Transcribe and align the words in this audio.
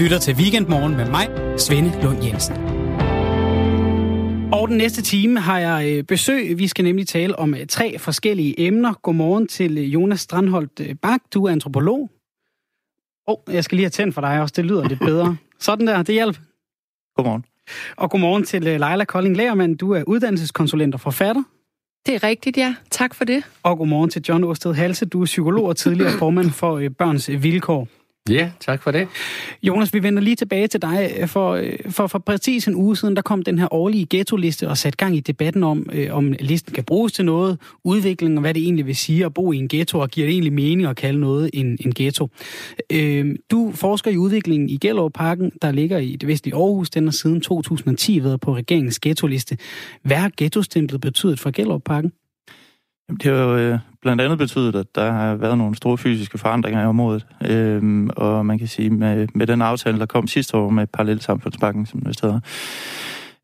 lytter 0.00 0.18
til 0.18 0.34
Weekendmorgen 0.34 0.96
med 0.96 1.10
mig, 1.10 1.28
Svende 1.58 2.02
Lund 2.02 2.24
Jensen. 2.24 2.56
Og 4.52 4.68
den 4.68 4.76
næste 4.76 5.02
time 5.02 5.40
har 5.40 5.58
jeg 5.58 5.92
øh, 5.92 6.04
besøg. 6.04 6.58
Vi 6.58 6.68
skal 6.68 6.84
nemlig 6.84 7.08
tale 7.08 7.38
om 7.38 7.54
øh, 7.54 7.66
tre 7.66 7.98
forskellige 7.98 8.60
emner. 8.60 8.92
Godmorgen 8.92 9.46
til 9.46 9.78
øh, 9.78 9.94
Jonas 9.94 10.20
Strandholdt 10.20 11.00
Bak. 11.00 11.20
Du 11.34 11.44
er 11.44 11.52
antropolog. 11.52 12.10
Åh, 13.28 13.34
oh, 13.34 13.54
jeg 13.54 13.64
skal 13.64 13.76
lige 13.76 13.84
have 13.84 13.90
tændt 13.90 14.14
for 14.14 14.20
dig 14.20 14.40
også. 14.40 14.54
Det 14.56 14.64
lyder 14.64 14.88
lidt 14.88 15.00
bedre. 15.00 15.36
Sådan 15.58 15.86
der, 15.86 16.02
det 16.02 16.14
hjælper. 16.14 16.40
Godmorgen. 17.16 17.44
Og 17.96 18.10
godmorgen 18.10 18.44
til 18.44 18.62
Leila 18.62 19.04
Kolding 19.04 19.36
Lagermand. 19.36 19.78
Du 19.78 19.92
er 19.92 20.02
uddannelseskonsulent 20.06 20.94
og 20.94 21.00
forfatter. 21.00 21.42
Det 22.06 22.14
er 22.14 22.22
rigtigt, 22.22 22.56
ja. 22.56 22.74
Tak 22.90 23.14
for 23.14 23.24
det. 23.24 23.44
Og 23.62 23.78
godmorgen 23.78 24.10
til 24.10 24.22
John 24.28 24.44
Osted 24.44 24.74
Halse. 24.74 25.06
Du 25.06 25.20
er 25.20 25.26
psykolog 25.26 25.64
og 25.64 25.76
tidligere 25.76 26.12
formand 26.12 26.50
for 26.50 26.82
Børns 26.98 27.30
Vilkår. 27.42 27.88
Ja, 28.28 28.50
tak 28.60 28.82
for 28.82 28.90
det. 28.90 29.08
Jonas, 29.62 29.94
vi 29.94 30.02
vender 30.02 30.22
lige 30.22 30.36
tilbage 30.36 30.66
til 30.66 30.82
dig. 30.82 31.12
Øh, 31.18 31.28
for, 31.28 31.50
øh, 31.52 31.72
for, 31.90 32.06
for 32.06 32.18
præcis 32.18 32.68
en 32.68 32.74
uge 32.74 32.96
siden, 32.96 33.16
der 33.16 33.22
kom 33.22 33.42
den 33.42 33.58
her 33.58 33.74
årlige 33.74 34.06
ghetto-liste 34.10 34.68
og 34.68 34.78
satte 34.78 34.96
gang 34.96 35.16
i 35.16 35.20
debatten 35.20 35.62
om, 35.62 35.86
øh, 35.92 36.14
om 36.14 36.34
listen 36.40 36.74
kan 36.74 36.84
bruges 36.84 37.12
til 37.12 37.24
noget, 37.24 37.58
udvikling 37.84 38.36
og 38.36 38.40
hvad 38.40 38.54
det 38.54 38.62
egentlig 38.62 38.86
vil 38.86 38.96
sige 38.96 39.24
at 39.24 39.34
bo 39.34 39.52
i 39.52 39.56
en 39.56 39.68
ghetto, 39.68 39.98
og 39.98 40.08
giver 40.08 40.26
det 40.26 40.32
egentlig 40.32 40.52
mening 40.52 40.88
at 40.88 40.96
kalde 40.96 41.20
noget 41.20 41.50
en, 41.52 41.78
en 41.80 41.92
ghetto. 41.94 42.28
Øh, 42.92 43.36
du 43.50 43.72
forsker 43.74 44.10
i 44.10 44.16
udviklingen 44.16 44.68
i 44.68 44.76
Gellerup-parken, 44.76 45.52
der 45.62 45.72
ligger 45.72 45.98
i 45.98 46.16
det 46.16 46.28
vestlige 46.28 46.54
Aarhus. 46.54 46.90
Den 46.90 47.04
har 47.04 47.12
siden 47.12 47.40
2010 47.40 48.24
været 48.24 48.40
på 48.40 48.56
regeringens 48.56 49.00
ghetto-liste. 49.00 49.56
Hvad 50.02 50.16
har 50.16 50.30
ghetto-stemplet 50.36 51.00
betydet 51.00 51.40
for 51.40 51.50
Gellerup-parken? 53.16 53.16
Det 53.16 53.24
har 53.24 53.68
jo 53.68 53.72
øh, 53.72 53.78
blandt 54.02 54.22
andet 54.22 54.38
betydet, 54.38 54.74
at 54.74 54.94
der 54.94 55.12
har 55.12 55.34
været 55.34 55.58
nogle 55.58 55.76
store 55.76 55.98
fysiske 55.98 56.38
forandringer 56.38 56.82
i 56.82 56.86
området. 56.86 57.26
Øhm, 57.44 58.10
og 58.16 58.46
man 58.46 58.58
kan 58.58 58.68
sige, 58.68 58.90
med, 58.90 59.28
med 59.34 59.46
den 59.46 59.62
aftale, 59.62 59.98
der 59.98 60.06
kom 60.06 60.26
sidste 60.26 60.56
år 60.56 60.70
med 60.70 60.86
Parallelsamfundsbanken, 60.86 61.86
som 61.86 62.00
det 62.00 62.20
hedder, 62.22 62.40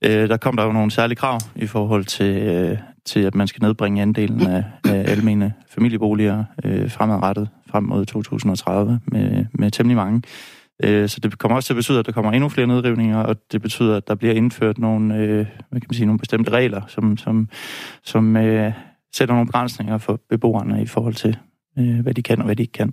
øh, 0.05 0.29
der 0.29 0.37
kom 0.37 0.57
der 0.57 0.65
jo 0.65 0.73
nogle 0.73 0.91
særlige 0.91 1.17
krav 1.17 1.41
i 1.57 1.67
forhold 1.67 2.05
til, 2.05 2.37
øh, 2.37 2.79
til 3.05 3.21
at 3.21 3.35
man 3.35 3.47
skal 3.47 3.63
nedbringe 3.63 4.03
andelen 4.03 4.47
af, 4.47 4.65
af 4.85 5.11
almene 5.11 5.53
familieboliger 5.69 6.45
øh, 6.65 6.91
fremadrettet 6.91 7.49
frem 7.71 7.85
mod 7.85 8.07
2030 8.07 9.01
med, 9.07 9.45
med 9.53 9.71
temmelig 9.71 9.97
mange. 9.97 10.23
Øh, 10.85 11.09
så 11.09 11.21
det 11.21 11.39
kommer 11.39 11.57
også 11.57 11.67
til 11.67 11.73
at 11.73 11.77
betyde, 11.77 11.99
at 11.99 12.07
der 12.07 12.13
kommer 12.13 12.33
endnu 12.33 12.49
flere 12.49 12.67
nedrivninger, 12.67 13.19
og 13.19 13.37
det 13.53 13.63
betyder, 13.63 13.97
at 13.97 14.09
der 14.09 14.15
bliver 14.15 14.35
indført 14.35 14.79
nogle, 14.79 15.15
øh, 15.15 15.47
hvad 15.71 15.81
kan 15.81 15.87
man 15.89 15.95
sige, 15.95 16.07
nogle 16.07 16.19
bestemte 16.19 16.51
regler, 16.51 16.83
som, 16.89 17.17
som, 17.17 17.49
som 18.03 18.37
øh, 18.37 18.73
sætter 19.17 19.35
nogle 19.35 19.47
begrænsninger 19.47 19.99
for 19.99 20.21
beboerne 20.29 20.83
i 20.83 20.87
forhold 20.87 21.15
til, 21.15 21.37
øh, 21.79 22.01
hvad 22.01 22.15
de 22.15 22.23
kan 22.23 22.39
og 22.39 22.45
hvad 22.45 22.57
de 22.57 22.63
ikke 22.63 22.73
kan. 22.73 22.93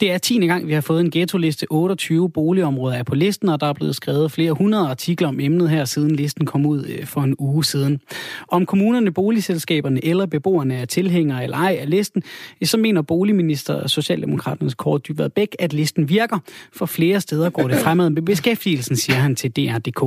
Det 0.00 0.12
er 0.12 0.18
10. 0.18 0.46
gang, 0.46 0.66
vi 0.66 0.72
har 0.72 0.80
fået 0.80 1.00
en 1.00 1.10
ghetto-liste. 1.10 1.66
28 1.70 2.30
boligområder 2.30 2.96
er 2.96 3.02
på 3.02 3.14
listen, 3.14 3.48
og 3.48 3.60
der 3.60 3.66
er 3.66 3.72
blevet 3.72 3.96
skrevet 3.96 4.32
flere 4.32 4.52
hundrede 4.52 4.88
artikler 4.88 5.28
om 5.28 5.40
emnet 5.40 5.70
her, 5.70 5.84
siden 5.84 6.16
listen 6.16 6.46
kom 6.46 6.66
ud 6.66 6.84
øh, 6.84 7.06
for 7.06 7.20
en 7.20 7.34
uge 7.38 7.64
siden. 7.64 8.00
Om 8.48 8.66
kommunerne, 8.66 9.12
boligselskaberne 9.12 10.04
eller 10.04 10.26
beboerne 10.26 10.74
er 10.74 10.84
tilhængere 10.84 11.44
eller 11.44 11.56
ej 11.56 11.76
af 11.80 11.90
listen, 11.90 12.22
så 12.62 12.76
mener 12.76 13.02
boligminister 13.02 13.86
Socialdemokraternes 13.86 14.74
Kåre 14.74 14.98
Dybvad 14.98 15.30
Bæk, 15.30 15.56
at 15.58 15.72
listen 15.72 16.08
virker. 16.08 16.38
For 16.72 16.86
flere 16.86 17.20
steder 17.20 17.50
går 17.50 17.68
det 17.68 17.76
fremad 17.78 18.10
med 18.10 18.22
beskæftigelsen, 18.22 18.96
siger 18.96 19.16
han 19.16 19.36
til 19.36 19.50
DR.dk. 19.50 20.02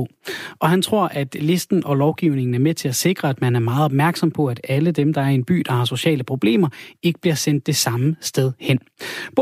Og 0.58 0.70
han 0.70 0.82
tror, 0.82 1.08
at 1.08 1.34
listen 1.34 1.86
og 1.86 1.96
lovgivningen 1.96 2.54
er 2.54 2.58
med 2.58 2.74
til 2.74 2.88
at 2.88 2.94
sikre, 2.94 3.28
at 3.28 3.40
man 3.40 3.56
er 3.56 3.60
meget 3.60 3.84
opmærksom 3.84 4.30
på, 4.30 4.46
at 4.46 4.60
alle 4.68 4.90
dem, 4.90 5.12
der 5.12 5.20
er 5.20 5.28
i 5.28 5.34
en 5.34 5.44
by, 5.44 5.62
der 5.66 5.72
har 5.72 5.84
sociale 5.84 6.24
problemer, 6.24 6.68
ikke 7.02 7.20
bliver 7.20 7.34
sendt 7.34 7.66
det 7.66 7.76
samme 7.76 8.16
sted 8.20 8.52
hen. 8.60 8.78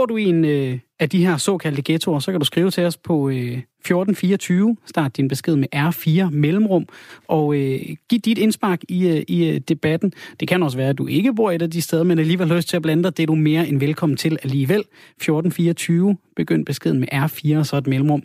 Bor 0.02 0.06
du 0.06 0.16
i 0.16 0.24
en 0.24 0.44
øh, 0.44 0.78
af 1.00 1.08
de 1.08 1.26
her 1.26 1.36
såkaldte 1.36 1.82
ghettoer, 1.84 2.18
så 2.18 2.30
kan 2.30 2.40
du 2.40 2.44
skrive 2.46 2.70
til 2.70 2.84
os 2.84 2.96
på 2.96 3.28
øh, 3.28 3.36
1424. 3.36 4.76
Start 4.86 5.16
din 5.16 5.28
besked 5.28 5.56
med 5.56 5.68
R4 5.74 6.30
mellemrum, 6.30 6.86
og 7.28 7.54
øh, 7.54 7.80
giv 8.08 8.18
dit 8.18 8.38
indspark 8.38 8.80
i, 8.88 9.08
øh, 9.08 9.22
i 9.28 9.48
øh, 9.48 9.60
debatten. 9.60 10.12
Det 10.40 10.48
kan 10.48 10.62
også 10.62 10.76
være, 10.76 10.88
at 10.88 10.98
du 10.98 11.06
ikke 11.06 11.34
bor 11.34 11.50
et 11.50 11.62
af 11.62 11.70
de 11.70 11.82
steder, 11.82 12.02
men 12.02 12.18
alligevel 12.18 12.48
har 12.48 12.56
lyst 12.56 12.68
til 12.68 12.76
at 12.76 12.82
blande 12.82 13.02
dig. 13.02 13.16
Det 13.16 13.22
er 13.22 13.26
du 13.26 13.34
mere 13.34 13.68
end 13.68 13.80
velkommen 13.80 14.16
til 14.16 14.38
alligevel. 14.42 14.80
1424. 14.80 16.16
Begynd 16.36 16.66
beskeden 16.66 17.00
med 17.00 17.08
R4 17.12 17.58
og 17.58 17.66
så 17.66 17.76
et 17.76 17.86
mellemrum. 17.86 18.22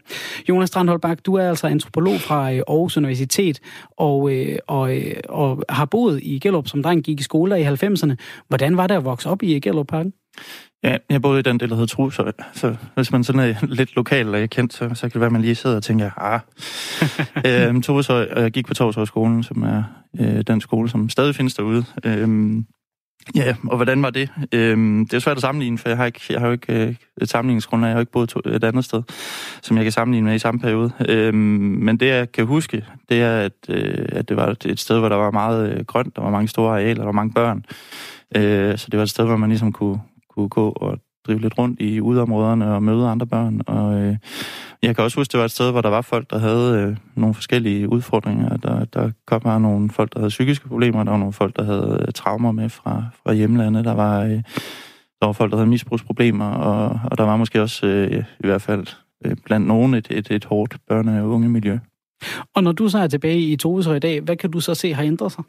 Jonas 0.49 0.67
Strandholbak, 0.67 1.25
du 1.25 1.33
er 1.33 1.49
altså 1.49 1.67
antropolog 1.67 2.19
fra 2.19 2.53
øh, 2.53 2.61
Aarhus 2.67 2.97
Universitet, 2.97 3.59
og, 3.97 4.33
øh, 4.33 4.57
og, 4.67 4.97
øh, 4.97 5.15
og 5.29 5.63
har 5.69 5.85
boet 5.85 6.19
i 6.23 6.39
Gellerup 6.39 6.67
som 6.67 6.83
dreng, 6.83 7.03
gik 7.03 7.19
i 7.19 7.23
skole 7.23 7.61
i 7.61 7.63
90'erne. 7.63 8.15
Hvordan 8.47 8.77
var 8.77 8.88
det 8.88 8.95
at 8.95 9.05
vokse 9.05 9.29
op 9.29 9.44
i 9.44 9.59
Gellerup 9.59 9.88
Parken? 9.88 10.13
Ja, 10.83 10.97
jeg 11.09 11.21
boede 11.21 11.39
i 11.39 11.41
den 11.41 11.59
del, 11.59 11.69
der 11.69 11.75
hedder 11.75 11.95
Trus, 11.95 12.15
så, 12.15 12.31
så 12.53 12.75
hvis 12.95 13.11
man 13.11 13.23
sådan 13.23 13.41
er 13.41 13.65
lidt 13.65 13.95
lokal 13.95 14.35
og 14.35 14.49
kendt, 14.49 14.73
så, 14.73 14.89
så 14.93 15.01
kan 15.01 15.11
det 15.11 15.19
være, 15.19 15.25
at 15.25 15.31
man 15.31 15.41
lige 15.41 15.55
sidder 15.55 15.75
og 15.75 15.83
tænker, 15.83 16.11
ah. 16.17 16.39
øhm, 17.67 17.81
Torshøj, 17.81 18.27
og 18.31 18.41
jeg 18.41 18.51
gik 18.51 18.67
på 18.67 18.73
Torshøjskolen, 18.73 19.43
som 19.43 19.63
er 19.63 19.83
øh, 20.19 20.43
den 20.47 20.61
skole, 20.61 20.89
som 20.89 21.09
stadig 21.09 21.35
findes 21.35 21.53
derude. 21.53 21.85
Øhm, 22.03 22.65
ja, 23.35 23.55
og 23.67 23.75
hvordan 23.75 24.01
var 24.01 24.09
det? 24.09 24.29
Øhm, 24.51 25.07
det 25.07 25.13
er 25.13 25.19
svært 25.19 25.38
at 25.38 25.41
sammenligne, 25.41 25.77
for 25.77 25.89
jeg 25.89 25.97
har, 25.97 26.05
ikke, 26.05 26.21
jeg 26.29 26.39
har 26.39 26.47
jo 26.47 26.53
ikke 26.53 26.73
øh, 26.73 26.95
et 27.21 27.29
sammenligningsgrundlag, 27.29 27.88
jeg 27.88 27.94
har 27.94 27.99
jo 27.99 28.01
ikke 28.01 28.11
boet 28.11 28.29
to, 28.29 28.41
et 28.45 28.63
andet 28.63 28.85
sted, 28.85 29.03
som 29.61 29.77
jeg 29.77 29.85
kan 29.85 29.91
sammenligne 29.91 30.25
med 30.25 30.35
i 30.35 30.39
samme 30.39 30.59
periode. 30.59 30.91
Øhm, 31.09 31.38
men 31.83 31.97
det, 31.97 32.07
jeg 32.07 32.31
kan 32.31 32.45
huske, 32.45 32.85
det 33.09 33.21
er, 33.21 33.39
at, 33.39 33.53
øh, 33.69 34.05
at 34.11 34.29
det 34.29 34.38
var 34.38 34.55
et 34.65 34.79
sted, 34.79 34.99
hvor 34.99 35.09
der 35.09 35.15
var 35.15 35.31
meget 35.31 35.71
øh, 35.71 35.85
grønt, 35.85 36.15
der 36.15 36.21
var 36.21 36.29
mange 36.29 36.47
store 36.47 36.71
arealer, 36.71 36.95
der 36.95 37.05
var 37.05 37.11
mange 37.11 37.33
børn. 37.33 37.65
Øh, 38.35 38.77
så 38.77 38.88
det 38.91 38.97
var 38.97 39.03
et 39.03 39.09
sted, 39.09 39.25
hvor 39.25 39.38
man 39.38 39.49
ligesom 39.49 39.71
kunne, 39.71 39.99
kunne 40.37 40.49
gå 40.49 40.69
og 40.69 40.99
drive 41.27 41.39
lidt 41.39 41.57
rundt 41.57 41.81
i 41.81 42.01
udområderne 42.01 42.73
og 42.75 42.83
møde 42.83 43.07
andre 43.07 43.27
børn. 43.27 43.61
Og 43.67 43.99
øh, 43.99 44.17
jeg 44.81 44.95
kan 44.95 45.03
også 45.03 45.19
huske, 45.19 45.31
det 45.31 45.37
var 45.37 45.45
et 45.45 45.51
sted, 45.51 45.71
hvor 45.71 45.81
der 45.81 45.89
var 45.89 46.01
folk, 46.01 46.29
der 46.29 46.39
havde 46.39 46.81
øh, 46.81 46.97
nogle 47.15 47.35
forskellige 47.35 47.89
udfordringer. 47.89 48.57
Der, 48.57 48.85
der 48.85 49.11
kom 49.27 49.41
bare 49.41 49.59
nogle 49.59 49.89
folk, 49.89 50.13
der 50.13 50.19
havde 50.19 50.29
psykiske 50.29 50.67
problemer, 50.67 51.03
der 51.03 51.11
var 51.11 51.17
nogle 51.17 51.33
folk, 51.33 51.55
der 51.55 51.63
havde 51.63 52.05
øh, 52.07 52.13
traumer 52.13 52.51
med 52.51 52.69
fra, 52.69 53.03
fra 53.23 53.33
hjemlandet, 53.33 53.85
der 53.85 53.93
var, 53.93 54.23
øh, 54.23 54.41
der 55.19 55.25
var 55.25 55.31
folk, 55.31 55.51
der 55.51 55.57
havde 55.57 55.69
misbrugsproblemer, 55.69 56.49
og, 56.49 56.99
og 57.11 57.17
der 57.17 57.23
var 57.23 57.37
måske 57.37 57.61
også 57.61 57.87
øh, 57.87 58.23
i 58.39 58.47
hvert 58.47 58.61
fald 58.61 58.87
øh, 59.25 59.35
blandt 59.45 59.67
nogen 59.67 59.93
et, 59.93 60.07
et, 60.11 60.31
et 60.31 60.45
hårdt 60.45 60.77
børne- 60.91 61.21
og 61.21 61.29
unge 61.29 61.49
miljø. 61.49 61.79
Og 62.55 62.63
når 62.63 62.71
du 62.71 62.89
så 62.89 62.97
er 62.97 63.07
tilbage 63.07 63.39
i 63.39 63.55
Tovesøj 63.55 63.95
i 63.95 63.99
dag, 63.99 64.21
hvad 64.21 64.35
kan 64.35 64.51
du 64.51 64.59
så 64.59 64.75
se 64.75 64.93
har 64.93 65.03
ændret 65.03 65.31
sig? 65.31 65.43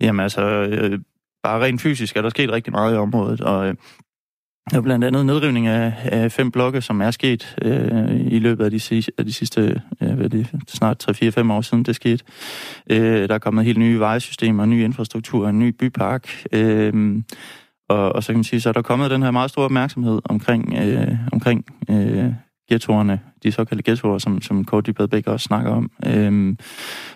Jamen 0.00 0.20
altså, 0.20 0.42
øh, 0.42 0.98
bare 1.42 1.64
rent 1.64 1.80
fysisk 1.80 2.16
er 2.16 2.22
der 2.22 2.28
sket 2.28 2.50
rigtig 2.52 2.72
meget 2.72 2.94
i 2.94 2.96
området, 2.96 3.40
og 3.40 3.68
øh, 3.68 3.74
der 4.70 4.76
er 4.76 4.80
blandt 4.80 5.04
andet 5.04 5.26
nedrivning 5.26 5.66
af, 5.66 5.92
af 6.04 6.32
fem 6.32 6.50
blokke, 6.50 6.80
som 6.80 7.00
er 7.00 7.10
sket 7.10 7.56
øh, 7.62 8.20
i 8.20 8.38
løbet 8.38 8.64
af 8.64 8.70
de, 8.70 9.02
af 9.18 9.24
de 9.24 9.32
sidste 9.32 9.82
øh, 10.02 10.12
hvad 10.12 10.28
det, 10.28 10.50
snart 10.68 11.08
3-4-5 11.10 11.52
år 11.52 11.60
siden 11.60 11.82
det 11.82 11.96
skete. 11.96 12.24
Øh, 12.90 13.28
der 13.28 13.34
er 13.34 13.38
kommet 13.38 13.64
helt 13.64 13.78
nye 13.78 14.00
vejesystemer, 14.00 14.66
ny 14.66 14.84
infrastruktur, 14.84 15.48
en 15.48 15.58
ny 15.58 15.68
bypark. 15.68 16.44
Øh, 16.52 17.22
og, 17.88 18.12
og 18.12 18.22
så 18.22 18.26
kan 18.26 18.36
man 18.36 18.44
sige, 18.44 18.60
så 18.60 18.68
er 18.68 18.72
der 18.72 18.82
kommet 18.82 19.10
den 19.10 19.22
her 19.22 19.30
meget 19.30 19.50
store 19.50 19.64
opmærksomhed 19.64 20.20
omkring, 20.24 20.74
øh, 20.74 21.16
omkring 21.32 21.64
øh, 21.90 22.32
ghettoerne, 22.68 23.20
de 23.42 23.52
såkaldte 23.52 23.90
ghettoer, 23.90 24.18
som, 24.18 24.42
som 24.42 24.64
Kåre 24.64 24.82
Dybad 24.82 25.08
Bæk 25.08 25.26
også 25.26 25.44
snakker 25.44 25.70
om, 25.70 25.90
øh, 26.06 26.56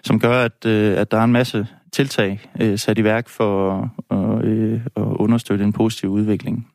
som 0.04 0.20
gør, 0.20 0.44
at, 0.44 0.66
øh, 0.66 0.98
at 0.98 1.10
der 1.10 1.18
er 1.18 1.24
en 1.24 1.32
masse 1.32 1.66
tiltag 1.92 2.40
øh, 2.60 2.78
sat 2.78 2.98
i 2.98 3.04
værk 3.04 3.28
for 3.28 3.80
at, 4.10 4.44
øh, 4.44 4.80
at 4.96 5.02
understøtte 5.02 5.64
en 5.64 5.72
positiv 5.72 6.10
udvikling. 6.10 6.68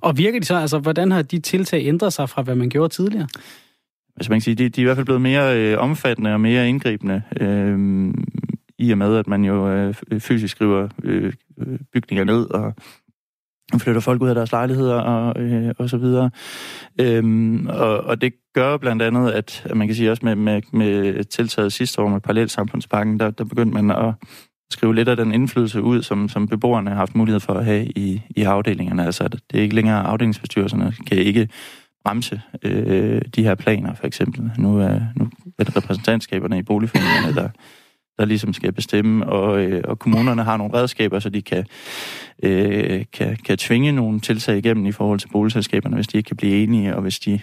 Og 0.00 0.18
virker 0.18 0.40
de 0.40 0.46
så, 0.46 0.56
altså 0.56 0.78
hvordan 0.78 1.10
har 1.10 1.22
de 1.22 1.38
tiltag 1.38 1.86
ændret 1.86 2.12
sig 2.12 2.28
fra, 2.28 2.42
hvad 2.42 2.54
man 2.54 2.68
gjorde 2.68 2.94
tidligere? 2.94 3.28
Altså 4.16 4.32
man 4.32 4.36
kan 4.36 4.40
sige, 4.40 4.54
de, 4.54 4.68
de 4.68 4.80
er 4.80 4.82
i 4.82 4.84
hvert 4.84 4.96
fald 4.96 5.06
blevet 5.06 5.22
mere 5.22 5.56
øh, 5.60 5.78
omfattende 5.78 6.32
og 6.32 6.40
mere 6.40 6.68
indgribende, 6.68 7.22
øh, 7.40 8.14
i 8.78 8.90
og 8.90 8.98
med, 8.98 9.16
at 9.16 9.26
man 9.26 9.44
jo 9.44 9.68
øh, 9.70 9.94
fysisk 10.18 10.56
skriver 10.56 10.88
øh, 11.04 11.32
bygninger 11.92 12.24
ned 12.24 12.50
og 12.50 12.74
flytter 13.78 14.00
folk 14.00 14.22
ud 14.22 14.28
af 14.28 14.34
deres 14.34 14.52
lejligheder 14.52 14.94
og, 14.94 15.42
øh, 15.42 15.74
og 15.78 15.90
så 15.90 15.96
videre. 15.96 16.30
Øhm, 17.00 17.66
og, 17.66 18.00
og 18.00 18.20
det 18.20 18.32
gør 18.54 18.76
blandt 18.76 19.02
andet, 19.02 19.30
at, 19.30 19.62
at 19.64 19.76
man 19.76 19.88
kan 19.88 19.96
sige 19.96 20.10
også 20.10 20.24
med, 20.24 20.36
med, 20.36 20.62
med 20.72 21.24
tiltaget 21.24 21.72
sidste 21.72 22.02
år 22.02 22.08
med 22.08 22.20
parallelsamfundspakken, 22.20 23.20
der, 23.20 23.30
der 23.30 23.44
begyndte 23.44 23.82
man 23.82 23.90
at 23.90 24.14
skrive 24.72 24.94
lidt 24.94 25.08
af 25.08 25.16
den 25.16 25.34
indflydelse 25.34 25.82
ud, 25.82 26.02
som, 26.02 26.28
som 26.28 26.48
beboerne 26.48 26.90
har 26.90 26.96
haft 26.96 27.14
mulighed 27.14 27.40
for 27.40 27.52
at 27.54 27.64
have 27.64 27.86
i, 27.86 28.22
i 28.30 28.42
afdelingerne. 28.42 29.04
Altså, 29.04 29.24
at 29.24 29.32
det 29.32 29.58
er 29.58 29.62
ikke 29.62 29.74
længere 29.74 30.02
afdelingsbestyrelserne 30.02 30.94
kan 31.06 31.18
ikke 31.18 31.48
bremse 32.04 32.40
øh, 32.62 33.22
de 33.36 33.42
her 33.42 33.54
planer, 33.54 33.94
for 33.94 34.06
eksempel. 34.06 34.50
Nu 34.58 34.78
er, 34.78 35.00
nu 35.16 35.30
er 35.58 35.64
det 35.64 35.76
repræsentantskaberne 35.76 36.58
i 36.58 36.62
boligforeningerne, 36.62 37.34
der, 37.34 37.48
der 38.18 38.24
ligesom 38.24 38.52
skal 38.52 38.72
bestemme, 38.72 39.26
og, 39.26 39.60
øh, 39.60 39.82
og 39.84 39.98
kommunerne 39.98 40.42
har 40.42 40.56
nogle 40.56 40.74
redskaber, 40.74 41.18
så 41.18 41.28
de 41.28 41.42
kan, 41.42 41.64
øh, 42.42 43.04
kan, 43.12 43.36
kan 43.44 43.58
tvinge 43.58 43.92
nogle 43.92 44.20
tiltag 44.20 44.58
igennem 44.58 44.86
i 44.86 44.92
forhold 44.92 45.18
til 45.18 45.28
boligselskaberne, 45.28 45.94
hvis 45.94 46.06
de 46.06 46.16
ikke 46.16 46.28
kan 46.28 46.36
blive 46.36 46.62
enige, 46.62 46.96
og 46.96 47.02
hvis 47.02 47.18
de 47.18 47.40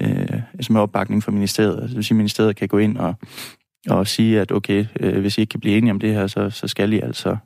øh, 0.00 0.42
altså 0.54 0.72
med 0.72 0.80
opbakning 0.80 1.22
fra 1.22 1.32
ministeriet, 1.32 1.74
altså, 1.74 1.88
det 1.88 1.96
vil 1.96 2.04
sige, 2.04 2.14
at 2.14 2.16
ministeriet 2.16 2.56
kan 2.56 2.68
gå 2.68 2.78
ind 2.78 2.96
og, 2.96 3.14
og 3.88 4.06
sige, 4.06 4.40
at 4.40 4.52
okay, 4.52 4.86
øh, 5.00 5.20
hvis 5.20 5.38
I 5.38 5.40
ikke 5.40 5.50
kan 5.50 5.60
blive 5.60 5.76
enige 5.76 5.90
om 5.90 6.00
det 6.00 6.14
her, 6.14 6.26
så, 6.26 6.50
så 6.50 6.68
skal 6.68 6.92
I 6.92 7.00
altså 7.00 7.36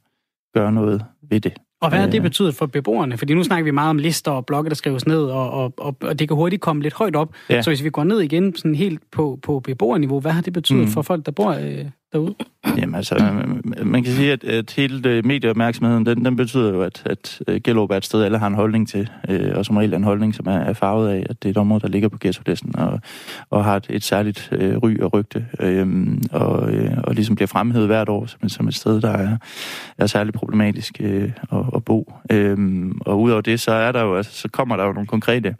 gøre 0.55 0.73
noget 0.73 1.05
ved 1.31 1.41
det. 1.41 1.53
Og 1.81 1.88
hvad 1.88 1.99
har 1.99 2.06
det 2.06 2.23
betydet 2.23 2.55
for 2.55 2.67
beboerne? 2.67 3.19
Fordi 3.19 3.35
nu 3.35 3.43
snakker 3.43 3.64
vi 3.64 3.71
meget 3.71 3.91
om 3.91 3.99
lister 3.99 4.31
og 4.31 4.47
blokke, 4.47 4.69
der 4.69 4.75
skrives 4.75 5.06
ned, 5.06 5.25
og, 5.25 5.50
og, 5.50 5.73
og, 5.76 5.97
og 6.00 6.19
det 6.19 6.29
kan 6.29 6.37
hurtigt 6.37 6.62
komme 6.62 6.82
lidt 6.82 6.94
højt 6.94 7.17
op. 7.17 7.35
Ja. 7.50 7.62
Så 7.62 7.71
hvis 7.71 7.85
vi 7.85 7.91
går 7.91 8.05
ned 8.05 8.21
igen 8.21 8.56
sådan 8.56 8.75
helt 8.75 9.00
på, 9.12 9.38
på 9.43 9.61
beboerniveau, 9.61 10.21
hvad 10.21 10.32
har 10.32 10.43
det 10.43 10.53
betydet 10.53 10.82
mm. 10.82 10.88
for 10.88 11.03
folk, 11.03 11.26
der 11.26 11.32
bor 11.32 11.50
øh, 11.50 11.85
derude? 12.13 12.35
Jamen 12.77 12.95
altså, 12.95 13.43
man 13.83 14.05
kan 14.05 14.13
sige, 14.13 14.33
at, 14.33 14.45
at 14.45 14.73
hele 14.77 15.09
øh, 15.09 15.27
medieopmærksomheden, 15.27 16.07
den, 16.07 16.25
den 16.25 16.37
betyder 16.37 16.73
jo, 16.73 16.83
at, 16.83 17.03
at 17.07 17.43
øh, 17.49 17.61
Gellerup 17.65 17.91
er 17.91 17.97
et 17.97 18.05
sted, 18.05 18.23
alle 18.23 18.39
har 18.39 18.47
en 18.47 18.55
holdning 18.55 18.89
til, 18.89 19.11
øh, 19.29 19.57
og 19.57 19.65
som 19.67 19.77
regel 19.77 19.95
en 19.95 20.05
holdning, 20.05 20.35
som 20.35 20.47
er, 20.47 20.59
er 20.59 20.73
farvet 20.73 21.09
af, 21.09 21.27
at 21.31 21.43
det 21.43 21.49
er 21.49 21.51
et 21.51 21.57
område, 21.57 21.81
der 21.81 21.89
ligger 21.89 22.09
på 22.09 22.19
ghetto-listen, 22.21 22.79
og, 22.79 23.01
og 23.51 23.65
har 23.65 23.77
et, 23.77 23.87
et 23.91 24.05
særligt 24.05 24.49
øh, 24.53 24.77
ry 24.77 24.99
og 25.01 25.13
rygte, 25.15 25.47
øh, 25.61 26.19
og, 26.33 26.73
øh, 26.73 26.99
og 27.05 27.15
ligesom 27.15 27.35
bliver 27.35 27.47
fremhævet 27.47 27.87
hvert 27.87 28.09
år 28.09 28.27
som, 28.27 28.49
som 28.49 28.69
et 28.69 28.75
sted, 28.75 29.01
der 29.01 29.11
er, 29.11 29.37
er 29.99 30.07
særligt 30.07 30.37
problematisk 30.37 30.97
øh, 31.01 31.33
at, 31.53 31.65
at 31.75 31.85
bo. 31.85 32.13
Øh, 32.31 32.91
og 33.01 33.21
udover 33.21 33.41
det, 33.41 33.61
så 33.61 33.73
er 33.73 33.93
der 33.93 34.03
jo, 34.03 34.17
altså, 34.17 34.33
så 34.33 34.49
kommer 34.49 34.77
der 34.77 34.85
jo 34.85 34.93
nogle 34.93 35.07
konkrete 35.07 35.57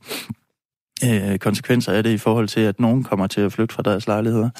øh, 1.05 1.39
konsekvenser 1.39 1.93
af 1.93 2.03
det 2.03 2.11
i 2.11 2.19
forhold 2.19 2.49
til, 2.49 2.61
at 2.61 2.81
nogen 2.81 3.05
kommer 3.05 3.27
til 3.27 3.41
at 3.41 3.53
flytte 3.53 3.75
fra 3.75 3.83
deres 3.83 4.06
lejligheder. 4.06 4.50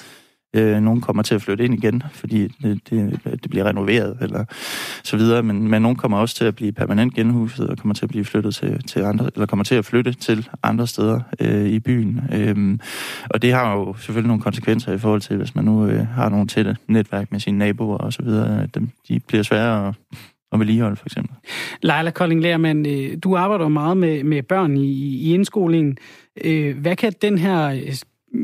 Øh, 0.57 0.81
nogen 0.81 1.01
kommer 1.01 1.23
til 1.23 1.35
at 1.35 1.43
flytte 1.43 1.65
ind 1.65 1.75
igen, 1.75 2.03
fordi 2.13 2.49
det, 2.63 2.91
det, 2.91 3.21
det 3.25 3.51
bliver 3.51 3.65
renoveret 3.65 4.17
eller 4.21 4.45
så 5.05 5.17
videre, 5.17 5.43
men, 5.43 5.69
men 5.69 5.83
nogen 5.83 5.97
kommer 5.97 6.19
også 6.19 6.35
til 6.35 6.45
at 6.45 6.57
blive 6.57 6.73
permanent 6.73 7.15
genhuset 7.15 7.71
og 7.71 7.79
kommer 7.79 7.95
til 7.95 8.05
at 8.05 8.09
blive 8.09 8.25
flyttet 8.25 8.55
til, 8.55 8.83
til 8.83 9.01
andre, 9.01 9.31
eller 9.35 9.47
kommer 9.47 9.65
til 9.65 9.75
at 9.75 9.85
flytte 9.85 10.13
til 10.13 10.49
andre 10.63 10.87
steder 10.87 11.21
øh, 11.41 11.67
i 11.67 11.81
byen. 11.81 12.21
Øh, 12.33 12.79
og 13.31 13.43
det 13.43 13.53
har 13.53 13.73
jo 13.73 13.95
selvfølgelig 13.95 14.29
nogle 14.29 14.43
konsekvenser 14.43 14.93
i 14.93 14.99
forhold 14.99 15.21
til, 15.21 15.37
hvis 15.37 15.55
man 15.55 15.65
nu 15.65 15.87
øh, 15.87 16.07
har 16.07 16.29
nogle 16.29 16.47
tætte 16.47 16.77
netværk 16.87 17.33
med 17.33 17.41
sine 17.41 17.59
naboer 17.59 17.99
og 17.99 18.13
så 18.13 18.23
videre, 18.23 18.63
at 18.63 18.79
de 19.09 19.21
bliver 19.21 19.43
sværere 19.43 19.89
at 19.89 19.95
og 20.51 20.59
vedligehold 20.59 20.97
for 20.97 21.07
eksempel. 21.07 21.37
Leila 21.83 22.11
Kolding 22.11 22.41
Lærmann, 22.41 22.87
øh, 22.87 23.19
du 23.25 23.37
arbejder 23.37 23.69
meget 23.69 23.97
med, 23.97 24.25
med 24.25 24.43
børn 24.43 24.77
i, 24.77 24.91
i 25.17 25.35
indskolingen. 25.35 25.99
Øh, 26.45 26.79
hvad 26.79 26.97
kan 26.97 27.13
den 27.23 27.39
her 27.39 27.81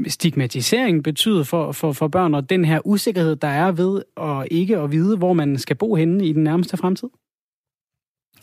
stigmatisering 0.07 1.05
betyder 1.05 1.45
for, 1.45 1.73
for, 1.73 1.93
for 1.93 2.09
børn, 2.09 2.35
og 2.35 2.51
den 2.51 2.65
her 2.65 2.87
usikkerhed, 2.87 3.37
der 3.37 3.49
er 3.49 3.73
ved 3.73 4.03
at 4.21 4.49
ikke 4.51 4.79
at 4.79 4.93
vide, 4.93 5.17
hvor 5.17 5.33
man 5.33 5.59
skal 5.59 5.77
bo 5.77 5.95
henne 5.95 6.27
i 6.27 6.33
den 6.33 6.45
nærmeste 6.45 6.77
fremtid? 6.77 7.09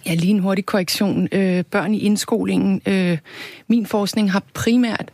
Ja, 0.05 0.13
lige 0.13 0.31
en 0.31 0.39
hurtig 0.39 0.65
korrektion. 0.65 1.27
Øh, 1.31 1.63
børn 1.65 1.93
i 1.93 1.99
indskolingen. 1.99 2.81
Øh, 2.88 3.17
min 3.67 3.85
forskning 3.85 4.31
har 4.31 4.43
primært 4.53 5.11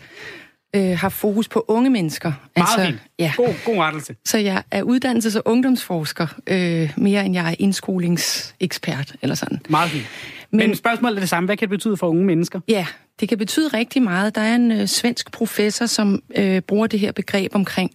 øh, 0.75 0.97
har 0.97 1.09
fokus 1.09 1.47
på 1.47 1.65
unge 1.67 1.89
mennesker. 1.89 2.31
Meget 2.55 2.67
altså, 2.77 2.85
fint. 2.85 3.01
Ja. 3.19 3.33
God, 3.37 3.53
god 3.65 3.77
rettelse. 3.77 4.15
Så 4.25 4.37
jeg 4.37 4.63
er 4.71 4.83
uddannelses- 4.83 5.37
og 5.37 5.43
ungdomsforsker, 5.45 6.27
øh, 6.47 6.93
mere 6.97 7.25
end 7.25 7.33
jeg 7.33 7.51
er 7.51 7.55
indskolingsekspert, 7.59 9.15
eller 9.21 9.35
sådan. 9.35 9.59
Meget 9.69 9.89
fint. 9.89 10.05
Men, 10.51 10.67
Men 10.67 10.75
spørgsmålet 10.75 11.15
er 11.15 11.19
det 11.19 11.29
samme. 11.29 11.47
Hvad 11.47 11.57
kan 11.57 11.65
det 11.65 11.69
betyde 11.69 11.97
for 11.97 12.07
unge 12.07 12.25
mennesker? 12.25 12.59
Ja, 12.67 12.85
det 13.19 13.29
kan 13.29 13.37
betyde 13.37 13.67
rigtig 13.67 14.01
meget. 14.01 14.35
Der 14.35 14.41
er 14.41 14.55
en 14.55 14.71
øh, 14.71 14.87
svensk 14.87 15.31
professor, 15.31 15.85
som 15.85 16.23
øh, 16.35 16.61
bruger 16.61 16.87
det 16.87 16.99
her 16.99 17.11
begreb 17.11 17.55
omkring... 17.55 17.91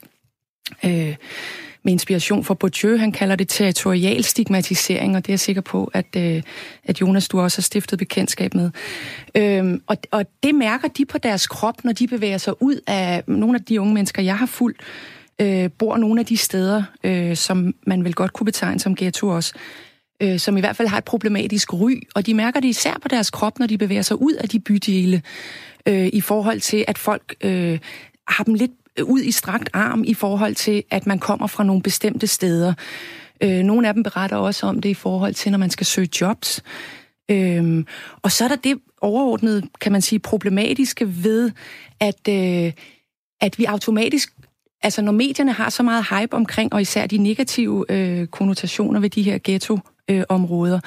Øh, 0.85 1.17
med 1.85 1.93
inspiration 1.93 2.45
fra 2.45 2.55
Bourdieu. 2.55 2.97
Han 2.97 3.13
kalder 3.13 3.37
det 3.37 3.49
territorial 3.49 4.25
stigmatisering, 4.25 5.17
og 5.17 5.27
det 5.27 5.31
er 5.31 5.33
jeg 5.33 5.41
sikker 5.41 5.63
på, 5.63 5.91
at, 5.95 6.07
øh, 6.17 6.43
at 6.85 7.01
Jonas, 7.01 7.29
du 7.29 7.41
også 7.41 7.59
har 7.59 7.63
stiftet 7.63 7.99
bekendtskab 7.99 8.55
med. 8.55 8.71
Øhm, 9.35 9.83
og, 9.87 9.97
og 10.11 10.25
det 10.43 10.55
mærker 10.55 10.89
de 10.89 11.05
på 11.05 11.19
deres 11.19 11.47
krop, 11.47 11.85
når 11.85 11.93
de 11.93 12.07
bevæger 12.07 12.39
sig 12.39 12.63
ud 12.63 12.81
af 12.87 13.23
nogle 13.27 13.55
af 13.59 13.65
de 13.65 13.81
unge 13.81 13.95
mennesker, 13.95 14.23
jeg 14.23 14.39
har 14.39 14.47
fulgt, 14.47 14.81
øh, 15.41 15.71
bor 15.79 15.97
nogle 15.97 16.21
af 16.21 16.27
de 16.27 16.37
steder, 16.37 16.83
øh, 17.05 17.37
som 17.37 17.75
man 17.87 18.05
vel 18.05 18.15
godt 18.15 18.33
kunne 18.33 18.45
betegne 18.45 18.81
som 18.81 18.97
ghetto 18.97 19.29
også 19.29 19.55
øh, 20.23 20.39
som 20.39 20.57
i 20.57 20.61
hvert 20.61 20.77
fald 20.77 20.89
har 20.89 20.99
et 20.99 21.05
problematisk 21.05 21.75
ry, 21.75 22.01
og 22.15 22.27
de 22.27 22.35
mærker 22.35 22.61
det 22.61 22.69
især 22.69 22.95
på 23.03 23.09
deres 23.09 23.31
krop, 23.31 23.59
når 23.59 23.67
de 23.67 23.79
bevæger 23.79 24.03
sig 24.03 24.23
ud 24.23 24.33
af 24.33 24.49
de 24.49 24.61
bydele, 24.61 25.23
øh, 25.87 26.11
i 26.13 26.21
forhold 26.21 26.61
til, 26.61 26.85
at 26.89 26.99
folk 26.99 27.35
øh, 27.45 27.79
har 28.29 28.45
dem 28.45 28.55
lidt 28.55 28.71
ud 29.03 29.21
i 29.21 29.31
strakt 29.31 29.71
arm 29.73 30.05
i 30.07 30.15
forhold 30.15 30.55
til, 30.55 30.83
at 30.91 31.07
man 31.07 31.19
kommer 31.19 31.47
fra 31.47 31.65
nogle 31.65 31.83
bestemte 31.83 32.27
steder. 32.27 32.75
Øh, 33.43 33.63
nogle 33.63 33.89
af 33.89 33.95
dem 33.95 34.03
beretter 34.03 34.37
også 34.37 34.67
om 34.67 34.81
det 34.81 34.89
i 34.89 34.95
forhold 34.95 35.35
til, 35.35 35.51
når 35.51 35.59
man 35.59 35.71
skal 35.71 35.87
søge 35.87 36.09
jobs. 36.21 36.63
Øh, 37.31 37.85
og 38.23 38.33
så 38.33 38.45
er 38.45 38.49
der 38.49 38.57
det 38.57 38.79
overordnede, 39.01 39.63
kan 39.81 39.93
man 39.93 40.03
sige, 40.03 40.19
problematiske 40.19 41.25
ved, 41.25 41.51
at, 42.01 42.29
øh, 42.29 42.73
at 43.41 43.59
vi 43.59 43.65
automatisk 43.65 44.33
Altså 44.85 45.03
når 45.03 45.13
medierne 45.13 45.53
har 45.53 45.71
så 45.71 45.83
meget 45.83 46.07
hype 46.11 46.37
omkring, 46.37 46.73
og 46.73 46.81
især 46.81 47.07
de 47.07 47.19
negative 47.19 47.85
øh, 47.89 48.27
konnotationer 48.27 49.01
ved 49.01 49.11
de 49.11 49.23
her 49.23 49.39
ghetto 49.45 49.79
øh, 50.13 50.81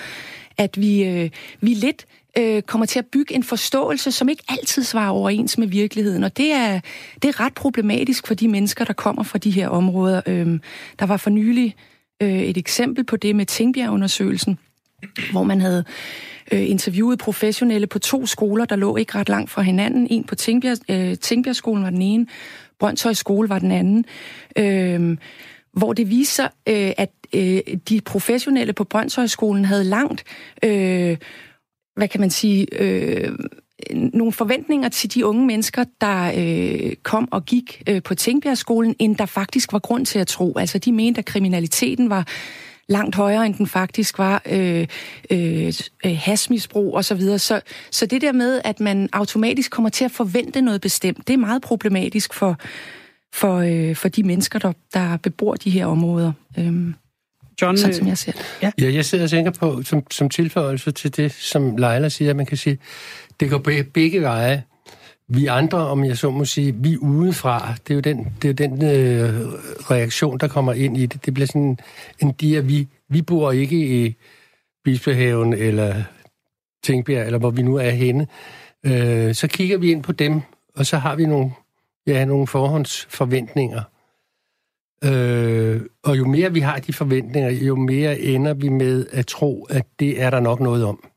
at 0.57 0.81
vi, 0.81 1.03
øh, 1.03 1.29
vi 1.61 1.73
lidt 1.73 2.05
øh, 2.37 2.61
kommer 2.61 2.85
til 2.85 2.99
at 2.99 3.05
bygge 3.05 3.35
en 3.35 3.43
forståelse, 3.43 4.11
som 4.11 4.29
ikke 4.29 4.43
altid 4.49 4.83
svarer 4.83 5.11
overens 5.11 5.57
med 5.57 5.67
virkeligheden. 5.67 6.23
Og 6.23 6.37
det 6.37 6.51
er, 6.51 6.79
det 7.21 7.27
er 7.27 7.39
ret 7.39 7.53
problematisk 7.53 8.27
for 8.27 8.33
de 8.33 8.47
mennesker, 8.47 8.85
der 8.85 8.93
kommer 8.93 9.23
fra 9.23 9.37
de 9.37 9.51
her 9.51 9.67
områder. 9.67 10.21
Øh, 10.27 10.59
der 10.99 11.05
var 11.05 11.17
for 11.17 11.29
nylig 11.29 11.75
øh, 12.21 12.41
et 12.41 12.57
eksempel 12.57 13.03
på 13.03 13.15
det 13.15 13.35
med 13.35 13.45
Tingbjerg-undersøgelsen, 13.45 14.59
hvor 15.31 15.43
man 15.43 15.61
havde 15.61 15.83
øh, 16.51 16.69
interviewet 16.69 17.19
professionelle 17.19 17.87
på 17.87 17.99
to 17.99 18.25
skoler, 18.25 18.65
der 18.65 18.75
lå 18.75 18.95
ikke 18.95 19.15
ret 19.15 19.29
langt 19.29 19.51
fra 19.51 19.61
hinanden. 19.61 20.07
En 20.09 20.23
på 20.23 20.35
Tingbjerg, 20.35 20.77
øh, 20.89 21.17
Tingbjergskolen 21.17 21.83
var 21.83 21.89
den 21.89 22.01
ene, 22.01 22.27
Brøndshøj 22.79 23.13
skole 23.13 23.49
var 23.49 23.59
den 23.59 23.71
anden. 23.71 24.05
Øh, 24.57 25.17
hvor 25.75 25.93
det 25.93 26.09
viser, 26.09 26.43
øh, 26.43 26.91
at 26.97 27.11
øh, 27.33 27.61
de 27.89 28.01
professionelle 28.01 28.73
på 28.73 28.83
Brøndshøjskolen 28.83 29.65
havde 29.65 29.83
langt 29.83 30.23
øh, 30.63 31.17
hvad 31.95 32.07
kan 32.07 32.21
man 32.21 32.29
sige, 32.29 32.81
øh, 32.81 33.31
nogle 33.91 34.33
forventninger 34.33 34.89
til 34.89 35.13
de 35.13 35.25
unge 35.25 35.45
mennesker, 35.45 35.83
der 36.01 36.31
øh, 36.37 36.93
kom 37.03 37.27
og 37.31 37.45
gik 37.45 37.83
øh, 37.89 38.03
på 38.03 38.15
Tingbjergskolen, 38.15 38.95
end 38.99 39.15
der 39.15 39.25
faktisk 39.25 39.73
var 39.73 39.79
grund 39.79 40.05
til 40.05 40.19
at 40.19 40.27
tro. 40.27 40.57
Altså 40.57 40.77
de 40.77 40.91
mente, 40.91 41.19
at 41.19 41.25
kriminaliteten 41.25 42.09
var 42.09 42.27
langt 42.87 43.15
højere, 43.15 43.45
end 43.45 43.53
den 43.53 43.67
faktisk 43.67 44.17
var 44.17 44.41
øh, 44.51 44.87
øh, 45.31 45.73
øh 46.05 46.17
hasmisbrug 46.17 46.95
og 46.95 47.05
så 47.05 47.15
videre. 47.15 47.39
Så, 47.39 47.61
så 47.91 48.05
det 48.05 48.21
der 48.21 48.31
med, 48.31 48.61
at 48.63 48.79
man 48.79 49.09
automatisk 49.13 49.71
kommer 49.71 49.89
til 49.89 50.05
at 50.05 50.11
forvente 50.11 50.61
noget 50.61 50.81
bestemt, 50.81 51.27
det 51.27 51.33
er 51.33 51.37
meget 51.37 51.61
problematisk 51.61 52.33
for, 52.33 52.57
for, 53.35 53.55
øh, 53.57 53.95
for 53.95 54.09
de 54.09 54.23
mennesker, 54.23 54.59
der, 54.59 54.73
der 54.93 55.17
bebor 55.17 55.53
de 55.53 55.69
her 55.69 55.85
områder. 55.85 56.31
Øh. 56.57 56.93
John, 57.61 57.77
sådan 57.77 57.93
som 57.93 58.07
jeg 58.07 58.17
ser 58.17 58.31
det. 58.31 58.45
Ja. 58.61 58.71
ja, 58.81 58.93
jeg 58.93 59.05
sidder 59.05 59.23
og 59.23 59.29
tænker 59.29 59.51
på, 59.51 59.83
som, 59.83 60.03
som 60.11 60.29
tilføjelse 60.29 60.91
til 60.91 61.17
det, 61.17 61.31
som 61.31 61.77
Leila 61.77 62.09
siger, 62.09 62.29
at 62.29 62.35
man 62.35 62.45
kan 62.45 62.57
sige, 62.57 62.77
det 63.39 63.49
går 63.49 63.57
begge 63.93 64.21
veje. 64.21 64.63
Vi 65.27 65.45
andre, 65.45 65.77
om 65.77 66.05
jeg 66.05 66.17
så 66.17 66.29
må 66.29 66.45
sige, 66.45 66.75
vi 66.75 66.97
udefra, 66.97 67.73
det 67.87 67.93
er 67.93 67.95
jo 67.95 68.01
den, 68.01 68.27
det 68.41 68.49
er 68.49 68.53
den 68.53 68.85
øh, 68.85 69.41
reaktion, 69.91 70.37
der 70.37 70.47
kommer 70.47 70.73
ind 70.73 70.97
i 70.97 71.05
det. 71.05 71.25
Det 71.25 71.33
bliver 71.33 71.47
sådan 71.47 71.77
en 72.19 72.31
dia, 72.31 72.59
vi, 72.59 72.87
vi 73.09 73.21
bor 73.21 73.51
ikke 73.51 74.05
i 74.05 74.15
Bispehaven 74.83 75.53
eller 75.53 76.03
Tingbjerg, 76.83 77.25
eller 77.25 77.39
hvor 77.39 77.49
vi 77.49 77.61
nu 77.61 77.75
er 77.75 77.89
henne. 77.89 78.27
Øh, 78.85 79.35
så 79.35 79.47
kigger 79.47 79.77
vi 79.77 79.91
ind 79.91 80.03
på 80.03 80.11
dem, 80.11 80.41
og 80.75 80.85
så 80.85 80.97
har 80.97 81.15
vi 81.15 81.25
nogle, 81.25 81.51
ja, 82.07 82.25
nogle 82.25 82.47
forhåndsforventninger. 82.47 83.81
Øh, 85.03 85.81
og 86.03 86.17
jo 86.17 86.25
mere 86.25 86.53
vi 86.53 86.59
har 86.59 86.79
de 86.79 86.93
forventninger, 86.93 87.49
jo 87.49 87.75
mere 87.75 88.19
ender 88.19 88.53
vi 88.53 88.69
med 88.69 89.07
at 89.11 89.27
tro, 89.27 89.63
at 89.63 89.85
det 89.99 90.21
er 90.21 90.29
der 90.29 90.39
nok 90.39 90.59
noget 90.59 90.85
om. 90.85 91.09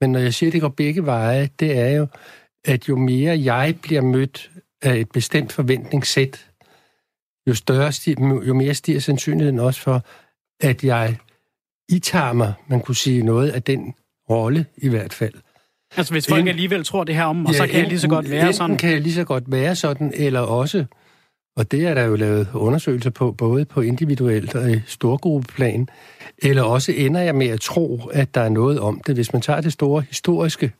Men 0.00 0.12
når 0.12 0.20
jeg 0.20 0.34
siger, 0.34 0.50
at 0.50 0.52
det 0.52 0.60
går 0.60 0.68
begge 0.68 1.06
veje, 1.06 1.48
det 1.60 1.78
er 1.78 1.88
jo, 1.88 2.06
at 2.64 2.88
jo 2.88 2.96
mere 2.96 3.38
jeg 3.44 3.78
bliver 3.82 4.02
mødt 4.02 4.50
af 4.82 4.96
et 4.96 5.10
bestemt 5.10 5.52
forventningssæt, 5.52 6.50
jo, 7.46 7.54
større 7.54 7.92
stiger, 7.92 8.42
jo 8.46 8.54
mere 8.54 8.74
stiger 8.74 9.00
sandsynligheden 9.00 9.58
også 9.58 9.80
for, 9.80 10.02
at 10.60 10.84
jeg 10.84 11.16
itager 11.88 12.32
mig, 12.32 12.54
man 12.68 12.80
kunne 12.80 12.96
sige, 12.96 13.22
noget 13.22 13.50
af 13.50 13.62
den 13.62 13.94
rolle 14.30 14.66
i 14.76 14.88
hvert 14.88 15.12
fald. 15.12 15.34
Altså 15.96 16.14
hvis 16.14 16.28
folk 16.28 16.40
en, 16.40 16.48
alligevel 16.48 16.84
tror 16.84 17.04
det 17.04 17.14
her 17.14 17.24
om, 17.24 17.46
og 17.46 17.52
ja, 17.52 17.58
så 17.58 17.66
kan 17.66 17.74
en, 17.74 17.80
jeg 17.80 17.88
lige 17.88 18.00
så 18.00 18.08
godt 18.08 18.30
være 18.30 18.52
sådan? 18.52 18.76
kan 18.76 18.90
jeg 18.90 19.00
lige 19.00 19.14
så 19.14 19.24
godt 19.24 19.44
være 19.46 19.76
sådan, 19.76 20.12
eller 20.16 20.40
også 20.40 20.84
og 21.56 21.70
det 21.70 21.86
er 21.86 21.94
der 21.94 22.02
jo 22.02 22.16
lavet 22.16 22.48
undersøgelser 22.54 23.10
på, 23.10 23.32
både 23.32 23.64
på 23.64 23.80
individuelt 23.80 24.54
og 24.54 24.70
i 24.70 24.80
storgruppeplan. 24.86 25.88
Eller 26.38 26.62
også 26.62 26.92
ender 26.92 27.20
jeg 27.20 27.34
med 27.34 27.46
at 27.46 27.60
tro, 27.60 28.00
at 28.12 28.34
der 28.34 28.40
er 28.40 28.48
noget 28.48 28.80
om 28.80 29.00
det. 29.06 29.14
Hvis 29.14 29.32
man 29.32 29.42
tager 29.42 29.60
det 29.60 29.72
store 29.72 30.02
historiske, 30.02 30.72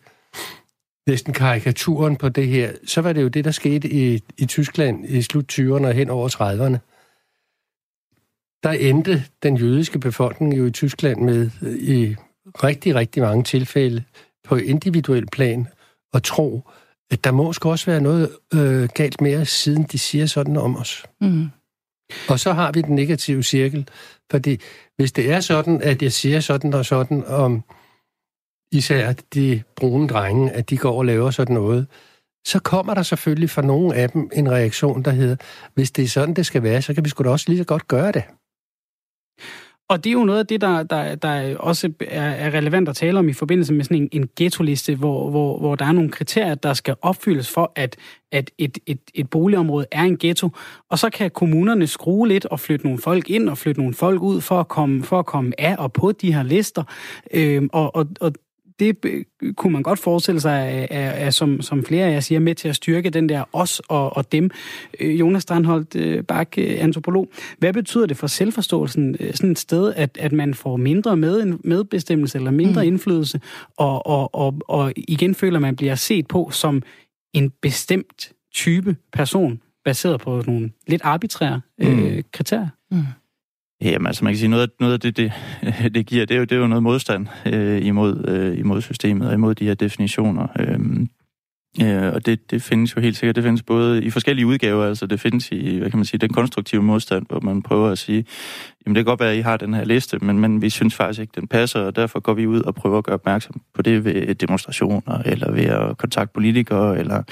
næsten 1.09 1.33
karikaturen 1.33 2.17
på 2.17 2.29
det 2.29 2.49
her, 2.49 2.73
så 2.87 3.01
var 3.01 3.13
det 3.13 3.23
jo 3.23 3.29
det, 3.29 3.45
der 3.45 3.51
skete 3.51 3.93
i, 3.93 4.23
i 4.39 4.47
Tyskland 4.47 5.07
i 5.09 5.23
slut 5.23 5.53
20'erne 5.53 5.87
og 5.87 5.93
hen 5.93 6.11
over 6.11 6.29
30'erne. 6.29 6.79
Der 8.63 8.71
endte 8.71 9.25
den 9.43 9.57
jødiske 9.57 9.99
befolkning 9.99 10.59
jo 10.59 10.67
i 10.67 10.71
Tyskland 10.71 11.21
med 11.21 11.51
i 11.79 12.17
rigtig, 12.65 12.95
rigtig 12.95 13.23
mange 13.23 13.45
tilfælde 13.45 14.03
på 14.45 14.57
individuel 14.57 15.27
plan 15.27 15.69
at 16.15 16.23
tro, 16.23 16.69
at 17.11 17.25
der 17.25 17.31
må 17.31 17.53
også 17.63 17.85
være 17.87 18.01
noget 18.01 18.37
øh, 18.55 18.89
galt 18.95 19.21
med 19.21 19.37
os, 19.37 19.49
siden 19.49 19.83
de 19.83 19.99
siger 19.99 20.27
sådan 20.27 20.57
om 20.57 20.77
os. 20.77 21.05
Mm. 21.21 21.49
Og 22.29 22.41
så 22.41 22.53
har 22.53 22.73
vi 22.73 22.83
den 22.83 22.95
negative 22.95 23.43
cirkel, 23.43 23.89
fordi 24.31 24.61
hvis 24.97 25.13
det 25.13 25.33
er 25.33 25.41
sådan, 25.41 25.83
at 25.83 26.03
jeg 26.03 26.13
siger 26.13 26.41
sådan 26.41 26.75
og 26.75 26.85
sådan 26.87 27.25
om 27.27 27.65
især 28.73 29.13
de 29.35 29.63
brune 29.77 30.09
drenge, 30.09 30.51
at 30.51 30.71
de 30.71 30.77
går 30.77 30.99
og 30.99 31.05
laver 31.05 31.31
sådan 31.31 31.55
noget, 31.55 31.87
så 32.47 32.59
kommer 32.59 32.95
der 32.95 33.03
selvfølgelig 33.03 33.51
fra 33.51 33.63
nogle 33.63 33.95
af 33.95 34.11
dem 34.11 34.31
en 34.33 34.51
reaktion, 34.51 35.03
der 35.03 35.11
hedder, 35.11 35.37
hvis 35.75 35.91
det 35.91 36.05
er 36.05 36.09
sådan, 36.09 36.35
det 36.35 36.47
skal 36.47 36.63
være, 36.63 36.83
så 36.83 36.95
kan 36.95 37.05
vi 37.05 37.09
sgu 37.09 37.25
da 37.25 37.31
også 37.31 37.45
lige 37.49 37.59
så 37.59 37.65
godt 37.65 37.89
gøre 37.89 38.13
det. 38.13 38.25
Og 39.89 40.05
det 40.05 40.11
er 40.11 40.15
jo 40.15 40.25
noget 40.25 40.39
af 40.39 40.47
det, 40.47 40.61
der, 40.61 40.83
der, 40.83 41.15
der 41.15 41.57
også 41.57 41.93
er, 42.01 42.31
er 42.31 42.55
relevant 42.55 42.89
at 42.89 42.97
tale 42.97 43.19
om 43.19 43.29
i 43.29 43.33
forbindelse 43.33 43.73
med 43.73 43.85
sådan 43.85 43.97
en, 43.97 44.09
en 44.13 44.29
ghetto-liste, 44.37 44.95
hvor, 44.95 45.31
hvor, 45.31 45.59
hvor 45.59 45.75
der 45.75 45.85
er 45.85 45.93
nogle 45.93 46.11
kriterier, 46.11 46.55
der 46.55 46.75
skal 46.75 46.97
opfyldes 47.03 47.51
for, 47.51 47.73
at, 47.77 47.97
at 48.33 48.51
et, 48.59 48.79
et, 48.87 49.01
et 49.15 49.31
boligområde 49.31 49.87
er 49.91 50.03
en 50.03 50.19
ghetto. 50.19 50.51
Og 50.91 50.99
så 50.99 51.11
kan 51.11 51.31
kommunerne 51.31 51.87
skrue 51.87 52.29
lidt 52.29 52.47
og 52.47 52.61
flytte 52.61 52.87
nogle 52.87 52.99
folk 53.01 53.31
ind 53.31 53.49
og 53.49 53.59
flytte 53.59 53.81
nogle 53.81 53.95
folk 53.95 54.23
ud 54.23 54.41
for 54.41 54.61
at 54.61 54.69
komme, 54.69 55.03
for 55.03 55.19
at 55.19 55.27
komme 55.27 55.53
af 55.59 55.77
og 55.79 55.93
på 55.93 56.13
de 56.13 56.35
her 56.35 56.43
lister. 56.43 56.83
Øhm, 57.35 57.71
og, 57.73 57.97
og, 57.97 58.07
og 58.21 58.33
det 58.83 59.25
kunne 59.57 59.73
man 59.73 59.83
godt 59.83 59.99
forestille 59.99 60.41
sig, 60.41 60.87
er, 60.91 61.11
er, 61.11 61.31
som, 61.31 61.61
som 61.61 61.85
flere 61.85 62.07
af 62.07 62.13
jer 62.13 62.21
siger, 62.21 62.39
med 62.39 62.55
til 62.55 62.69
at 62.69 62.77
styrke 62.77 63.11
den 63.11 63.29
der 63.29 63.45
os 63.53 63.81
og, 63.89 64.17
og 64.17 64.33
dem. 64.33 64.51
Øh, 65.01 65.21
Jonas 65.21 65.43
Strandholt 65.43 65.97
øh, 65.97 66.25
Bak, 66.25 66.59
øh, 66.59 66.77
antropolog. 66.79 67.29
Hvad 67.59 67.73
betyder 67.73 68.07
det 68.07 68.17
for 68.17 68.27
selvforståelsen 68.27 69.17
sådan 69.35 69.51
et 69.51 69.59
sted, 69.59 69.93
at, 69.97 70.19
at 70.21 70.33
man 70.33 70.55
får 70.55 70.77
mindre 70.77 71.17
med, 71.17 71.59
medbestemmelse 71.65 72.39
eller 72.39 72.51
mindre 72.51 72.83
mm. 72.83 72.89
indflydelse, 72.89 73.41
og, 73.77 74.07
og, 74.07 74.35
og, 74.35 74.55
og 74.69 74.93
igen 74.97 75.35
føler, 75.35 75.57
at 75.57 75.63
man 75.63 75.77
bliver 75.77 75.95
set 75.95 76.27
på 76.27 76.51
som 76.51 76.83
en 77.33 77.53
bestemt 77.63 78.33
type 78.55 78.97
person, 79.13 79.61
baseret 79.85 80.21
på 80.21 80.43
nogle 80.47 80.71
lidt 80.87 81.03
arbitrære 81.05 81.61
mm. 81.79 81.87
øh, 81.87 82.23
kriterier? 82.33 82.69
Mm. 82.91 83.03
Jamen, 83.83 84.07
altså 84.07 84.25
man 84.25 84.33
kan 84.33 84.39
sige, 84.39 84.49
noget 84.49 84.63
af, 84.63 84.69
noget 84.81 84.93
af 84.93 85.01
det, 85.01 85.17
det, 85.17 85.33
det 85.95 86.07
giver, 86.07 86.27
det 86.27 86.35
er 86.35 86.39
jo, 86.39 86.45
det 86.45 86.53
er 86.53 86.61
jo 86.61 86.67
noget 86.67 86.83
modstand 86.83 87.27
øh, 87.47 87.87
imod, 87.87 88.29
øh, 88.29 88.59
imod 88.59 88.81
systemet 88.81 89.29
og 89.29 89.35
imod 89.35 89.55
de 89.55 89.65
her 89.65 89.75
definitioner. 89.75 90.47
Øh, 90.59 90.79
Øh, 91.81 92.13
og 92.15 92.27
det, 92.27 92.51
det 92.51 92.63
findes 92.63 92.97
jo 92.97 93.01
helt 93.01 93.17
sikkert. 93.17 93.37
Det 93.37 93.45
findes 93.45 93.63
både 93.63 94.05
i 94.05 94.11
forskellige 94.11 94.47
udgaver, 94.47 94.87
altså 94.87 95.07
det 95.07 95.21
findes 95.21 95.49
i, 95.53 95.79
hvad 95.79 95.91
kan 95.91 95.99
man 95.99 96.05
sige, 96.05 96.19
den 96.19 96.33
konstruktive 96.33 96.83
modstand, 96.83 97.27
hvor 97.29 97.41
man 97.41 97.63
prøver 97.63 97.91
at 97.91 97.99
sige, 97.99 98.25
jamen 98.87 98.97
det 98.97 99.05
kan 99.05 99.11
godt 99.11 99.21
være, 99.21 99.31
at 99.31 99.37
I 99.37 99.41
har 99.41 99.57
den 99.57 99.75
her 99.75 99.85
liste, 99.85 100.19
men, 100.19 100.39
men 100.39 100.63
vi 100.63 100.71
synes 100.71 100.95
faktisk 100.95 101.21
ikke, 101.21 101.33
den 101.41 101.49
passer, 101.49 101.81
og 101.81 101.97
derfor 101.97 102.21
går 102.21 102.35
vi 102.35 102.47
ud 102.47 102.61
og 102.61 102.75
prøver 102.75 102.99
at 102.99 103.05
gøre 103.05 103.15
opmærksom 103.15 103.61
på 103.75 103.83
det 103.83 104.05
ved 104.05 104.35
demonstrationer, 104.35 105.19
eller 105.25 105.53
ved 105.53 105.65
at 105.65 105.99
kontakte 105.99 106.33
politikere, 106.35 106.99
eller 106.99 107.23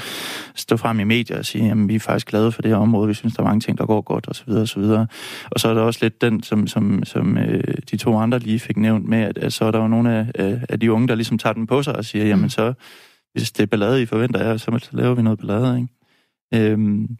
stå 0.54 0.76
frem 0.76 1.00
i 1.00 1.04
medier 1.04 1.38
og 1.38 1.44
sige, 1.47 1.66
jamen 1.66 1.88
vi 1.88 1.94
er 1.94 2.00
faktisk 2.00 2.26
glade 2.26 2.52
for 2.52 2.62
det 2.62 2.70
her 2.70 2.78
område, 2.78 3.09
vi 3.09 3.14
synes, 3.14 3.35
der 3.35 3.42
er 3.42 3.47
mange 3.47 3.61
ting, 3.61 3.78
der 3.78 3.87
går 3.87 4.00
godt, 4.00 4.28
osv. 4.28 4.50
osv. 4.50 4.82
Og 5.50 5.61
så 5.61 5.68
er 5.68 5.75
der 5.75 5.80
også 5.80 5.99
lidt 6.02 6.20
den, 6.20 6.42
som, 6.42 6.66
som, 6.66 7.04
som 7.04 7.38
øh, 7.38 7.64
de 7.90 7.97
to 7.97 8.18
andre 8.18 8.38
lige 8.38 8.61
fik 8.61 8.76
nævnt 8.76 9.09
med, 9.09 9.18
at, 9.18 9.38
at 9.38 9.52
så 9.52 9.64
er 9.64 9.70
der 9.70 9.78
jo 9.78 9.88
nogle 9.88 10.26
af, 10.35 10.61
af 10.68 10.80
de 10.80 10.92
unge, 10.92 11.09
der 11.09 11.14
ligesom 11.14 11.38
tager 11.38 11.54
den 11.54 11.66
på 11.66 11.82
sig 11.82 11.97
og 11.97 12.04
siger, 12.04 12.25
jamen 12.25 12.42
mm. 12.42 12.49
så 12.49 12.73
hvis 13.32 13.52
det 13.52 13.62
er 13.62 13.66
ballade, 13.66 14.02
I 14.02 14.06
forventer 14.06 14.40
af, 14.40 14.60
så 14.60 14.88
laver 14.92 15.14
vi 15.14 15.22
noget 15.22 15.38
ballade, 15.38 15.76
ikke? 15.76 16.72
Øhm, 16.72 17.16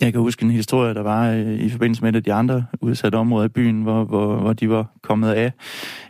jeg 0.00 0.12
kan 0.12 0.20
huske 0.20 0.44
en 0.44 0.50
historie, 0.50 0.94
der 0.94 1.02
var 1.02 1.30
øh, 1.30 1.54
i 1.54 1.70
forbindelse 1.70 2.02
med 2.02 2.10
et 2.10 2.16
af 2.16 2.22
de 2.22 2.32
andre 2.32 2.66
udsatte 2.80 3.16
områder 3.16 3.44
i 3.44 3.48
byen, 3.48 3.82
hvor, 3.82 4.04
hvor, 4.04 4.36
hvor 4.36 4.52
de 4.52 4.68
var 4.68 4.86
kommet 5.02 5.32
af 5.32 5.52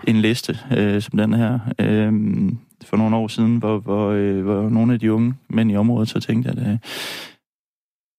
en 0.07 0.17
liste 0.17 0.59
øh, 0.77 1.03
som 1.03 1.19
den 1.19 1.33
her 1.35 1.59
øh, 1.79 2.13
for 2.85 2.97
nogle 2.97 3.17
år 3.17 3.29
siden, 3.29 3.57
hvor, 3.57 3.79
hvor, 3.79 4.11
øh, 4.11 4.43
hvor 4.43 4.69
nogle 4.69 4.93
af 4.93 5.01
de 5.01 5.13
unge 5.13 5.35
mænd 5.49 5.73
i 5.73 5.77
området 5.77 6.09
så 6.09 6.21
tænkte, 6.21 6.51
at 6.51 6.59
øh, 6.59 6.79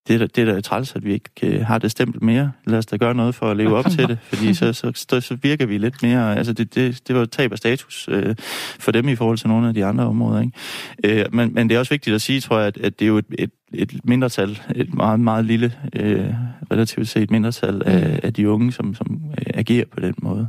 det, 0.08 0.22
er, 0.22 0.26
det 0.26 0.48
er 0.48 0.54
da 0.54 0.60
træls, 0.60 0.96
at 0.96 1.04
vi 1.04 1.12
ikke 1.12 1.30
øh, 1.42 1.66
har 1.66 1.78
det 1.78 1.90
stempel 1.90 2.24
mere. 2.24 2.52
Lad 2.66 2.78
os 2.78 2.86
da 2.86 2.96
gøre 2.96 3.14
noget 3.14 3.34
for 3.34 3.50
at 3.50 3.56
leve 3.56 3.76
op 3.76 3.84
til 3.84 4.08
det, 4.08 4.18
fordi 4.30 4.54
så, 4.54 4.72
så, 4.72 5.20
så, 5.20 5.38
virker 5.42 5.66
vi 5.66 5.78
lidt 5.78 6.02
mere... 6.02 6.36
Altså, 6.36 6.52
det, 6.52 6.74
det, 6.74 7.08
det 7.08 7.16
var 7.16 7.22
et 7.22 7.30
tab 7.30 7.52
af 7.52 7.58
status 7.58 8.08
øh, 8.10 8.34
for 8.78 8.92
dem 8.92 9.08
i 9.08 9.16
forhold 9.16 9.38
til 9.38 9.48
nogle 9.48 9.68
af 9.68 9.74
de 9.74 9.84
andre 9.84 10.04
områder. 10.04 10.40
Ikke? 10.40 11.20
Øh, 11.20 11.34
men, 11.34 11.54
men 11.54 11.68
det 11.68 11.74
er 11.74 11.78
også 11.78 11.94
vigtigt 11.94 12.14
at 12.14 12.22
sige, 12.22 12.40
tror 12.40 12.58
jeg, 12.58 12.66
at, 12.66 12.76
at 12.76 12.98
det 12.98 13.04
er 13.04 13.08
jo 13.08 13.18
et, 13.18 13.26
et, 13.38 13.50
et 13.72 14.00
mindretal, 14.04 14.60
et 14.74 14.94
meget, 14.94 15.20
meget 15.20 15.44
lille, 15.44 15.74
øh, 15.96 16.34
relativt 16.70 17.08
set 17.08 17.30
mindretal 17.30 17.82
af, 17.86 18.08
mm. 18.08 18.18
af 18.22 18.34
de 18.34 18.50
unge, 18.50 18.72
som, 18.72 18.94
som 18.94 19.20
øh, 19.30 19.46
agerer 19.54 19.84
på 19.92 20.00
den 20.00 20.14
måde. 20.18 20.48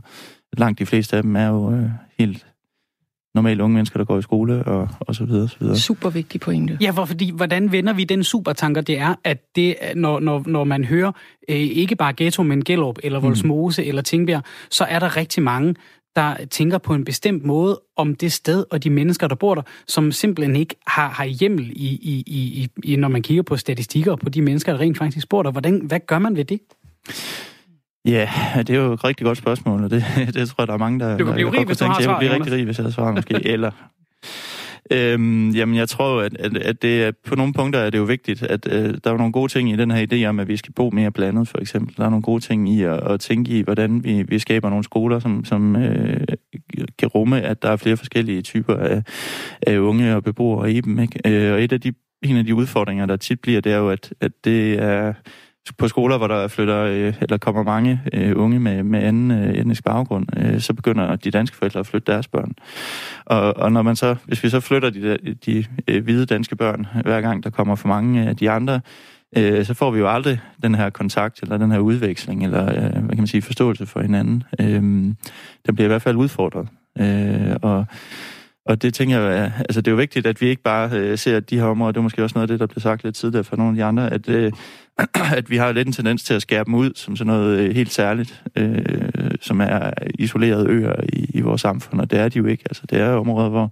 Langt 0.57 0.79
de 0.79 0.85
fleste 0.85 1.17
af 1.17 1.23
dem 1.23 1.35
er 1.35 1.47
jo 1.47 1.71
øh, 1.71 1.89
helt 2.19 2.45
normale 3.37 3.63
unge 3.63 3.73
mennesker, 3.73 3.97
der 3.97 4.05
går 4.05 4.19
i 4.19 4.21
skole, 4.21 4.63
og, 4.63 4.89
og 4.99 5.15
så 5.15 5.25
videre, 5.25 5.49
så 5.49 5.55
videre. 5.59 5.77
Super 5.77 6.09
vigtig 6.09 6.41
pointe. 6.41 6.77
Ja, 6.81 6.91
for 6.91 7.05
fordi, 7.05 7.31
hvordan 7.31 7.71
vender 7.71 7.93
vi 7.93 8.03
den 8.03 8.23
supertanker, 8.23 8.81
det 8.81 8.99
er, 8.99 9.15
at 9.23 9.37
det, 9.55 9.75
når, 9.95 10.19
når, 10.19 10.43
når 10.45 10.63
man 10.63 10.83
hører 10.83 11.11
øh, 11.49 11.55
ikke 11.55 11.95
bare 11.95 12.13
Ghetto, 12.17 12.43
men 12.43 12.63
Gellerup, 12.63 12.99
eller 13.03 13.19
Voldsmose, 13.19 13.81
mm. 13.81 13.87
eller 13.87 14.01
Tingbjerg, 14.01 14.43
så 14.69 14.83
er 14.83 14.99
der 14.99 15.17
rigtig 15.17 15.43
mange, 15.43 15.75
der 16.15 16.35
tænker 16.51 16.77
på 16.77 16.93
en 16.93 17.05
bestemt 17.05 17.45
måde 17.45 17.81
om 17.97 18.15
det 18.15 18.31
sted 18.31 18.65
og 18.71 18.83
de 18.83 18.89
mennesker, 18.89 19.27
der 19.27 19.35
bor 19.35 19.55
der, 19.55 19.61
som 19.87 20.11
simpelthen 20.11 20.55
ikke 20.55 20.75
har, 20.87 21.09
har 21.09 21.25
hjemmel 21.25 21.71
i, 21.75 21.87
i, 21.87 22.23
i, 22.27 22.69
i, 22.83 22.95
når 22.95 23.07
man 23.07 23.21
kigger 23.21 23.43
på 23.43 23.57
statistikker 23.57 24.15
på 24.15 24.29
de 24.29 24.41
mennesker, 24.41 24.71
der 24.71 24.79
rent 24.79 24.97
faktisk 24.97 25.29
bor 25.29 25.43
der. 25.43 25.51
Hvordan, 25.51 25.81
hvad 25.85 25.99
gør 26.07 26.19
man 26.19 26.35
ved 26.35 26.45
det? 26.45 26.59
Ja, 28.07 28.29
det 28.57 28.69
er 28.69 28.79
jo 28.79 28.93
et 28.93 29.03
rigtig 29.03 29.25
godt 29.25 29.37
spørgsmål, 29.37 29.83
og 29.83 29.91
det, 29.91 30.03
det 30.33 30.49
tror 30.49 30.61
jeg, 30.61 30.67
der 30.67 30.73
er 30.73 30.77
mange, 30.77 30.99
der... 30.99 31.17
Du 31.17 31.25
kan 31.25 31.33
blive 31.33 31.51
rig, 31.51 31.65
hvis 31.65 31.77
du 31.77 31.85
har 31.85 32.01
svar, 32.01 32.11
Jeg 32.11 32.19
blive 32.19 32.33
rigtig 32.33 32.53
rig, 32.53 32.65
hvis 32.65 32.79
jeg 32.79 32.93
svarer 32.93 33.11
måske, 33.11 33.47
eller... 33.53 33.71
Øhm, 34.91 35.49
jamen, 35.49 35.75
jeg 35.75 35.89
tror, 35.89 36.21
at, 36.21 36.37
at, 36.39 36.57
at 36.57 36.81
det 36.81 37.03
er, 37.03 37.11
på 37.25 37.35
nogle 37.35 37.53
punkter 37.53 37.79
er 37.79 37.89
det 37.89 37.97
jo 37.97 38.03
vigtigt, 38.03 38.43
at 38.43 38.67
øh, 38.71 38.93
der 39.03 39.13
er 39.13 39.17
nogle 39.17 39.31
gode 39.31 39.51
ting 39.51 39.71
i 39.71 39.75
den 39.75 39.91
her 39.91 40.07
idé 40.11 40.25
om, 40.25 40.39
at 40.39 40.47
vi 40.47 40.57
skal 40.57 40.73
bo 40.73 40.89
mere 40.89 41.11
blandet, 41.11 41.47
for 41.47 41.57
eksempel. 41.57 41.97
Der 41.97 42.05
er 42.05 42.09
nogle 42.09 42.23
gode 42.23 42.43
ting 42.43 42.69
i 42.69 42.83
at, 42.83 43.11
at 43.11 43.19
tænke 43.19 43.51
i, 43.51 43.61
hvordan 43.61 44.03
vi, 44.03 44.23
vi 44.23 44.39
skaber 44.39 44.69
nogle 44.69 44.83
skoler, 44.83 45.19
som, 45.19 45.45
som 45.45 45.75
øh, 45.75 46.27
kan 46.99 47.07
rumme, 47.07 47.41
at 47.41 47.61
der 47.61 47.69
er 47.69 47.75
flere 47.75 47.97
forskellige 47.97 48.41
typer 48.41 48.75
af, 48.75 49.03
af 49.61 49.77
unge 49.77 50.15
og 50.15 50.23
beboere 50.23 50.71
i 50.71 50.81
dem. 50.81 50.99
Ikke? 50.99 51.19
Øh, 51.25 51.53
og 51.53 51.63
et 51.63 51.73
af 51.73 51.81
de, 51.81 51.93
en 52.23 52.37
af 52.37 52.45
de 52.45 52.55
udfordringer, 52.55 53.05
der 53.05 53.15
tit 53.15 53.39
bliver, 53.41 53.61
det 53.61 53.71
er 53.71 53.77
jo, 53.77 53.89
at, 53.89 54.13
at 54.21 54.31
det 54.43 54.73
er 54.73 55.13
på 55.73 55.87
skoler, 55.87 56.17
hvor 56.17 56.27
der 56.27 56.47
flytter 56.47 56.77
øh, 56.77 57.13
eller 57.21 57.37
kommer 57.37 57.63
mange 57.63 58.01
øh, 58.13 58.33
unge 58.35 58.59
med, 58.59 58.83
med 58.83 59.03
anden 59.03 59.31
øh, 59.31 59.53
etnisk 59.53 59.83
baggrund, 59.83 60.27
øh, 60.37 60.61
så 60.61 60.73
begynder 60.73 61.15
de 61.15 61.31
danske 61.31 61.57
forældre 61.57 61.79
at 61.79 61.87
flytte 61.87 62.11
deres 62.11 62.27
børn. 62.27 62.51
Og, 63.25 63.57
og 63.57 63.71
når 63.71 63.81
man 63.81 63.95
så, 63.95 64.15
hvis 64.25 64.43
vi 64.43 64.49
så 64.49 64.59
flytter 64.59 64.89
de, 64.89 65.17
de, 65.17 65.33
de 65.45 65.65
øh, 65.87 66.03
hvide 66.03 66.25
danske 66.25 66.55
børn, 66.55 66.87
hver 67.03 67.21
gang 67.21 67.43
der 67.43 67.49
kommer 67.49 67.75
for 67.75 67.87
mange 67.87 68.27
af 68.29 68.35
de 68.35 68.51
andre, 68.51 68.81
øh, 69.37 69.65
så 69.65 69.73
får 69.73 69.91
vi 69.91 69.99
jo 69.99 70.09
aldrig 70.09 70.39
den 70.63 70.75
her 70.75 70.89
kontakt, 70.89 71.41
eller 71.41 71.57
den 71.57 71.71
her 71.71 71.79
udveksling, 71.79 72.43
eller 72.43 72.63
øh, 72.63 72.91
hvad 72.91 73.09
kan 73.09 73.17
man 73.17 73.27
sige, 73.27 73.41
forståelse 73.41 73.85
for 73.85 74.01
hinanden. 74.01 74.43
Øh, 74.59 74.81
den 75.65 75.75
bliver 75.75 75.85
i 75.85 75.87
hvert 75.87 76.01
fald 76.01 76.15
udfordret. 76.15 76.67
Øh, 76.99 77.55
og 77.61 77.85
og 78.67 78.81
det 78.81 78.93
tænker 78.93 79.19
jeg, 79.19 79.51
altså 79.59 79.81
det 79.81 79.87
er 79.87 79.91
jo 79.91 79.97
vigtigt, 79.97 80.27
at 80.27 80.41
vi 80.41 80.47
ikke 80.47 80.61
bare 80.61 80.89
øh, 80.93 81.17
ser 81.17 81.39
de 81.39 81.59
her 81.59 81.65
områder, 81.65 81.91
det 81.91 81.97
er 81.97 82.03
måske 82.03 82.23
også 82.23 82.33
noget 82.35 82.43
af 82.43 82.47
det, 82.47 82.59
der 82.59 82.65
blev 82.65 82.81
sagt 82.81 83.03
lidt 83.03 83.15
tidligere 83.15 83.43
fra 83.43 83.55
nogle 83.55 83.71
af 83.71 83.75
de 83.75 83.83
andre, 83.83 84.13
at, 84.13 84.29
øh, 84.29 84.51
at 85.37 85.49
vi 85.49 85.57
har 85.57 85.71
lidt 85.71 85.87
en 85.87 85.93
tendens 85.93 86.23
til 86.23 86.33
at 86.33 86.41
skære 86.41 86.63
dem 86.63 86.75
ud 86.75 86.91
som 86.95 87.15
sådan 87.15 87.33
noget 87.33 87.59
øh, 87.59 87.75
helt 87.75 87.93
særligt, 87.93 88.43
øh, 88.55 88.81
som 89.41 89.61
er 89.61 89.91
isolerede 90.19 90.69
øer 90.69 90.95
i, 91.13 91.25
i 91.33 91.41
vores 91.41 91.61
samfund, 91.61 92.01
og 92.01 92.11
det 92.11 92.19
er 92.19 92.29
de 92.29 92.37
jo 92.37 92.45
ikke. 92.45 92.63
Altså 92.69 92.83
det 92.89 92.99
er 92.99 93.09
områder, 93.09 93.49
hvor, 93.49 93.71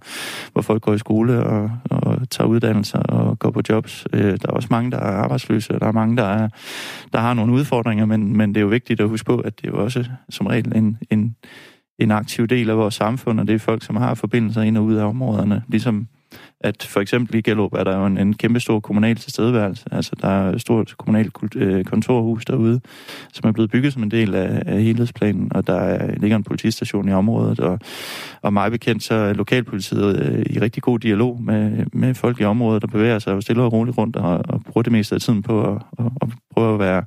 hvor 0.52 0.62
folk 0.62 0.82
går 0.82 0.94
i 0.94 0.98
skole 0.98 1.44
og, 1.44 1.70
og 1.90 2.30
tager 2.30 2.48
uddannelser 2.48 2.98
og 2.98 3.38
går 3.38 3.50
på 3.50 3.62
jobs. 3.68 4.06
Øh, 4.12 4.22
der 4.22 4.48
er 4.48 4.52
også 4.52 4.68
mange, 4.70 4.90
der 4.90 4.98
er 4.98 5.16
arbejdsløse, 5.16 5.74
og 5.74 5.80
der 5.80 5.86
er 5.86 5.92
mange, 5.92 6.16
der, 6.16 6.24
er, 6.24 6.48
der 7.12 7.18
har 7.18 7.34
nogle 7.34 7.52
udfordringer, 7.52 8.06
men, 8.06 8.36
men 8.36 8.48
det 8.48 8.56
er 8.56 8.62
jo 8.62 8.68
vigtigt 8.68 9.00
at 9.00 9.08
huske 9.08 9.26
på, 9.26 9.38
at 9.38 9.60
det 9.60 9.66
er 9.66 9.70
jo 9.70 9.84
også 9.84 10.04
som 10.30 10.46
regel 10.46 10.76
en, 10.76 10.98
en 11.10 11.36
en 11.98 12.10
aktiv 12.10 12.46
del 12.46 12.70
af 12.70 12.76
vores 12.76 12.94
samfund, 12.94 13.40
og 13.40 13.48
det 13.48 13.54
er 13.54 13.58
folk, 13.58 13.84
som 13.84 13.96
har 13.96 14.14
forbindelser 14.14 14.62
ind 14.62 14.78
og 14.78 14.84
ud 14.84 14.94
af 14.94 15.04
områderne. 15.04 15.62
Ligesom 15.68 16.08
at 16.60 16.82
for 16.82 17.00
eksempel 17.00 17.34
i 17.34 17.40
Gellerup 17.40 17.72
er 17.72 17.84
der 17.84 17.98
jo 17.98 18.06
en, 18.06 18.18
en 18.18 18.34
kæmpe 18.34 18.60
stor 18.60 18.80
kommunal 18.80 19.16
tilstedeværelse. 19.16 19.84
Altså 19.92 20.12
der 20.20 20.28
er 20.28 20.52
et 20.52 20.60
stort 20.60 20.94
kommunalt 20.98 21.56
øh, 21.56 21.84
kontorhus 21.84 22.44
derude, 22.44 22.80
som 23.32 23.48
er 23.48 23.52
blevet 23.52 23.70
bygget 23.70 23.92
som 23.92 24.02
en 24.02 24.10
del 24.10 24.34
af, 24.34 24.62
af 24.66 24.82
helhedsplanen, 24.82 25.48
og 25.54 25.66
der 25.66 26.10
ligger 26.16 26.36
en 26.36 26.44
politistation 26.44 27.08
i 27.08 27.12
området, 27.12 27.60
og, 27.60 27.78
og 28.42 28.52
meget 28.52 28.72
bekendt 28.72 29.02
så 29.02 29.14
er 29.14 29.32
lokalpolitiet 29.32 30.20
øh, 30.20 30.44
i 30.50 30.60
rigtig 30.60 30.82
god 30.82 30.98
dialog 30.98 31.42
med, 31.42 31.86
med 31.92 32.14
folk 32.14 32.40
i 32.40 32.44
området, 32.44 32.82
der 32.82 32.88
bevæger 32.88 33.18
sig 33.18 33.32
jo 33.32 33.40
stille 33.40 33.62
og 33.62 33.72
roligt 33.72 33.98
rundt 33.98 34.16
og, 34.16 34.40
og 34.48 34.62
bruger 34.64 34.82
det 34.82 34.92
meste 34.92 35.14
af 35.14 35.20
tiden 35.20 35.42
på 35.42 35.60
at, 35.60 35.82
og, 35.92 36.12
og 36.20 36.32
prøve 36.54 36.74
at 36.74 36.80
være 36.80 37.04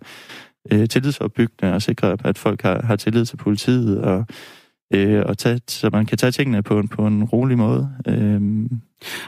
øh, 0.72 0.88
tillidsopbyggende 0.88 1.74
og 1.74 1.82
sikre, 1.82 2.18
at 2.24 2.38
folk 2.38 2.62
har, 2.62 2.82
har 2.84 2.96
tillid 2.96 3.26
til 3.26 3.38
politiet 3.38 4.02
og 4.02 4.26
øh, 4.94 5.24
og 5.26 5.38
tage, 5.38 5.60
så 5.68 5.90
man 5.94 6.06
kan 6.06 6.18
tage 6.18 6.32
tingene 6.32 6.64
på 6.64 6.84
på 6.92 7.08
en 7.08 7.24
rolig 7.24 7.58
måde. 7.58 7.90
Øh. 8.08 8.42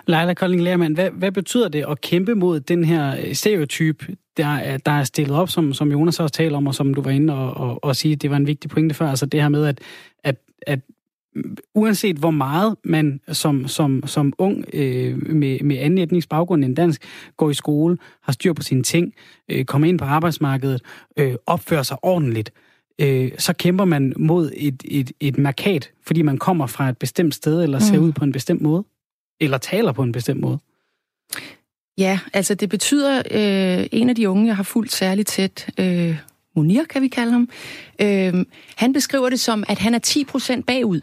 Leila 0.08 0.34
Kolding 0.34 0.62
Lermann, 0.62 0.94
hvad, 0.94 1.10
hvad 1.10 1.32
betyder 1.32 1.68
det 1.70 1.86
at 1.90 2.02
kæmpe 2.02 2.36
mod 2.36 2.60
den 2.60 2.84
her 2.84 3.34
stereotyp, 3.34 4.06
der, 4.38 4.78
der 4.78 4.92
er 4.92 5.04
stillet 5.04 5.38
op, 5.38 5.50
som, 5.50 5.74
som 5.74 5.92
Jonas 5.92 6.20
også 6.20 6.34
taler 6.34 6.58
om, 6.58 6.68
og 6.68 6.76
som 6.76 6.94
du 6.94 7.02
var 7.02 7.12
inde 7.12 7.34
og, 7.34 7.58
og, 7.58 7.84
og 7.84 7.96
sige, 7.96 8.16
det 8.16 8.30
var 8.30 8.38
en 8.38 8.48
vigtig 8.48 8.70
pointe 8.70 8.96
før, 8.96 9.10
altså 9.10 9.26
det 9.26 9.42
her 9.42 9.50
med, 9.50 9.66
at, 9.66 9.80
at, 10.24 10.36
at 10.68 10.80
uanset 11.76 12.16
hvor 12.16 12.32
meget 12.32 12.76
man 12.84 13.20
som, 13.32 13.68
som, 13.68 14.04
som 14.06 14.34
ung 14.38 14.66
øh, 14.74 15.34
med, 15.34 15.60
med 15.60 15.78
anden 15.78 15.98
etnisk 15.98 16.30
baggrund 16.30 16.66
end 16.66 16.76
dansk 16.76 17.04
går 17.38 17.50
i 17.50 17.54
skole, 17.54 17.98
har 18.22 18.34
styr 18.34 18.54
på 18.54 18.62
sine 18.62 18.84
ting, 18.84 19.14
øh, 19.52 19.66
kommer 19.66 19.88
ind 19.88 20.00
på 20.00 20.06
arbejdsmarkedet, 20.06 20.82
øh, 21.18 21.36
opfører 21.46 21.84
sig 21.84 21.98
ordentligt, 22.02 22.52
øh, 22.56 22.71
så 23.38 23.54
kæmper 23.58 23.86
man 23.86 24.14
mod 24.18 24.52
et, 24.58 24.84
et, 24.86 25.12
et 25.20 25.38
markat, 25.38 25.92
fordi 26.06 26.22
man 26.22 26.38
kommer 26.38 26.68
fra 26.68 26.90
et 26.90 26.98
bestemt 26.98 27.36
sted, 27.36 27.64
eller 27.64 27.80
ser 27.80 28.00
mm. 28.00 28.06
ud 28.06 28.12
på 28.12 28.24
en 28.24 28.32
bestemt 28.32 28.62
måde, 28.62 28.84
eller 29.40 29.58
taler 29.58 29.92
på 29.92 30.04
en 30.04 30.12
bestemt 30.12 30.42
måde. 30.42 30.60
Ja, 31.98 32.20
altså 32.34 32.56
det 32.56 32.70
betyder, 32.70 33.18
øh, 33.32 33.88
en 33.92 34.10
af 34.10 34.16
de 34.16 34.30
unge, 34.30 34.48
jeg 34.48 34.56
har 34.56 34.64
fulgt 34.64 34.92
særligt 34.92 35.28
tæt, 35.28 35.70
øh, 35.80 36.18
Munir 36.56 36.84
kan 36.84 37.02
vi 37.02 37.08
kalde 37.08 37.32
ham, 37.32 37.50
øh, 38.02 38.46
han 38.76 38.94
beskriver 38.94 39.30
det 39.30 39.40
som, 39.40 39.64
at 39.68 39.80
han 39.80 39.96
er 39.96 40.00
10% 40.00 40.64
bagud. 40.68 41.02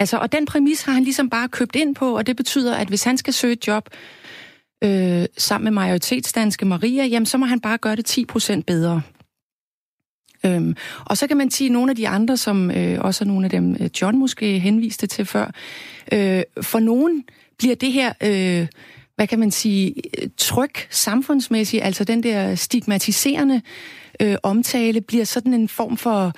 Altså, 0.00 0.18
og 0.18 0.32
den 0.32 0.46
præmis 0.46 0.82
har 0.82 0.92
han 0.92 1.04
ligesom 1.04 1.30
bare 1.30 1.48
købt 1.48 1.76
ind 1.76 1.94
på, 1.94 2.16
og 2.16 2.26
det 2.26 2.36
betyder, 2.36 2.76
at 2.76 2.88
hvis 2.88 3.04
han 3.04 3.18
skal 3.18 3.32
søge 3.32 3.52
et 3.52 3.66
job 3.66 3.88
øh, 4.84 5.26
sammen 5.38 5.64
med 5.64 5.72
majoritetsdanske 5.72 6.64
Maria, 6.64 7.04
jamen 7.04 7.26
så 7.26 7.38
må 7.38 7.46
han 7.46 7.60
bare 7.60 7.78
gøre 7.78 7.96
det 7.96 8.18
10% 8.18 8.62
bedre. 8.66 9.02
Øhm, 10.46 10.76
og 11.04 11.16
så 11.16 11.26
kan 11.26 11.36
man 11.36 11.50
sige, 11.50 11.68
at 11.68 11.72
nogle 11.72 11.90
af 11.90 11.96
de 11.96 12.08
andre, 12.08 12.36
som 12.36 12.70
øh, 12.70 13.00
også 13.00 13.24
er 13.24 13.26
nogle 13.26 13.46
af 13.46 13.50
dem, 13.50 13.76
øh, 13.80 13.90
John 14.02 14.18
måske 14.18 14.58
henviste 14.58 15.06
til 15.06 15.24
før, 15.24 15.50
øh, 16.12 16.42
for 16.62 16.78
nogen 16.78 17.24
bliver 17.58 17.74
det 17.74 17.92
her, 17.92 18.12
øh, 18.22 18.66
hvad 19.16 19.26
kan 19.26 19.38
man 19.38 19.50
sige, 19.50 19.94
tryk 20.36 20.86
samfundsmæssigt, 20.90 21.82
altså 21.82 22.04
den 22.04 22.22
der 22.22 22.54
stigmatiserende 22.54 23.62
øh, 24.20 24.36
omtale, 24.42 25.00
bliver 25.00 25.24
sådan 25.24 25.54
en 25.54 25.68
form 25.68 25.96
for 25.96 26.32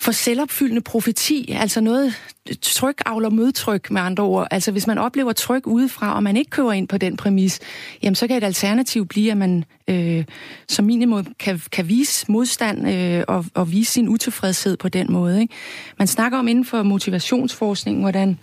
for 0.00 0.12
selvopfyldende 0.12 0.80
profeti, 0.80 1.54
altså 1.58 1.80
noget 1.80 2.14
tryk 2.62 3.02
avler 3.06 3.30
modtryk 3.30 3.90
med 3.90 4.00
andre 4.00 4.24
ord. 4.24 4.48
Altså 4.50 4.72
hvis 4.72 4.86
man 4.86 4.98
oplever 4.98 5.32
tryk 5.32 5.66
udefra, 5.66 6.14
og 6.14 6.22
man 6.22 6.36
ikke 6.36 6.50
kører 6.50 6.72
ind 6.72 6.88
på 6.88 6.98
den 6.98 7.16
præmis, 7.16 7.60
jamen 8.02 8.14
så 8.14 8.26
kan 8.26 8.36
et 8.36 8.44
alternativ 8.44 9.06
blive, 9.06 9.30
at 9.30 9.36
man 9.36 9.64
øh, 9.88 10.24
som 10.68 10.84
minimum 10.84 11.26
kan, 11.38 11.60
kan 11.72 11.88
vise 11.88 12.32
modstand 12.32 12.88
øh, 12.90 13.24
og, 13.28 13.44
og 13.54 13.72
vise 13.72 13.92
sin 13.92 14.08
utilfredshed 14.08 14.76
på 14.76 14.88
den 14.88 15.12
måde. 15.12 15.40
Ikke? 15.40 15.54
Man 15.98 16.08
snakker 16.08 16.38
om 16.38 16.48
inden 16.48 16.64
for 16.64 16.82
motivationsforskning, 16.82 18.00
hvordan 18.00 18.38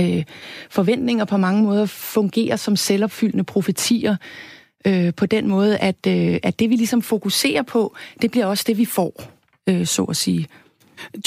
øh, 0.00 0.24
forventninger 0.70 1.24
på 1.24 1.36
mange 1.36 1.62
måder 1.62 1.86
fungerer 1.86 2.56
som 2.56 2.76
selvopfyldende 2.76 3.44
profetier, 3.44 4.16
øh, 4.86 5.14
på 5.14 5.26
den 5.26 5.48
måde, 5.48 5.78
at, 5.78 6.06
øh, 6.06 6.38
at 6.42 6.58
det 6.58 6.70
vi 6.70 6.76
ligesom 6.76 7.02
fokuserer 7.02 7.62
på, 7.62 7.96
det 8.22 8.30
bliver 8.30 8.46
også 8.46 8.64
det, 8.66 8.78
vi 8.78 8.84
får 8.84 9.33
øh, 9.68 9.86
så 9.86 10.04
at 10.04 10.16
sige. 10.16 10.48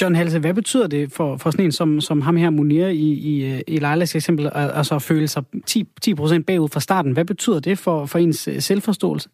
John 0.02 0.16
Halse, 0.16 0.40
hvad 0.40 0.54
betyder 0.54 0.88
det 0.88 1.12
for, 1.12 1.38
for 1.38 1.52
sådan 1.52 1.66
en 1.66 1.72
som, 1.72 2.02
som 2.02 2.22
ham 2.22 2.38
her, 2.38 2.50
Munir, 2.50 2.88
i, 2.88 3.12
i, 3.12 3.62
i 3.68 3.80
Leilas 3.80 4.16
eksempel, 4.16 4.50
altså 4.54 4.96
at 4.96 5.02
føle 5.02 5.28
sig 5.28 5.44
10, 5.66 5.86
10% 6.08 6.44
bagud 6.44 6.70
fra 6.70 6.80
starten? 6.80 7.12
Hvad 7.12 7.26
betyder 7.26 7.60
det 7.60 7.80
for, 7.80 8.06
for 8.06 8.20
ens 8.20 8.48
øh, 8.48 8.62
selvforståelse? 8.62 9.30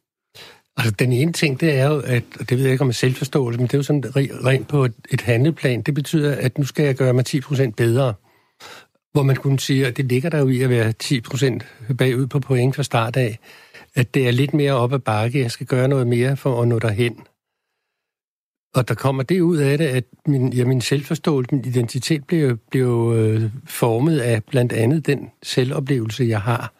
Altså, 0.77 0.91
den 0.91 1.13
ene 1.13 1.33
ting, 1.33 1.59
det 1.59 1.73
er 1.73 1.87
jo, 1.87 1.99
at, 1.99 2.23
og 2.39 2.49
det 2.49 2.57
ved 2.57 2.65
jeg 2.65 2.71
ikke 2.71 2.81
om 2.81 2.89
er 2.89 2.93
selvforståelse, 2.93 3.59
men 3.59 3.67
det 3.67 3.73
er 3.73 3.77
jo 3.77 3.83
sådan 3.83 4.03
rent 4.15 4.67
på 4.67 4.85
et, 4.85 4.93
et 5.11 5.21
handleplan. 5.21 5.81
Det 5.81 5.93
betyder, 5.93 6.35
at 6.35 6.57
nu 6.57 6.65
skal 6.65 6.85
jeg 6.85 6.95
gøre 6.95 7.13
mig 7.13 7.25
10% 7.27 7.71
bedre. 7.71 8.13
Hvor 9.11 9.23
man 9.23 9.35
kunne 9.35 9.59
sige, 9.59 9.87
at 9.87 9.97
det 9.97 10.05
ligger 10.05 10.29
der 10.29 10.39
jo 10.39 10.47
i 10.47 10.61
at 10.61 10.69
være 10.69 10.93
10% 11.03 11.93
bagud 11.97 12.27
på 12.27 12.39
point 12.39 12.75
fra 12.75 12.83
start 12.83 13.15
af. 13.15 13.39
At 13.95 14.13
det 14.13 14.27
er 14.27 14.31
lidt 14.31 14.53
mere 14.53 14.73
op 14.73 14.93
ad 14.93 14.99
bakke. 14.99 15.39
Jeg 15.39 15.51
skal 15.51 15.67
gøre 15.67 15.87
noget 15.87 16.07
mere 16.07 16.37
for 16.37 16.61
at 16.61 16.67
nå 16.67 16.79
derhen. 16.79 17.15
Og 18.75 18.87
der 18.87 18.95
kommer 18.95 19.23
det 19.23 19.41
ud 19.41 19.57
af 19.57 19.77
det, 19.77 19.87
at 19.87 20.03
min, 20.25 20.53
ja, 20.53 20.65
min 20.65 20.81
selvforståelse, 20.81 21.55
min 21.55 21.65
identitet 21.65 22.25
bliver, 22.27 22.55
bliver 22.55 23.13
øh, 23.13 23.51
formet 23.65 24.19
af 24.19 24.43
blandt 24.43 24.73
andet 24.73 25.05
den 25.05 25.31
selvoplevelse, 25.43 26.23
jeg 26.23 26.41
har. 26.41 26.73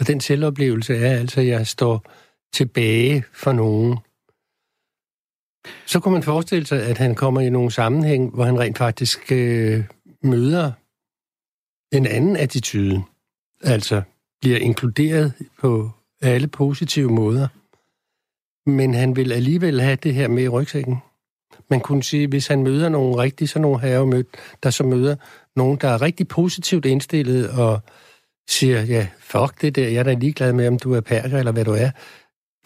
Og 0.00 0.06
den 0.06 0.20
selvoplevelse 0.20 0.96
er 0.96 1.18
altså, 1.18 1.40
at 1.40 1.46
jeg 1.46 1.66
står 1.66 2.04
tilbage 2.52 3.24
for 3.32 3.52
nogen. 3.52 3.98
Så 5.86 6.00
kunne 6.00 6.12
man 6.12 6.22
forestille 6.22 6.66
sig, 6.66 6.82
at 6.82 6.98
han 6.98 7.14
kommer 7.14 7.40
i 7.40 7.50
nogle 7.50 7.70
sammenhæng, 7.70 8.34
hvor 8.34 8.44
han 8.44 8.58
rent 8.58 8.78
faktisk 8.78 9.32
øh, 9.32 9.84
møder 10.22 10.72
en 11.92 12.06
anden 12.06 12.36
attitude. 12.36 13.02
Altså 13.62 14.02
bliver 14.40 14.58
inkluderet 14.58 15.32
på 15.58 15.90
alle 16.22 16.48
positive 16.48 17.10
måder. 17.10 17.48
Men 18.70 18.94
han 18.94 19.16
vil 19.16 19.32
alligevel 19.32 19.80
have 19.80 19.96
det 19.96 20.14
her 20.14 20.28
med 20.28 20.42
i 20.42 20.48
rygsækken. 20.48 20.96
Man 21.70 21.80
kunne 21.80 22.02
sige, 22.02 22.26
hvis 22.26 22.46
han 22.46 22.62
møder 22.62 22.88
nogle 22.88 23.16
rigtig, 23.16 23.48
så 23.48 23.58
nogle 23.58 23.80
herrer 23.80 24.04
mødt, 24.04 24.26
der 24.62 24.70
så 24.70 24.84
møder 24.84 25.16
nogen, 25.56 25.78
der 25.80 25.88
er 25.88 26.02
rigtig 26.02 26.28
positivt 26.28 26.86
indstillet 26.86 27.50
og 27.50 27.80
siger, 28.48 28.82
ja, 28.82 29.06
fuck 29.20 29.60
det 29.60 29.76
der, 29.76 29.88
jeg 29.88 29.98
er 29.98 30.02
da 30.02 30.12
ligeglad 30.12 30.52
med, 30.52 30.68
om 30.68 30.78
du 30.78 30.94
er 30.94 31.00
perker 31.00 31.38
eller 31.38 31.52
hvad 31.52 31.64
du 31.64 31.72
er. 31.72 31.90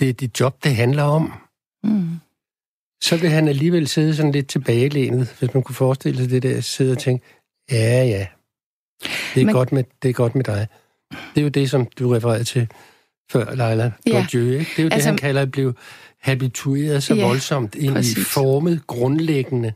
Det 0.01 0.09
er 0.09 0.13
dit 0.13 0.41
job, 0.41 0.65
det 0.65 0.77
handler 0.77 1.03
om. 1.03 1.33
Mm. 1.85 2.09
Så 3.03 3.17
vil 3.17 3.31
han 3.31 3.49
alligevel 3.49 3.89
sidde 3.89 4.17
sådan 4.17 4.33
lidt 4.33 4.49
tilbagelænet, 4.49 5.37
hvis 5.39 5.55
man 5.55 5.63
kunne 5.63 5.75
forestille 5.75 6.19
sig 6.19 6.31
det 6.31 6.43
der, 6.43 6.61
sidde 6.61 6.93
og 6.93 6.99
tænke, 6.99 7.27
ja, 7.71 8.05
ja, 8.05 8.27
det 9.35 9.41
er, 9.41 9.45
Men... 9.45 9.55
godt, 9.55 9.73
med, 9.73 9.85
det 10.03 10.09
er 10.09 10.13
godt 10.13 10.35
med 10.35 10.45
dig. 10.45 10.67
Det 11.11 11.41
er 11.41 11.43
jo 11.43 11.49
det, 11.49 11.71
som 11.71 11.87
du 11.99 12.09
refererede 12.09 12.45
til 12.45 12.69
før, 13.33 13.55
Leila. 13.55 13.93
Ja. 14.07 14.27
Ikke? 14.35 14.39
Det 14.59 14.79
er 14.79 14.83
jo 14.83 14.85
altså... 14.85 14.97
det, 14.97 15.03
han 15.05 15.17
kalder 15.17 15.43
at 15.43 15.51
blive 15.51 15.75
habitueret 16.25 17.03
så 17.03 17.15
ja, 17.15 17.27
voldsomt 17.27 17.75
ind 17.75 17.93
præcis. 17.95 18.19
i 18.19 18.21
formet 18.21 18.87
grundlæggende 18.87 19.73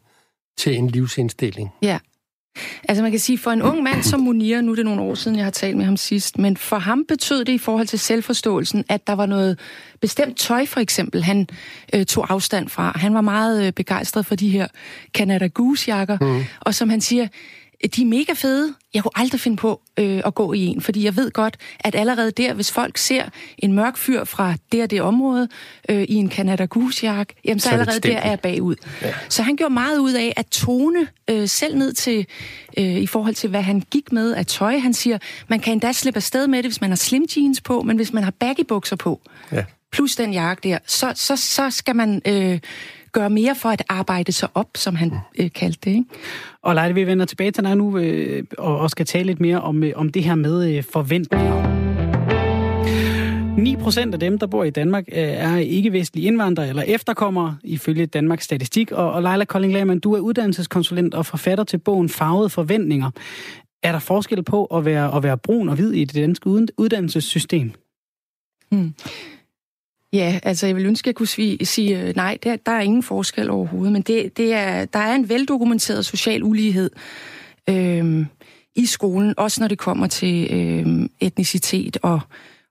til 0.58 0.76
en 0.76 0.88
livsindstilling. 0.88 1.70
Ja. 1.82 1.98
Altså 2.88 3.02
man 3.02 3.10
kan 3.10 3.20
sige, 3.20 3.38
for 3.38 3.50
en 3.50 3.62
ung 3.62 3.82
mand 3.82 4.02
som 4.02 4.20
Munir, 4.20 4.60
nu 4.60 4.70
er 4.72 4.76
det 4.76 4.84
nogle 4.84 5.02
år 5.02 5.14
siden, 5.14 5.36
jeg 5.36 5.46
har 5.46 5.50
talt 5.50 5.76
med 5.76 5.84
ham 5.84 5.96
sidst, 5.96 6.38
men 6.38 6.56
for 6.56 6.78
ham 6.78 7.04
betød 7.08 7.44
det 7.44 7.52
i 7.52 7.58
forhold 7.58 7.86
til 7.86 7.98
selvforståelsen, 7.98 8.84
at 8.88 9.06
der 9.06 9.12
var 9.12 9.26
noget 9.26 9.58
bestemt 10.00 10.36
tøj 10.36 10.66
for 10.66 10.80
eksempel, 10.80 11.22
han 11.22 11.46
øh, 11.94 12.06
tog 12.06 12.32
afstand 12.32 12.68
fra. 12.68 12.92
Han 12.96 13.14
var 13.14 13.20
meget 13.20 13.66
øh, 13.66 13.72
begejstret 13.72 14.26
for 14.26 14.34
de 14.34 14.48
her 14.48 14.66
Canada 15.14 15.46
Goose-jakker, 15.46 16.18
mm. 16.20 16.44
og 16.60 16.74
som 16.74 16.90
han 16.90 17.00
siger, 17.00 17.28
de 17.96 18.02
er 18.02 18.06
mega 18.06 18.32
fede. 18.32 18.74
Jeg 18.94 19.02
kunne 19.02 19.12
aldrig 19.14 19.40
finde 19.40 19.56
på 19.56 19.80
øh, 19.98 20.22
at 20.24 20.34
gå 20.34 20.52
i 20.52 20.66
en, 20.66 20.80
fordi 20.80 21.04
jeg 21.04 21.16
ved 21.16 21.30
godt, 21.30 21.56
at 21.80 21.94
allerede 21.94 22.30
der, 22.30 22.54
hvis 22.54 22.72
folk 22.72 22.98
ser 22.98 23.24
en 23.58 23.72
mørk 23.72 23.96
fyr 23.96 24.24
fra 24.24 24.54
det 24.72 24.82
og 24.82 24.90
det 24.90 25.02
område 25.02 25.48
øh, 25.88 26.02
i 26.02 26.14
en 26.14 26.30
Canada 26.30 26.64
Goose-jakke, 26.64 27.34
jamen 27.44 27.60
så, 27.60 27.68
så 27.68 27.74
allerede 27.74 28.00
der 28.00 28.16
er 28.16 28.28
jeg 28.28 28.40
bagud. 28.40 28.74
Ja. 29.02 29.14
Så 29.28 29.42
han 29.42 29.56
gjorde 29.56 29.74
meget 29.74 29.98
ud 29.98 30.12
af 30.12 30.32
at 30.36 30.46
tone 30.46 31.08
øh, 31.30 31.48
selv 31.48 31.78
ned 31.78 31.92
til, 31.92 32.26
øh, 32.78 32.84
i 32.84 33.06
forhold 33.06 33.34
til, 33.34 33.50
hvad 33.50 33.62
han 33.62 33.82
gik 33.90 34.12
med 34.12 34.34
af 34.34 34.46
tøj. 34.46 34.78
Han 34.78 34.94
siger, 34.94 35.18
man 35.48 35.60
kan 35.60 35.72
endda 35.72 35.92
slippe 35.92 36.18
afsted 36.18 36.46
med 36.46 36.58
det, 36.58 36.70
hvis 36.70 36.80
man 36.80 36.90
har 36.90 36.96
slim 36.96 37.26
jeans 37.36 37.60
på, 37.60 37.82
men 37.82 37.96
hvis 37.96 38.12
man 38.12 38.24
har 38.24 38.30
baggy 38.30 38.64
bukser 38.68 38.96
på, 38.96 39.20
ja. 39.52 39.64
plus 39.92 40.16
den 40.16 40.32
jakke 40.32 40.68
der, 40.68 40.78
så, 40.86 41.12
så, 41.14 41.36
så 41.36 41.70
skal 41.70 41.96
man... 41.96 42.22
Øh, 42.26 42.58
gøre 43.18 43.30
mere 43.30 43.54
for 43.54 43.68
at 43.68 43.82
arbejde 43.88 44.32
sig 44.32 44.48
op, 44.54 44.68
som 44.74 44.94
han 44.94 45.12
øh, 45.38 45.50
kaldte 45.52 45.78
det. 45.84 45.90
Ikke? 45.90 46.04
Og 46.62 46.74
Leite, 46.74 46.94
vi 46.94 47.06
vender 47.06 47.26
tilbage 47.26 47.50
til 47.50 47.64
dig 47.64 47.76
nu 47.76 47.98
øh, 47.98 48.44
og, 48.58 48.78
og 48.78 48.90
skal 48.90 49.06
tale 49.06 49.26
lidt 49.26 49.40
mere 49.40 49.60
om, 49.60 49.84
øh, 49.84 49.92
om 49.96 50.08
det 50.08 50.24
her 50.24 50.34
med 50.34 50.76
øh, 50.76 50.84
forventninger. 50.92 51.78
9 53.58 53.76
procent 53.76 54.14
af 54.14 54.20
dem, 54.20 54.38
der 54.38 54.46
bor 54.46 54.64
i 54.64 54.70
Danmark, 54.70 55.04
øh, 55.08 55.18
er 55.18 55.56
ikke-vestlige 55.56 56.26
indvandrere 56.26 56.68
eller 56.68 56.82
efterkommere, 56.82 57.56
ifølge 57.64 58.06
Danmarks 58.06 58.44
Statistik. 58.44 58.92
Og, 58.92 59.12
og 59.12 59.22
Leila 59.22 59.44
Kolding 59.44 59.72
Lehmann, 59.72 60.00
du 60.00 60.14
er 60.14 60.20
uddannelseskonsulent 60.20 61.14
og 61.14 61.26
forfatter 61.26 61.64
til 61.64 61.78
bogen 61.78 62.08
Farvede 62.08 62.50
Forventninger. 62.50 63.10
Er 63.82 63.92
der 63.92 63.98
forskel 63.98 64.42
på 64.42 64.64
at 64.64 64.84
være, 64.84 65.16
at 65.16 65.22
være 65.22 65.38
brun 65.38 65.68
og 65.68 65.74
hvid 65.74 65.92
i 65.92 66.04
det 66.04 66.14
danske 66.14 66.46
uddannelsessystem? 66.78 67.72
Hmm. 68.70 68.94
Ja, 70.12 70.40
altså 70.42 70.66
jeg 70.66 70.76
vil 70.76 70.86
ønske, 70.86 71.04
at 71.04 71.06
jeg 71.06 71.14
kunne 71.14 71.26
sige, 71.26 71.66
sige 71.66 72.12
nej, 72.12 72.38
der, 72.44 72.56
der 72.56 72.72
er 72.72 72.80
ingen 72.80 73.02
forskel 73.02 73.50
overhovedet, 73.50 73.92
men 73.92 74.02
det, 74.02 74.36
det 74.36 74.54
er, 74.54 74.84
der 74.84 74.98
er 74.98 75.14
en 75.14 75.28
veldokumenteret 75.28 76.06
social 76.06 76.42
ulighed 76.42 76.90
øh, 77.68 78.26
i 78.76 78.86
skolen, 78.86 79.34
også 79.36 79.60
når 79.60 79.68
det 79.68 79.78
kommer 79.78 80.06
til 80.06 80.48
øh, 80.50 81.08
etnicitet 81.20 81.96
og, 82.02 82.20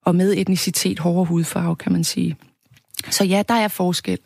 og 0.06 0.16
med 0.16 0.34
etnicitet, 0.38 1.00
hårdere 1.00 1.26
hudfarve, 1.26 1.76
kan 1.76 1.92
man 1.92 2.04
sige. 2.04 2.36
Så 3.10 3.24
ja, 3.24 3.44
der 3.48 3.54
er 3.54 3.68
forskel. 3.68 4.20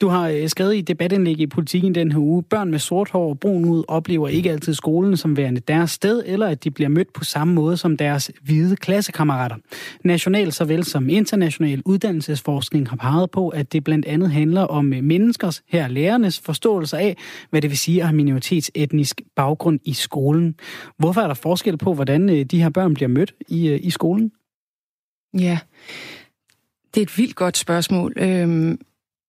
Du 0.00 0.08
har 0.08 0.28
øh, 0.28 0.48
skrevet 0.48 0.76
i 0.76 0.80
debatindlæg 0.80 1.40
i 1.40 1.46
politikken 1.46 1.94
den 1.94 2.12
her 2.12 2.18
uge, 2.18 2.42
børn 2.42 2.70
med 2.70 2.78
sort 2.78 3.10
hår 3.10 3.28
og 3.28 3.40
brun 3.40 3.64
hud 3.64 3.84
oplever 3.88 4.28
ikke 4.28 4.50
altid 4.50 4.74
skolen 4.74 5.16
som 5.16 5.36
værende 5.36 5.60
deres 5.60 5.90
sted, 5.90 6.22
eller 6.26 6.46
at 6.46 6.64
de 6.64 6.70
bliver 6.70 6.88
mødt 6.88 7.12
på 7.12 7.24
samme 7.24 7.54
måde 7.54 7.76
som 7.76 7.96
deres 7.96 8.30
hvide 8.42 8.76
klassekammerater. 8.76 9.56
National 10.04 10.52
såvel 10.52 10.84
som 10.84 11.08
international 11.08 11.82
uddannelsesforskning 11.84 12.88
har 12.88 12.96
peget 12.96 13.30
på, 13.30 13.48
at 13.48 13.72
det 13.72 13.84
blandt 13.84 14.06
andet 14.06 14.30
handler 14.30 14.62
om 14.62 14.92
øh, 14.92 15.04
menneskers, 15.04 15.62
her 15.68 15.88
lærernes, 15.88 16.40
forståelse 16.40 16.98
af, 16.98 17.16
hvad 17.50 17.62
det 17.62 17.70
vil 17.70 17.78
sige 17.78 18.00
at 18.00 18.06
have 18.06 18.16
minoritetsetnisk 18.16 19.20
baggrund 19.36 19.80
i 19.84 19.92
skolen. 19.92 20.54
Hvorfor 20.98 21.20
er 21.20 21.26
der 21.26 21.34
forskel 21.34 21.78
på, 21.78 21.94
hvordan 21.94 22.30
øh, 22.30 22.44
de 22.44 22.62
her 22.62 22.70
børn 22.70 22.94
bliver 22.94 23.08
mødt 23.08 23.34
i, 23.48 23.68
øh, 23.68 23.80
i 23.82 23.90
skolen? 23.90 24.32
Ja, 25.38 25.58
det 26.94 27.00
er 27.00 27.04
et 27.04 27.18
vildt 27.18 27.36
godt 27.36 27.56
spørgsmål. 27.56 28.12
Øhm 28.16 28.78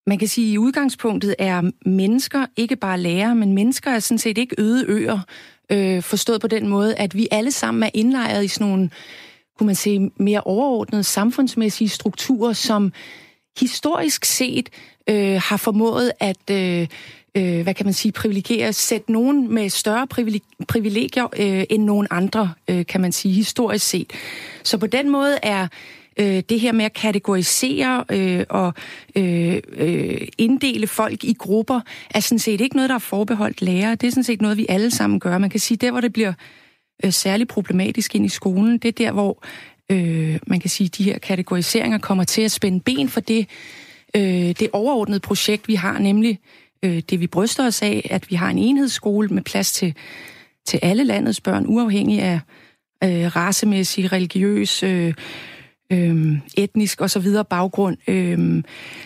man 0.07 0.17
kan 0.17 0.27
sige, 0.27 0.47
at 0.47 0.53
i 0.53 0.57
udgangspunktet 0.57 1.35
er 1.39 1.71
mennesker 1.85 2.45
ikke 2.57 2.75
bare 2.75 2.99
lærer, 2.99 3.33
men 3.33 3.53
mennesker 3.53 3.91
er 3.91 3.99
sådan 3.99 4.17
set 4.17 4.37
ikke 4.37 4.55
øde 4.57 4.85
øer, 4.87 5.19
øh, 5.69 6.03
forstået 6.03 6.41
på 6.41 6.47
den 6.47 6.67
måde, 6.67 6.95
at 6.95 7.15
vi 7.15 7.27
alle 7.31 7.51
sammen 7.51 7.83
er 7.83 7.89
indlejret 7.93 8.43
i 8.43 8.47
sådan 8.47 8.67
nogle, 8.67 8.89
kunne 9.57 9.65
man 9.65 9.75
sige, 9.75 10.11
mere 10.17 10.41
overordnede 10.41 11.03
samfundsmæssige 11.03 11.89
strukturer, 11.89 12.53
som 12.53 12.93
historisk 13.59 14.25
set 14.25 14.69
øh, 15.09 15.41
har 15.43 15.57
formået 15.57 16.11
at... 16.19 16.49
Øh, 16.51 16.87
øh, 17.37 17.61
hvad 17.61 17.73
kan 17.73 17.85
man 17.85 17.93
sige, 17.93 18.11
privilegere, 18.11 18.73
sætte 18.73 19.11
nogen 19.11 19.53
med 19.53 19.69
større 19.69 20.07
privilegier 20.67 21.27
øh, 21.39 21.63
end 21.69 21.83
nogen 21.83 22.07
andre, 22.11 22.53
øh, 22.67 22.85
kan 22.85 23.01
man 23.01 23.11
sige, 23.11 23.33
historisk 23.33 23.87
set. 23.87 24.13
Så 24.63 24.77
på 24.77 24.87
den 24.87 25.09
måde 25.09 25.37
er 25.43 25.67
øh, 26.19 26.43
det 26.49 26.59
her 26.59 26.71
med 26.71 26.85
at 26.85 26.93
kategorisere 26.93 28.05
øh, 28.11 28.45
og 28.49 28.73
øh, 29.15 29.61
øh, 29.77 30.27
inddele 30.37 30.87
folk 30.87 31.23
i 31.23 31.33
grupper, 31.33 31.81
er 32.09 32.19
sådan 32.19 32.39
set 32.39 32.61
ikke 32.61 32.75
noget, 32.75 32.89
der 32.89 32.95
er 32.95 32.99
forbeholdt 32.99 33.61
lærere. 33.61 33.95
Det 33.95 34.07
er 34.07 34.11
sådan 34.11 34.23
set 34.23 34.41
noget, 34.41 34.57
vi 34.57 34.65
alle 34.69 34.91
sammen 34.91 35.19
gør. 35.19 35.37
Man 35.37 35.49
kan 35.49 35.59
sige, 35.59 35.77
der 35.77 35.91
hvor 35.91 36.01
det 36.01 36.13
bliver 36.13 36.33
øh, 37.05 37.13
særligt 37.13 37.49
problematisk 37.49 38.15
ind 38.15 38.25
i 38.25 38.29
skolen, 38.29 38.77
det 38.77 38.87
er 38.87 39.05
der, 39.05 39.11
hvor 39.11 39.43
øh, 39.91 40.39
man 40.47 40.59
kan 40.59 40.69
sige, 40.69 40.87
de 40.87 41.03
her 41.03 41.17
kategoriseringer 41.17 41.97
kommer 41.97 42.23
til 42.23 42.41
at 42.41 42.51
spænde 42.51 42.79
ben 42.79 43.09
for 43.09 43.19
det, 43.19 43.47
øh, 44.15 44.21
det 44.59 44.69
overordnede 44.73 45.19
projekt, 45.19 45.67
vi 45.67 45.75
har, 45.75 45.99
nemlig 45.99 46.39
øh, 46.85 47.01
det, 47.09 47.19
vi 47.19 47.27
bryster 47.27 47.65
os 47.65 47.81
af, 47.81 48.07
at 48.11 48.31
vi 48.31 48.35
har 48.35 48.49
en 48.49 48.57
enhedsskole 48.57 49.27
med 49.27 49.41
plads 49.41 49.73
til, 49.73 49.93
til 50.65 50.79
alle 50.81 51.03
landets 51.03 51.41
børn, 51.41 51.65
uafhængig 51.67 52.21
af 52.21 52.39
øh, 53.03 53.35
racemæssig, 53.35 54.11
religiøs, 54.11 54.83
øh, 54.83 55.13
øh, 55.91 56.37
etnisk 56.57 57.01
og 57.01 57.09
så 57.09 57.19
videre 57.19 57.45
baggrund. 57.45 57.97
Øh, 58.07 58.63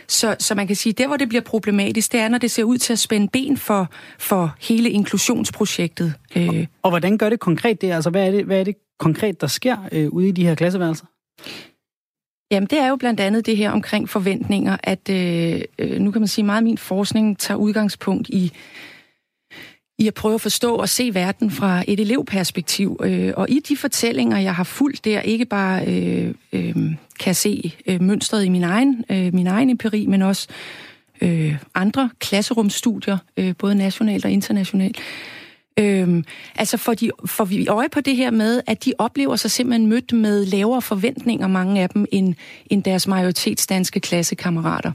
så, 0.07 0.35
så 0.39 0.55
man 0.55 0.67
kan 0.67 0.75
sige, 0.75 0.93
der 0.93 1.07
hvor 1.07 1.17
det 1.17 1.29
bliver 1.29 1.41
problematisk, 1.41 2.11
det 2.11 2.19
er, 2.19 2.27
når 2.27 2.37
det 2.37 2.51
ser 2.51 2.63
ud 2.63 2.77
til 2.77 2.93
at 2.93 2.99
spænde 2.99 3.27
ben 3.33 3.57
for, 3.57 3.89
for 4.19 4.55
hele 4.59 4.89
inklusionsprojektet. 4.89 6.13
Øh. 6.35 6.47
Og, 6.47 6.65
og 6.83 6.89
hvordan 6.89 7.17
gør 7.17 7.29
det 7.29 7.39
konkret 7.39 7.81
det? 7.81 7.91
Altså, 7.91 8.09
hvad 8.09 8.27
er 8.27 8.31
det, 8.31 8.45
hvad 8.45 8.59
er 8.59 8.63
det 8.63 8.75
konkret, 8.99 9.41
der 9.41 9.47
sker 9.47 9.77
øh, 9.91 10.09
ude 10.09 10.29
i 10.29 10.31
de 10.31 10.45
her 10.45 10.55
klasseværelser? 10.55 11.05
Jamen, 12.51 12.67
det 12.67 12.79
er 12.79 12.87
jo 12.87 12.95
blandt 12.95 13.19
andet 13.19 13.45
det 13.45 13.57
her 13.57 13.71
omkring 13.71 14.09
forventninger, 14.09 14.77
at 14.83 15.09
øh, 15.09 15.61
øh, 15.79 15.99
nu 15.99 16.11
kan 16.11 16.21
man 16.21 16.27
sige, 16.27 16.45
meget 16.45 16.57
af 16.57 16.63
min 16.63 16.77
forskning 16.77 17.39
tager 17.39 17.57
udgangspunkt 17.57 18.29
i, 18.29 18.51
i 19.99 20.07
at 20.07 20.13
prøve 20.13 20.35
at 20.35 20.41
forstå 20.41 20.75
og 20.75 20.89
se 20.89 21.13
verden 21.13 21.51
fra 21.51 21.83
et 21.87 21.99
elevperspektiv. 21.99 22.99
Øh, 23.03 23.33
og 23.37 23.49
i 23.49 23.59
de 23.59 23.77
fortællinger, 23.77 24.37
jeg 24.37 24.55
har 24.55 24.63
fulgt 24.63 25.05
der, 25.05 25.21
ikke 25.21 25.45
bare 25.45 25.85
øh, 25.85 26.33
øh, 26.53 26.75
kan 27.19 27.35
se 27.35 27.73
øh, 27.85 28.01
mønstret 28.01 28.45
i 28.45 28.49
min 28.49 28.63
egen, 28.63 29.05
øh, 29.09 29.33
min 29.33 29.47
egen 29.47 29.69
empiri, 29.69 30.05
men 30.05 30.21
også 30.21 30.47
øh, 31.21 31.55
andre 31.75 32.09
klasserumstudier, 32.19 33.17
øh, 33.37 33.53
både 33.57 33.75
nationalt 33.75 34.25
og 34.25 34.31
internationalt, 34.31 34.97
Øhm, 35.79 36.23
altså 36.55 36.77
får, 36.77 36.93
de, 36.93 37.11
får 37.25 37.45
vi 37.45 37.67
øje 37.67 37.89
på 37.89 38.01
det 38.01 38.15
her 38.15 38.31
med, 38.31 38.61
at 38.67 38.85
de 38.85 38.93
oplever 38.97 39.35
sig 39.35 39.51
simpelthen 39.51 39.87
mødt 39.87 40.13
med 40.13 40.45
lavere 40.45 40.81
forventninger, 40.81 41.47
mange 41.47 41.81
af 41.81 41.89
dem, 41.89 42.05
end, 42.11 42.35
end 42.65 42.83
deres 42.83 43.07
majoritetsdanske 43.07 43.99
klassekammerater. 43.99 44.91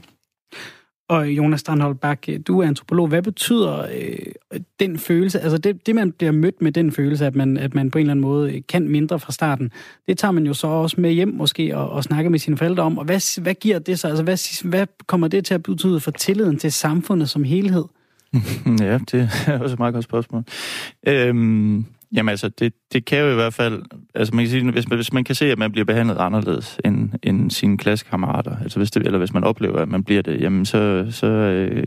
Og 1.07 1.29
Jonas 1.29 1.59
Strandhold 1.59 1.95
Bak, 1.95 2.25
øh, 2.29 2.39
du 2.47 2.59
er 2.59 2.67
antropolog. 2.67 3.07
Hvad 3.07 3.21
betyder 3.21 3.81
øh, 3.81 4.59
den 4.79 4.97
følelse, 4.97 5.39
altså 5.39 5.57
det, 5.57 5.85
det, 5.85 5.95
man 5.95 6.11
bliver 6.11 6.31
mødt 6.31 6.61
med 6.61 6.71
den 6.71 6.91
følelse, 6.91 7.25
at 7.25 7.35
man, 7.35 7.57
at 7.57 7.75
man 7.75 7.91
på 7.91 7.97
en 7.97 8.01
eller 8.01 8.11
anden 8.11 8.21
måde 8.21 8.55
øh, 8.55 8.61
kan 8.69 8.89
mindre 8.89 9.19
fra 9.19 9.31
starten, 9.31 9.71
det 10.07 10.17
tager 10.17 10.31
man 10.31 10.45
jo 10.45 10.53
så 10.53 10.67
også 10.67 11.01
med 11.01 11.11
hjem 11.11 11.33
måske 11.33 11.77
og, 11.77 11.89
og 11.89 12.03
snakker 12.03 12.31
med 12.31 12.39
sine 12.39 12.57
forældre 12.57 12.83
om. 12.83 12.97
Og 12.97 13.05
hvad, 13.05 13.41
hvad 13.41 13.53
giver 13.53 13.79
det 13.79 13.99
så? 13.99 14.07
Altså 14.07 14.23
hvad, 14.23 14.69
hvad 14.69 14.87
kommer 15.07 15.27
det 15.27 15.45
til 15.45 15.53
at 15.53 15.63
betyde 15.63 15.99
for 15.99 16.11
tilliden 16.11 16.57
til 16.57 16.71
samfundet 16.71 17.29
som 17.29 17.43
helhed? 17.43 17.85
ja, 18.79 18.99
det 19.11 19.29
er 19.47 19.59
også 19.59 19.73
et 19.73 19.79
meget 19.79 19.93
godt 19.93 20.03
spørgsmål. 20.03 20.43
Øhm, 21.07 21.85
jamen 22.15 22.29
altså, 22.29 22.49
det, 22.49 22.73
det 22.93 23.05
kan 23.05 23.19
jo 23.19 23.31
i 23.31 23.33
hvert 23.33 23.53
fald... 23.53 23.83
Altså 24.15 24.35
man 24.35 24.45
kan 24.45 24.49
sige, 24.49 24.71
hvis 24.71 24.89
man, 24.89 24.97
hvis 24.97 25.13
man 25.13 25.23
kan 25.23 25.35
se, 25.35 25.51
at 25.51 25.57
man 25.57 25.71
bliver 25.71 25.85
behandlet 25.85 26.17
anderledes 26.17 26.79
end, 26.85 27.09
end 27.23 27.51
sine 27.51 27.77
klassekammerater, 27.77 28.57
altså 28.61 28.79
hvis 28.79 28.91
det, 28.91 29.05
eller 29.05 29.17
hvis 29.19 29.33
man 29.33 29.43
oplever, 29.43 29.77
at 29.77 29.87
man 29.87 30.03
bliver 30.03 30.21
det, 30.21 30.41
jamen 30.41 30.65
så, 30.65 31.07
så 31.11 31.27
øh, 31.27 31.83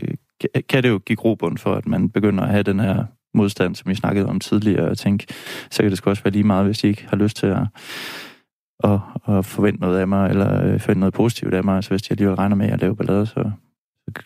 kan 0.69 0.83
det 0.83 0.89
jo 0.89 0.97
give 0.97 1.15
grobund 1.15 1.57
for, 1.57 1.75
at 1.75 1.87
man 1.87 2.09
begynder 2.09 2.43
at 2.43 2.49
have 2.49 2.63
den 2.63 2.79
her 2.79 3.05
modstand, 3.33 3.75
som 3.75 3.89
vi 3.89 3.95
snakkede 3.95 4.25
om 4.25 4.39
tidligere, 4.39 4.89
og 4.89 4.97
tænke, 4.97 5.27
så 5.71 5.83
kan 5.83 5.89
det 5.89 5.97
sgu 5.97 6.09
også 6.09 6.23
være 6.23 6.33
lige 6.33 6.43
meget, 6.43 6.65
hvis 6.65 6.79
de 6.79 6.87
ikke 6.87 7.05
har 7.09 7.17
lyst 7.17 7.37
til 7.37 7.47
at, 7.47 7.67
at, 8.83 8.99
at 9.27 9.45
forvente 9.45 9.81
noget 9.81 9.99
af 9.99 10.07
mig, 10.07 10.29
eller 10.29 10.65
øh, 10.65 10.79
forvente 10.79 10.99
noget 10.99 11.13
positivt 11.13 11.53
af 11.53 11.63
mig. 11.63 11.75
Altså 11.75 11.89
hvis 11.89 12.01
de 12.01 12.11
alligevel 12.11 12.35
regner 12.35 12.55
med 12.55 12.69
at 12.69 12.81
lave 12.81 12.95
ballade, 12.95 13.25
så, 13.25 13.51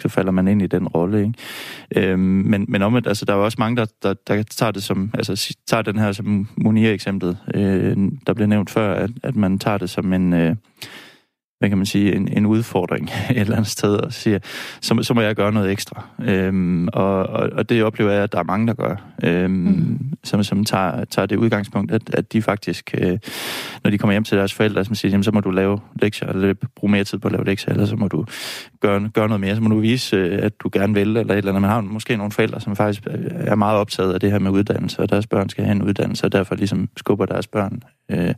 så 0.02 0.10
falder 0.10 0.32
man 0.32 0.48
ind 0.48 0.62
i 0.62 0.68
den 0.68 0.88
rolle. 0.88 1.20
Ikke? 1.20 2.12
Øhm, 2.12 2.20
men, 2.20 2.66
men 2.68 2.82
omvendt, 2.82 3.08
altså, 3.08 3.26
der 3.26 3.34
er 3.34 3.38
også 3.38 3.58
mange, 3.60 3.78
der, 3.78 3.86
der, 4.04 4.14
der 4.28 4.44
tager 4.44 4.72
det 4.72 4.84
som, 4.84 5.12
altså 5.14 5.56
tager 5.68 5.82
den 5.82 6.00
her 6.00 6.12
som 6.12 6.48
Monier-eksemplet, 6.58 7.38
øh, 7.56 7.98
der 8.28 8.34
blev 8.34 8.48
nævnt 8.48 8.70
før, 8.70 8.94
at, 8.94 9.12
at 9.24 9.36
man 9.36 9.60
tager 9.60 9.78
det 9.78 9.90
som 9.90 10.14
en, 10.14 10.34
øh, 10.34 10.56
hvad 11.64 11.70
kan 11.70 11.78
man 11.78 11.86
sige, 11.86 12.16
en, 12.16 12.28
en 12.28 12.46
udfordring 12.46 13.10
et 13.30 13.40
eller 13.40 13.56
andet 13.56 13.72
sted, 13.72 13.96
og 13.96 14.14
siger, 14.14 14.40
så, 14.82 15.00
så 15.02 15.14
må 15.14 15.22
jeg 15.22 15.36
gøre 15.36 15.52
noget 15.52 15.72
ekstra. 15.72 16.06
Øhm, 16.26 16.88
og, 16.94 17.28
og, 17.28 17.50
og 17.54 17.70
det 17.70 17.84
oplever 17.84 18.12
jeg, 18.12 18.24
at 18.24 18.32
der 18.32 18.40
er 18.40 18.44
mange, 18.44 18.68
der 18.68 18.74
gør, 18.74 18.96
øhm, 19.24 19.52
mm. 19.52 20.00
som, 20.24 20.44
som 20.44 20.66
tager, 20.66 21.06
tager 21.06 21.26
det 21.26 21.36
udgangspunkt, 21.36 21.92
at, 21.92 22.02
at 22.14 22.34
de 22.34 22.42
faktisk, 22.42 22.96
øh, 22.98 23.18
når 23.84 23.92
de 23.92 23.98
kommer 23.98 24.12
hjem 24.12 24.24
til 24.24 24.38
deres 24.38 24.54
forældre, 24.54 24.86
som 24.86 24.96
siger, 24.96 25.10
jamen, 25.10 25.24
så 25.24 25.32
må 25.32 25.40
du 25.40 25.52
lave 25.52 25.80
lektier, 26.02 26.28
eller 26.28 26.54
bruge 26.76 26.92
mere 26.92 27.04
tid 27.04 27.18
på 27.18 27.28
at 27.28 27.32
lave 27.32 27.46
lektier, 27.46 27.74
eller 27.74 27.86
så 27.86 27.96
må 27.96 28.08
du 28.08 28.26
gøre, 28.80 29.10
gøre 29.14 29.28
noget 29.28 29.42
mere, 29.42 29.56
så 29.56 29.62
må 29.62 29.70
du 29.70 29.80
vise, 29.80 30.16
øh, 30.16 30.40
at 30.46 30.60
du 30.60 30.70
gerne 30.74 30.94
vil, 30.94 31.18
eller 31.18 31.34
et 31.34 31.38
eller 31.38 31.52
andet. 31.52 31.62
Man 31.62 31.72
har 31.72 31.82
måske 31.82 32.18
nogle 32.18 32.32
forældre, 32.32 32.62
som 32.62 32.76
faktisk 32.76 33.08
er 33.30 33.56
meget 33.56 33.78
optaget 33.80 34.14
af 34.14 34.20
det 34.20 34.32
her 34.32 34.40
med 34.40 34.52
uddannelse, 34.52 35.02
og 35.02 35.10
deres 35.10 35.28
børn 35.28 35.50
skal 35.50 35.64
have 35.64 35.76
en 35.76 35.84
uddannelse, 35.84 36.26
og 36.26 36.32
derfor 36.32 36.56
ligesom 36.56 36.90
skubber 36.98 37.26
deres 37.26 37.48
børn 37.48 37.82
øh, 38.12 38.34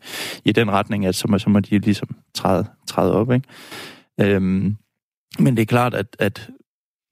i 0.45 0.51
den 0.51 0.71
retning, 0.71 1.05
at 1.05 1.15
så 1.15 1.27
må, 1.29 1.39
så 1.39 1.49
må 1.49 1.59
de 1.59 1.79
ligesom 1.79 2.15
træde, 2.33 2.65
træde 2.87 3.14
op. 3.15 3.31
Ikke? 3.31 3.47
Øhm, 4.21 4.75
men 5.39 5.57
det 5.57 5.61
er 5.61 5.65
klart, 5.65 5.93
at, 5.93 6.15
at 6.19 6.49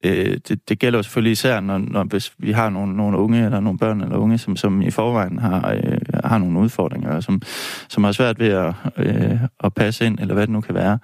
øh, 0.05 0.37
det, 0.47 0.69
det 0.69 0.79
gælder 0.79 1.01
selvfølgelig 1.01 1.31
især, 1.31 1.59
når, 1.59 1.77
når 1.77 2.03
hvis 2.03 2.33
vi 2.37 2.51
har 2.51 2.69
nogle, 2.69 2.97
nogle 2.97 3.17
unge 3.17 3.45
eller 3.45 3.59
nogle 3.59 3.79
børn 3.79 4.01
eller 4.01 4.17
unge, 4.17 4.37
som, 4.37 4.55
som 4.55 4.81
i 4.81 4.91
forvejen 4.91 5.39
har, 5.39 5.71
øh, 5.71 5.97
har 6.23 6.37
nogle 6.37 6.59
udfordringer, 6.59 7.19
som, 7.19 7.41
som 7.89 8.03
har 8.03 8.11
svært 8.11 8.39
ved 8.39 8.47
at, 8.47 8.73
øh, 8.97 9.39
at 9.63 9.73
passe 9.73 10.05
ind, 10.05 10.19
eller 10.19 10.33
hvad 10.33 10.47
det 10.47 10.53
nu 10.53 10.61
kan 10.61 10.75
være, 10.75 10.99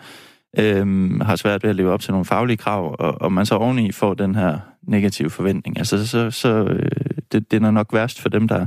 øh, 0.58 1.20
har 1.22 1.36
svært 1.36 1.64
ved 1.64 1.70
at 1.70 1.76
leve 1.76 1.92
op 1.92 2.02
til 2.02 2.12
nogle 2.12 2.26
faglige 2.26 2.58
krav, 2.58 2.96
og, 3.00 3.22
og 3.22 3.34
man 3.34 3.46
så 3.46 3.56
oveni 3.56 3.92
får 3.92 4.14
den 4.14 4.36
her 4.36 4.60
negative 4.84 5.30
forventning. 5.30 5.78
Altså, 5.78 6.08
så, 6.08 6.32
så 6.32 6.50
øh, 6.50 6.90
det, 7.32 7.52
det 7.52 7.64
er 7.64 7.72
nok 7.72 7.94
værst 7.94 8.22
for 8.22 8.30
dem, 8.30 8.48
der, 8.48 8.66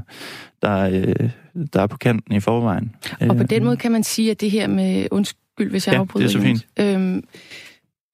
der, 0.63 0.79
øh, 0.79 1.31
der 1.73 1.83
er 1.83 1.87
på 1.87 1.97
kanten 1.97 2.35
i 2.35 2.41
forvejen. 2.41 2.95
Og 3.21 3.37
på 3.37 3.43
den 3.43 3.65
måde 3.65 3.77
kan 3.77 3.93
man 3.93 4.03
sige, 4.03 4.31
at 4.31 4.41
det 4.41 4.51
her 4.51 4.67
med, 4.67 5.07
undskyld 5.53 5.71
hvis 5.71 5.87
jeg 5.87 5.93
ja, 5.93 5.99
afbryder, 5.99 6.27
det 6.27 6.35
er 6.35 6.39
så 6.39 6.45
fint. 6.45 6.67
Øhm, 6.81 7.25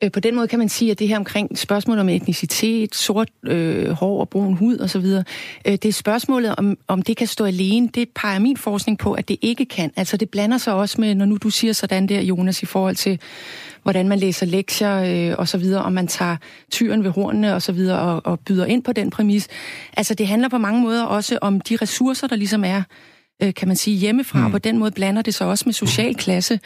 øh, 0.04 0.12
på 0.12 0.20
den 0.20 0.34
måde 0.34 0.48
kan 0.48 0.58
man 0.58 0.68
sige, 0.68 0.90
at 0.90 0.98
det 0.98 1.08
her 1.08 1.16
omkring 1.16 1.58
spørgsmålet 1.58 2.00
om 2.00 2.08
etnicitet, 2.08 2.94
sort 2.94 3.28
øh, 3.46 3.90
hår 3.90 4.20
og 4.20 4.28
brun 4.28 4.54
hud 4.54 4.78
osv., 4.78 5.04
øh, 5.66 5.72
det 5.72 5.84
er 5.84 5.92
spørgsmålet, 5.92 6.54
om, 6.56 6.78
om 6.88 7.02
det 7.02 7.16
kan 7.16 7.26
stå 7.26 7.44
alene. 7.44 7.88
Det 7.94 8.08
peger 8.14 8.38
min 8.38 8.56
forskning 8.56 8.98
på, 8.98 9.12
at 9.12 9.28
det 9.28 9.36
ikke 9.42 9.64
kan. 9.64 9.90
Altså 9.96 10.16
det 10.16 10.30
blander 10.30 10.58
sig 10.58 10.74
også 10.74 11.00
med, 11.00 11.14
når 11.14 11.24
nu 11.24 11.36
du 11.36 11.50
siger 11.50 11.72
sådan 11.72 12.06
der, 12.06 12.20
Jonas, 12.20 12.62
i 12.62 12.66
forhold 12.66 12.96
til 12.96 13.20
hvordan 13.82 14.08
man 14.08 14.18
læser 14.18 14.46
lektier 14.46 15.30
øh, 15.30 15.38
og 15.38 15.48
så 15.48 15.58
videre, 15.58 15.82
om 15.82 15.92
man 15.92 16.06
tager 16.06 16.36
tyren 16.70 17.04
ved 17.04 17.10
hornene 17.10 17.54
og 17.54 17.62
så 17.62 17.72
videre 17.72 17.98
og, 17.98 18.32
og 18.32 18.40
byder 18.40 18.66
ind 18.66 18.82
på 18.82 18.92
den 18.92 19.10
præmis. 19.10 19.48
Altså 19.96 20.14
det 20.14 20.26
handler 20.26 20.48
på 20.48 20.58
mange 20.58 20.82
måder 20.82 21.04
også 21.04 21.38
om 21.42 21.60
de 21.60 21.76
ressourcer, 21.76 22.26
der 22.26 22.36
ligesom 22.36 22.64
er, 22.64 22.82
øh, 23.42 23.54
kan 23.54 23.68
man 23.68 23.76
sige, 23.76 23.96
hjemmefra, 23.96 24.38
mm. 24.38 24.44
og 24.44 24.50
på 24.50 24.58
den 24.58 24.78
måde 24.78 24.90
blander 24.90 25.22
det 25.22 25.34
sig 25.34 25.46
også 25.46 25.62
med 25.66 25.72
social 25.72 26.14
klasse. 26.14 26.60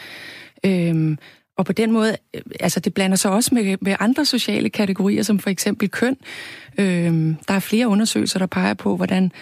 Øhm, 0.67 1.19
og 1.57 1.67
på 1.67 1.73
den 1.73 1.93
måde, 1.93 2.17
øh, 2.35 2.43
altså 2.61 2.81
det 2.81 2.95
blander 2.95 3.17
sig 3.17 3.31
også 3.31 3.55
med, 3.55 3.77
med 3.81 3.97
andre 4.01 4.25
sociale 4.25 4.71
kategorier, 4.71 5.23
som 5.23 5.39
for 5.39 5.51
eksempel 5.51 5.91
køn. 5.91 6.17
Øhm, 6.79 7.37
der 7.49 7.55
er 7.55 7.61
flere 7.61 7.89
undersøgelser, 7.89 8.39
der 8.39 8.47
peger 8.47 8.75
på, 8.75 8.97
hvordan 8.97 9.33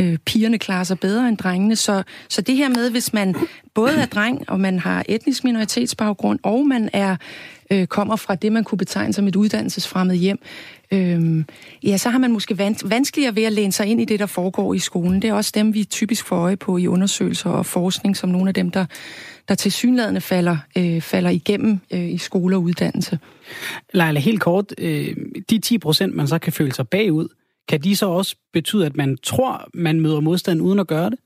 øh, 0.00 0.18
pigerne 0.18 0.58
klarer 0.58 0.84
sig 0.84 1.00
bedre 1.00 1.28
end 1.28 1.36
drengene. 1.36 1.76
Så, 1.76 2.02
så 2.28 2.42
det 2.42 2.56
her 2.56 2.68
med, 2.68 2.90
hvis 2.90 3.12
man 3.12 3.36
både 3.74 3.94
er 3.94 4.06
dreng, 4.06 4.50
og 4.50 4.60
man 4.60 4.78
har 4.78 5.04
etnisk 5.08 5.44
minoritetsbaggrund, 5.44 6.38
og 6.42 6.66
man 6.66 6.90
er 6.92 7.16
øh, 7.72 7.86
kommer 7.86 8.16
fra 8.16 8.34
det, 8.34 8.52
man 8.52 8.64
kunne 8.64 8.78
betegne 8.78 9.12
som 9.12 9.28
et 9.28 9.36
uddannelsesfremmed 9.36 10.16
hjem, 10.16 10.38
øh, 10.92 11.44
ja, 11.82 11.96
så 11.96 12.10
har 12.10 12.18
man 12.18 12.32
måske 12.32 12.58
vans- 12.58 12.90
vanskeligere 12.90 13.36
ved 13.36 13.42
at 13.42 13.52
læne 13.52 13.72
sig 13.72 13.86
ind 13.86 14.00
i 14.00 14.04
det, 14.04 14.18
der 14.18 14.26
foregår 14.26 14.74
i 14.74 14.78
skolen. 14.78 15.22
Det 15.22 15.30
er 15.30 15.34
også 15.34 15.52
dem, 15.54 15.74
vi 15.74 15.84
typisk 15.84 16.26
får 16.26 16.36
øje 16.36 16.56
på 16.56 16.76
i 16.76 16.86
undersøgelser 16.86 17.50
og 17.50 17.66
forskning, 17.66 18.16
som 18.16 18.30
nogle 18.30 18.48
af 18.48 18.54
dem, 18.54 18.70
der, 18.70 18.86
der 19.48 19.54
til 19.54 19.72
synlædende 19.72 20.20
falder, 20.20 20.56
øh, 20.78 21.00
falder 21.00 21.30
igennem 21.30 21.80
øh, 21.90 22.10
i 22.10 22.18
skole 22.18 22.56
og 22.56 22.62
uddannelse. 22.62 23.18
Leila, 23.92 24.20
helt 24.20 24.40
kort, 24.40 24.74
øh, 24.78 25.16
de 25.50 25.58
10 25.58 25.78
procent, 25.78 26.14
man 26.14 26.28
så 26.28 26.38
kan 26.38 26.52
føle 26.52 26.72
sig 26.72 26.88
bagud, 26.88 27.28
kan 27.68 27.82
de 27.82 27.96
så 27.96 28.06
også 28.06 28.36
betyde, 28.52 28.86
at 28.86 28.96
man 28.96 29.16
tror, 29.16 29.68
man 29.74 30.00
møder 30.00 30.20
modstand 30.20 30.62
uden 30.62 30.78
at 30.78 30.86
gøre 30.86 31.10
det? 31.10 31.18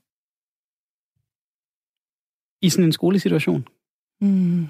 I 2.61 2.69
sådan 2.69 2.85
en 2.85 2.91
skolesituation? 2.91 3.67
Mm. 4.21 4.67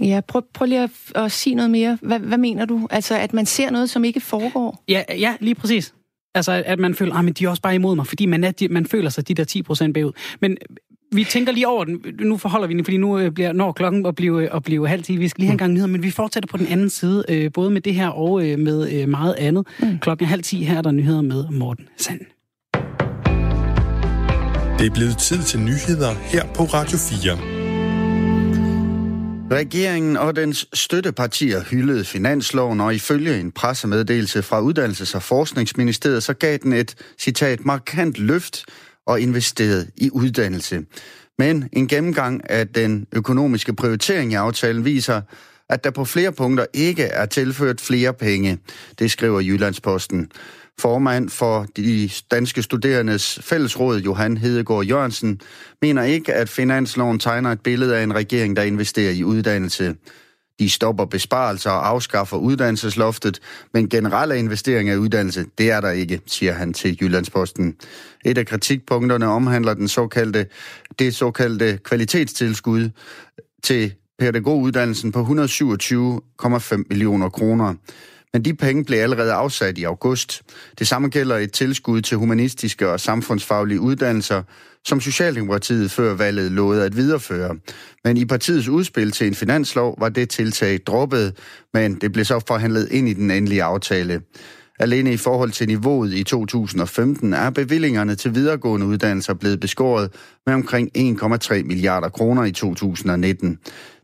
Ja, 0.00 0.20
prøv, 0.28 0.42
prøv 0.54 0.66
lige 0.66 0.82
at, 0.82 0.90
at 1.14 1.32
sige 1.32 1.54
noget 1.54 1.70
mere. 1.70 1.98
Hvad, 2.02 2.18
hvad 2.18 2.38
mener 2.38 2.64
du? 2.64 2.88
Altså, 2.90 3.18
at 3.18 3.32
man 3.32 3.46
ser 3.46 3.70
noget, 3.70 3.90
som 3.90 4.04
ikke 4.04 4.20
foregår? 4.20 4.84
Ja, 4.88 5.04
ja 5.08 5.36
lige 5.40 5.54
præcis. 5.54 5.94
Altså, 6.34 6.62
at 6.66 6.78
man 6.78 6.94
føler, 6.94 7.14
at 7.14 7.24
ah, 7.24 7.32
de 7.38 7.44
er 7.44 7.48
også 7.48 7.62
bare 7.62 7.74
imod 7.74 7.96
mig, 7.96 8.06
fordi 8.06 8.26
man, 8.26 8.44
er, 8.44 8.68
man 8.70 8.86
føler 8.86 9.10
sig 9.10 9.28
de 9.28 9.34
der 9.34 9.86
10% 9.88 9.92
bagud. 9.92 10.12
Men 10.40 10.58
vi 11.14 11.24
tænker 11.24 11.52
lige 11.52 11.68
over 11.68 11.84
den. 11.84 12.04
Nu 12.20 12.36
forholder 12.36 12.66
vi 12.66 12.74
den, 12.74 12.84
fordi 12.84 12.96
nu 12.96 13.18
øh, 13.18 13.30
bliver, 13.30 13.52
når 13.52 13.72
klokken 13.72 14.06
at 14.06 14.14
blive, 14.14 14.54
at 14.54 14.62
blive 14.62 14.88
halv 14.88 15.02
tid. 15.02 15.18
Vi 15.18 15.28
skal 15.28 15.40
lige 15.40 15.48
have 15.48 15.52
en 15.52 15.58
gang 15.58 15.72
nyheder, 15.72 15.88
men 15.88 16.02
vi 16.02 16.10
fortsætter 16.10 16.46
på 16.46 16.56
den 16.56 16.66
anden 16.66 16.90
side, 16.90 17.24
øh, 17.28 17.52
både 17.52 17.70
med 17.70 17.80
det 17.80 17.94
her 17.94 18.08
og 18.08 18.48
øh, 18.48 18.58
med 18.58 19.06
meget 19.06 19.34
andet. 19.38 19.66
Mm. 19.80 19.98
Klokken 19.98 20.24
er 20.24 20.28
halv 20.28 20.42
ti 20.42 20.64
her 20.64 20.78
er 20.78 20.82
der 20.82 20.90
nyheder 20.90 21.22
med 21.22 21.44
Morten 21.50 21.88
Sand. 21.96 22.20
Det 24.78 24.86
er 24.86 24.94
blevet 24.94 25.18
tid 25.18 25.42
til 25.42 25.60
nyheder 25.60 26.14
her 26.14 26.44
på 26.54 26.62
Radio 26.62 26.98
4. 26.98 27.64
Regeringen 29.50 30.16
og 30.16 30.36
dens 30.36 30.68
støttepartier 30.72 31.60
hyldede 31.70 32.04
finansloven, 32.04 32.80
og 32.80 32.94
ifølge 32.94 33.40
en 33.40 33.52
pressemeddelelse 33.52 34.42
fra 34.42 34.60
Uddannelses- 34.60 35.16
og 35.16 35.22
Forskningsministeriet, 35.22 36.22
så 36.22 36.34
gav 36.34 36.58
den 36.62 36.72
et, 36.72 36.94
citat, 37.18 37.64
markant 37.64 38.18
løft 38.18 38.64
og 39.06 39.20
investeret 39.20 39.90
i 39.96 40.10
uddannelse. 40.10 40.82
Men 41.38 41.68
en 41.72 41.88
gennemgang 41.88 42.50
af 42.50 42.68
den 42.68 43.06
økonomiske 43.12 43.74
prioritering 43.74 44.32
i 44.32 44.34
aftalen 44.34 44.84
viser, 44.84 45.20
at 45.68 45.84
der 45.84 45.90
på 45.90 46.04
flere 46.04 46.32
punkter 46.32 46.66
ikke 46.74 47.02
er 47.02 47.26
tilført 47.26 47.80
flere 47.80 48.14
penge. 48.14 48.58
Det 48.98 49.10
skriver 49.10 49.40
Jyllandsposten. 49.40 50.30
Formand 50.80 51.28
for 51.28 51.66
de 51.76 52.10
danske 52.30 52.62
studerendes 52.62 53.38
fællesråd, 53.42 54.00
Johan 54.00 54.36
Hedegaard 54.36 54.84
Jørgensen, 54.84 55.40
mener 55.82 56.02
ikke, 56.02 56.34
at 56.34 56.48
finansloven 56.48 57.18
tegner 57.18 57.52
et 57.52 57.60
billede 57.60 57.96
af 57.96 58.02
en 58.02 58.14
regering, 58.14 58.56
der 58.56 58.62
investerer 58.62 59.12
i 59.12 59.24
uddannelse. 59.24 59.94
De 60.58 60.70
stopper 60.70 61.04
besparelser 61.04 61.70
og 61.70 61.88
afskaffer 61.88 62.36
uddannelsesloftet, 62.36 63.40
men 63.72 63.88
generelle 63.88 64.38
investeringer 64.38 64.94
i 64.94 64.98
uddannelse, 64.98 65.44
det 65.58 65.70
er 65.70 65.80
der 65.80 65.90
ikke, 65.90 66.20
siger 66.26 66.52
han 66.52 66.72
til 66.72 66.98
Jyllandsposten. 67.00 67.76
Et 68.24 68.38
af 68.38 68.46
kritikpunkterne 68.46 69.26
omhandler 69.26 69.74
den 69.74 69.88
såkaldte, 69.88 70.46
det 70.98 71.14
såkaldte 71.14 71.78
kvalitetstilskud 71.84 72.90
til 73.62 73.94
pædagoguddannelsen 74.18 75.12
på 75.12 75.22
127,5 75.22 76.82
millioner 76.90 77.28
kroner. 77.28 77.74
Men 78.34 78.44
de 78.44 78.54
penge 78.54 78.84
blev 78.84 78.98
allerede 78.98 79.32
afsat 79.32 79.78
i 79.78 79.84
august. 79.84 80.42
Det 80.78 80.88
samme 80.88 81.08
gælder 81.08 81.36
et 81.36 81.52
tilskud 81.52 82.00
til 82.00 82.16
humanistiske 82.16 82.90
og 82.90 83.00
samfundsfaglige 83.00 83.80
uddannelser, 83.80 84.42
som 84.84 85.00
Socialdemokratiet 85.00 85.90
før 85.90 86.14
valget 86.14 86.52
lovede 86.52 86.84
at 86.84 86.96
videreføre. 86.96 87.56
Men 88.04 88.16
i 88.16 88.24
partiets 88.24 88.68
udspil 88.68 89.10
til 89.10 89.26
en 89.26 89.34
finanslov 89.34 90.00
var 90.00 90.08
det 90.08 90.30
tiltag 90.30 90.78
droppet, 90.86 91.36
men 91.74 91.94
det 91.94 92.12
blev 92.12 92.24
så 92.24 92.40
forhandlet 92.46 92.88
ind 92.90 93.08
i 93.08 93.12
den 93.12 93.30
endelige 93.30 93.62
aftale. 93.62 94.20
Alene 94.78 95.12
i 95.12 95.16
forhold 95.16 95.50
til 95.50 95.66
niveauet 95.66 96.14
i 96.14 96.24
2015 96.24 97.34
er 97.34 97.50
bevillingerne 97.50 98.14
til 98.14 98.34
videregående 98.34 98.86
uddannelser 98.86 99.34
blevet 99.34 99.60
beskåret 99.60 100.10
med 100.46 100.54
omkring 100.54 100.90
1,3 100.98 101.62
milliarder 101.62 102.08
kroner 102.08 102.44
i 102.44 102.52
2019. 102.52 103.58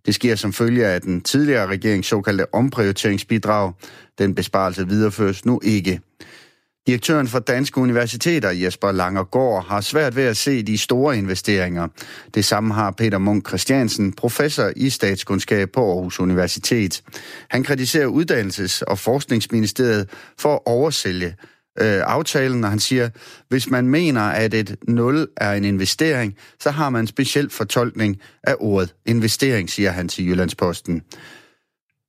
Det 0.06 0.14
sker 0.14 0.34
som 0.34 0.52
følge 0.52 0.86
af 0.86 1.00
den 1.00 1.20
tidligere 1.20 1.66
regerings 1.66 2.08
såkaldte 2.08 2.54
omprioriteringsbidrag. 2.54 3.72
Den 4.18 4.34
besparelse 4.34 4.88
videreføres 4.88 5.44
nu 5.44 5.60
ikke. 5.64 6.00
Direktøren 6.86 7.28
for 7.28 7.38
Danske 7.38 7.80
Universiteter, 7.80 8.50
Jesper 8.50 8.92
Langergaard, 8.92 9.66
har 9.66 9.80
svært 9.80 10.16
ved 10.16 10.22
at 10.24 10.36
se 10.36 10.62
de 10.62 10.78
store 10.78 11.18
investeringer. 11.18 11.88
Det 12.34 12.44
samme 12.44 12.74
har 12.74 12.90
Peter 12.90 13.18
Munk 13.18 13.48
Christiansen, 13.48 14.12
professor 14.12 14.72
i 14.76 14.90
statskundskab 14.90 15.70
på 15.72 15.92
Aarhus 15.92 16.20
Universitet. 16.20 17.02
Han 17.50 17.64
kritiserer 17.64 18.08
Uddannelses- 18.08 18.82
og 18.86 18.98
Forskningsministeriet 18.98 20.08
for 20.38 20.54
at 20.54 20.60
oversælge 20.66 21.34
øh, 21.80 22.02
aftalen, 22.06 22.64
og 22.64 22.70
han 22.70 22.78
siger, 22.78 23.08
hvis 23.48 23.70
man 23.70 23.88
mener, 23.88 24.22
at 24.22 24.54
et 24.54 24.76
nul 24.88 25.28
er 25.36 25.52
en 25.52 25.64
investering, 25.64 26.36
så 26.60 26.70
har 26.70 26.90
man 26.90 27.00
en 27.00 27.06
speciel 27.06 27.50
fortolkning 27.50 28.16
af 28.42 28.56
ordet 28.58 28.94
investering, 29.06 29.70
siger 29.70 29.90
han 29.90 30.08
til 30.08 30.26
Jyllandsposten. 30.28 31.02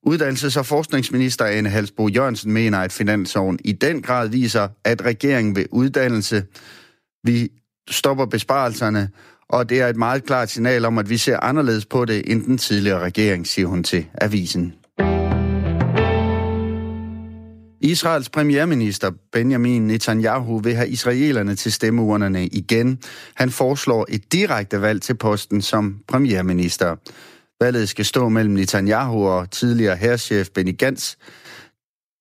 Uddannelses- 0.07 0.59
og 0.59 0.65
forskningsminister 0.65 1.45
Anne 1.45 1.69
Halsbo 1.69 2.07
Jørgensen 2.07 2.51
mener, 2.51 2.79
at 2.79 2.91
finansloven 2.91 3.59
i 3.65 3.71
den 3.71 4.01
grad 4.01 4.27
viser, 4.27 4.67
at 4.85 5.05
regeringen 5.05 5.55
ved 5.55 5.65
uddannelse. 5.71 6.43
Vi 7.23 7.49
stopper 7.89 8.25
besparelserne, 8.25 9.09
og 9.49 9.69
det 9.69 9.81
er 9.81 9.87
et 9.87 9.95
meget 9.95 10.25
klart 10.25 10.49
signal 10.49 10.85
om, 10.85 10.97
at 10.97 11.09
vi 11.09 11.17
ser 11.17 11.39
anderledes 11.39 11.85
på 11.85 12.05
det 12.05 12.31
end 12.31 12.43
den 12.43 12.57
tidligere 12.57 12.99
regering, 12.99 13.47
siger 13.47 13.67
hun 13.67 13.83
til 13.83 14.05
avisen. 14.21 14.80
Israels 17.83 18.29
premierminister 18.29 19.11
Benjamin 19.31 19.87
Netanyahu 19.87 20.59
vil 20.59 20.75
have 20.75 20.89
israelerne 20.89 21.55
til 21.55 21.71
stemmeurnerne 21.71 22.47
igen. 22.47 22.99
Han 23.35 23.49
foreslår 23.49 24.05
et 24.09 24.33
direkte 24.33 24.81
valg 24.81 25.01
til 25.01 25.15
posten 25.15 25.61
som 25.61 25.99
premierminister. 26.07 26.95
Valget 27.61 27.89
skal 27.89 28.05
stå 28.05 28.29
mellem 28.29 28.53
Netanyahu 28.53 29.27
og 29.27 29.51
tidligere 29.51 29.95
herrchef 29.95 30.49
Benny 30.49 30.77
Gantz. 30.77 31.15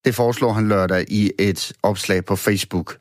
Det 0.05 0.15
foreslår 0.15 0.53
han 0.53 0.69
lørdag 0.69 1.05
i 1.09 1.33
et 1.39 1.73
opslag 1.83 2.25
på 2.25 2.37
Facebook. 2.37 2.97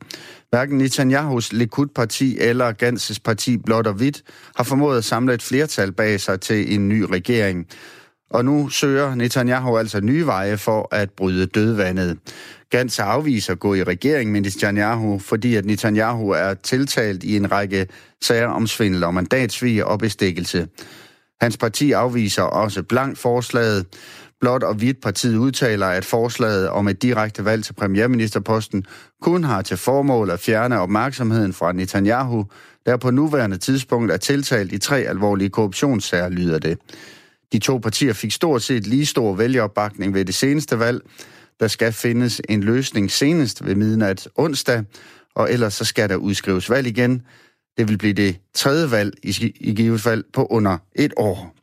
Hverken 0.50 0.78
Netanyahus 0.78 1.52
Likud-parti 1.52 2.38
eller 2.40 2.72
Gantz's 2.82 3.18
parti 3.24 3.56
Blåt 3.56 3.86
og 3.86 3.94
Hvidt 3.94 4.22
har 4.56 4.64
formået 4.64 4.98
at 4.98 5.04
samle 5.04 5.34
et 5.34 5.42
flertal 5.42 5.92
bag 5.92 6.20
sig 6.20 6.40
til 6.40 6.74
en 6.74 6.88
ny 6.88 7.00
regering. 7.02 7.66
Og 8.30 8.44
nu 8.44 8.68
søger 8.68 9.14
Netanyahu 9.14 9.76
altså 9.76 10.00
nye 10.00 10.26
veje 10.26 10.56
for 10.56 10.88
at 10.94 11.10
bryde 11.10 11.46
dødvandet. 11.46 12.18
Gantz 12.70 12.98
afviser 12.98 13.52
at 13.52 13.60
gå 13.60 13.74
i 13.74 13.82
regering 13.82 14.32
med 14.32 14.40
Netanyahu, 14.40 15.18
fordi 15.18 15.54
at 15.54 15.64
Netanyahu 15.64 16.30
er 16.30 16.54
tiltalt 16.54 17.24
i 17.24 17.36
en 17.36 17.52
række 17.52 17.86
sager 18.22 18.48
om 18.48 18.66
svindel 18.66 19.04
og 19.04 19.14
mandatsvig 19.14 19.84
og 19.84 19.98
bestikkelse. 19.98 20.68
Hans 21.40 21.56
parti 21.56 21.92
afviser 21.92 22.42
også 22.42 22.82
blankt 22.82 23.18
forslaget. 23.18 23.86
Blot 24.40 24.62
og 24.62 24.74
Hvidt 24.74 25.00
partiet 25.02 25.36
udtaler, 25.36 25.86
at 25.86 26.04
forslaget 26.04 26.68
om 26.68 26.88
et 26.88 27.02
direkte 27.02 27.44
valg 27.44 27.64
til 27.64 27.72
premierministerposten 27.72 28.84
kun 29.22 29.44
har 29.44 29.62
til 29.62 29.76
formål 29.76 30.30
at 30.30 30.40
fjerne 30.40 30.80
opmærksomheden 30.80 31.52
fra 31.52 31.72
Netanyahu, 31.72 32.46
der 32.86 32.96
på 32.96 33.10
nuværende 33.10 33.56
tidspunkt 33.56 34.12
er 34.12 34.16
tiltalt 34.16 34.72
i 34.72 34.78
tre 34.78 34.98
alvorlige 34.98 35.50
korruptionssager, 35.50 36.28
lyder 36.28 36.58
det. 36.58 36.78
De 37.52 37.58
to 37.58 37.78
partier 37.78 38.12
fik 38.12 38.32
stort 38.32 38.62
set 38.62 38.86
lige 38.86 39.06
stor 39.06 39.34
vælgeopbakning 39.34 40.14
ved 40.14 40.24
det 40.24 40.34
seneste 40.34 40.78
valg. 40.78 41.00
Der 41.60 41.68
skal 41.68 41.92
findes 41.92 42.40
en 42.48 42.62
løsning 42.62 43.10
senest 43.10 43.66
ved 43.66 43.74
midnat 43.74 44.28
onsdag, 44.36 44.84
og 45.34 45.52
ellers 45.52 45.74
så 45.74 45.84
skal 45.84 46.08
der 46.08 46.16
udskrives 46.16 46.70
valg 46.70 46.86
igen. 46.86 47.22
Det 47.78 47.88
vil 47.88 47.98
blive 47.98 48.12
det 48.12 48.40
tredje 48.54 48.90
valg 48.90 49.14
i, 49.22 49.52
i 49.60 49.74
givet 49.74 50.00
fald 50.00 50.24
på 50.32 50.46
under 50.46 50.78
et 50.96 51.12
år. 51.16 51.54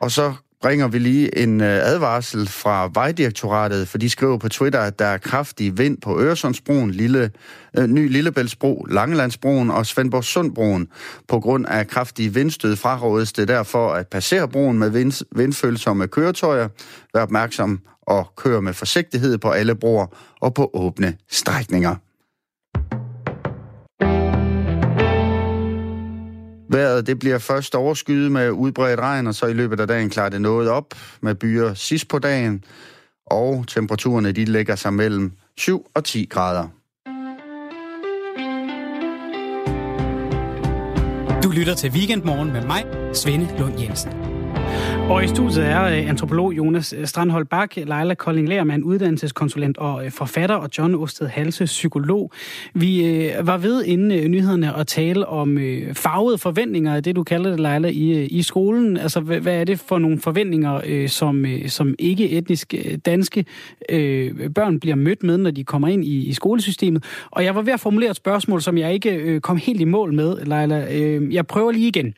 Og 0.00 0.10
så 0.10 0.34
bringer 0.60 0.88
vi 0.88 0.98
lige 0.98 1.38
en 1.38 1.60
øh, 1.60 1.66
advarsel 1.66 2.48
fra 2.48 2.90
Vejdirektoratet, 2.94 3.88
for 3.88 3.98
de 3.98 4.10
skriver 4.10 4.38
på 4.38 4.48
Twitter, 4.48 4.80
at 4.80 4.98
der 4.98 5.04
er 5.04 5.18
kraftig 5.18 5.78
vind 5.78 5.98
på 5.98 6.20
Øresundsbroen, 6.20 6.90
Lille, 6.90 7.30
øh, 7.78 7.86
Ny 7.86 8.12
Lillebæltsbro, 8.12 8.86
Langelandsbroen 8.90 9.70
og 9.70 9.86
Svendborg 9.86 10.24
Sundbroen. 10.24 10.88
På 11.28 11.40
grund 11.40 11.66
af 11.66 11.88
kraftige 11.88 12.34
vindstød 12.34 12.76
frarådes 12.76 13.32
det 13.32 13.48
derfor 13.48 13.92
at 13.92 14.08
passere 14.08 14.48
broen 14.48 14.78
med 14.78 14.90
vind, 14.90 15.24
vindfølsomme 15.36 16.08
køretøjer. 16.08 16.68
Vær 17.14 17.22
opmærksom 17.22 17.80
og 18.02 18.32
kør 18.36 18.60
med 18.60 18.72
forsigtighed 18.72 19.38
på 19.38 19.50
alle 19.50 19.74
broer 19.74 20.06
og 20.40 20.54
på 20.54 20.70
åbne 20.74 21.16
strækninger. 21.30 21.96
Vejret 26.68 27.06
det 27.06 27.18
bliver 27.18 27.38
først 27.38 27.74
overskyet 27.74 28.32
med 28.32 28.50
udbredt 28.50 29.00
regn, 29.00 29.26
og 29.26 29.34
så 29.34 29.46
i 29.46 29.52
løbet 29.52 29.80
af 29.80 29.88
dagen 29.88 30.10
klarer 30.10 30.28
det 30.28 30.40
noget 30.40 30.68
op 30.68 30.94
med 31.20 31.34
byer 31.34 31.74
sidst 31.74 32.08
på 32.08 32.18
dagen. 32.18 32.64
Og 33.26 33.64
temperaturerne 33.68 34.32
de 34.32 34.44
lægger 34.44 34.76
sig 34.76 34.94
mellem 34.94 35.32
7 35.56 35.86
og 35.94 36.04
10 36.04 36.26
grader. 36.30 36.68
Du 41.42 41.50
lytter 41.50 41.74
til 41.74 41.90
Weekendmorgen 41.90 42.52
med 42.52 42.62
mig, 42.62 42.84
Svende 43.14 43.48
Lund 43.58 43.80
Jensen. 43.80 44.12
Og 45.08 45.24
i 45.24 45.28
studiet 45.28 45.66
er 45.66 45.84
øh, 45.84 46.08
antropolog 46.08 46.56
Jonas 46.56 46.94
øh, 46.98 47.06
Strandhold 47.06 47.46
Bak, 47.46 47.76
Leila 47.76 48.14
Kolding 48.14 48.48
Lermann, 48.48 48.82
uddannelseskonsulent 48.82 49.78
og 49.78 50.04
øh, 50.04 50.10
forfatter, 50.10 50.56
og 50.56 50.68
John 50.78 50.94
Osted 50.94 51.26
Halse, 51.26 51.64
psykolog. 51.64 52.32
Vi 52.74 53.30
var 53.40 53.58
ved 53.58 53.84
inden 53.84 54.30
nyhederne 54.30 54.76
at 54.76 54.86
tale 54.86 55.26
om 55.26 55.58
farvede 55.92 56.38
forventninger, 56.38 57.00
det 57.00 57.16
du 57.16 57.22
kalder 57.22 57.50
det, 57.50 57.60
Leila, 57.60 57.88
i, 57.88 58.26
i 58.26 58.42
skolen. 58.42 58.96
Altså, 58.96 59.20
hvad, 59.20 59.46
er 59.46 59.64
det 59.64 59.78
for 59.78 59.98
nogle 59.98 60.20
forventninger, 60.20 61.06
som, 61.06 61.44
som 61.66 61.94
ikke 61.98 62.30
etnisk 62.30 62.74
danske 63.06 63.44
børn 64.54 64.80
bliver 64.80 64.96
mødt 64.96 65.22
med, 65.22 65.38
når 65.38 65.50
de 65.50 65.64
kommer 65.64 65.88
ind 65.88 66.04
i, 66.04 66.26
i 66.26 66.32
skolesystemet? 66.32 67.04
Og 67.30 67.44
jeg 67.44 67.54
var 67.54 67.62
ved 67.62 67.72
at 67.72 67.80
formulere 67.80 68.10
et 68.10 68.16
spørgsmål, 68.16 68.62
som 68.62 68.78
jeg 68.78 68.94
ikke 68.94 69.40
kom 69.40 69.56
helt 69.56 69.80
i 69.80 69.84
mål 69.84 70.14
med, 70.14 70.36
Leila. 70.44 70.86
Jeg 71.30 71.46
prøver 71.46 71.72
lige 71.72 71.88
igen. 71.88 72.14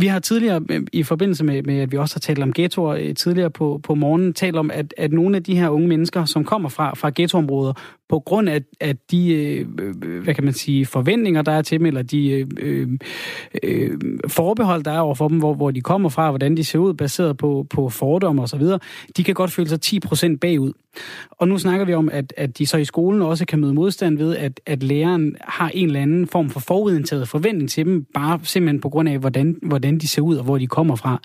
Vi 0.00 0.06
har 0.06 0.18
tidligere, 0.18 0.60
øh, 0.70 0.82
i 0.92 1.02
forbindelse 1.02 1.44
med, 1.44 1.62
med 1.62 1.80
at 1.80 1.92
vi 1.92 1.96
også 1.96 2.14
har 2.14 2.20
talt 2.20 2.42
om 2.42 2.52
ghettoer 2.52 2.96
øh, 2.96 3.14
tidligere 3.14 3.50
på, 3.50 3.80
på 3.82 3.94
morgenen, 3.94 4.34
talt 4.34 4.56
om, 4.56 4.70
at, 4.70 4.94
at 4.96 5.12
nogle 5.12 5.36
af 5.36 5.42
de 5.42 5.58
her 5.58 5.68
unge 5.68 5.88
mennesker, 5.88 6.24
som 6.24 6.44
kommer 6.44 6.68
fra, 6.68 6.94
fra 6.94 7.10
ghettoområder, 7.14 7.72
på 8.08 8.20
grund 8.20 8.48
af, 8.48 8.60
af 8.80 8.96
de, 9.10 9.32
øh, 9.32 9.66
øh, 9.78 10.22
hvad 10.22 10.34
kan 10.34 10.44
man 10.44 10.52
sige, 10.52 10.86
forventninger, 10.86 11.42
der 11.42 11.52
er 11.52 11.62
til 11.62 11.78
dem, 11.78 11.86
eller 11.86 12.02
de 12.02 12.46
øh, 12.60 12.88
øh, 13.62 13.98
forbehold, 14.28 14.84
der 14.84 14.90
er 14.90 15.00
over 15.00 15.14
for 15.14 15.28
dem, 15.28 15.38
hvor, 15.38 15.54
hvor 15.54 15.70
de 15.70 15.80
kommer 15.80 16.08
fra, 16.08 16.30
hvordan 16.30 16.56
de 16.56 16.64
ser 16.64 16.78
ud, 16.78 16.94
baseret 16.94 17.36
på, 17.36 17.66
på 17.70 17.88
fordomme 17.88 18.42
osv., 18.42 18.62
de 19.16 19.24
kan 19.24 19.34
godt 19.34 19.50
føle 19.50 19.68
sig 19.68 20.02
10% 20.32 20.38
bagud. 20.38 20.72
Og 21.30 21.48
nu 21.48 21.58
snakker 21.58 21.86
vi 21.86 21.94
om, 21.94 22.08
at, 22.12 22.34
at 22.36 22.58
de 22.58 22.66
så 22.66 22.76
i 22.76 22.84
skolen 22.84 23.22
også 23.22 23.46
kan 23.46 23.60
møde 23.60 23.74
modstand 23.74 24.18
ved, 24.18 24.36
at, 24.36 24.60
at 24.66 24.82
læreren 24.82 25.36
har 25.40 25.68
en 25.68 25.86
eller 25.86 26.00
anden 26.00 26.26
form 26.26 26.50
for 26.50 26.60
forudindtaget 26.60 27.28
forventning 27.28 27.70
til 27.70 27.86
dem, 27.86 28.06
bare 28.14 28.40
simpelthen 28.42 28.80
på 28.80 28.88
grund 28.88 29.08
af, 29.08 29.18
hvordan, 29.18 29.56
hvordan 29.62 29.98
de 29.98 30.08
ser 30.08 30.22
ud 30.22 30.36
og 30.36 30.44
hvor 30.44 30.58
de 30.58 30.66
kommer 30.66 30.96
fra. 30.96 31.20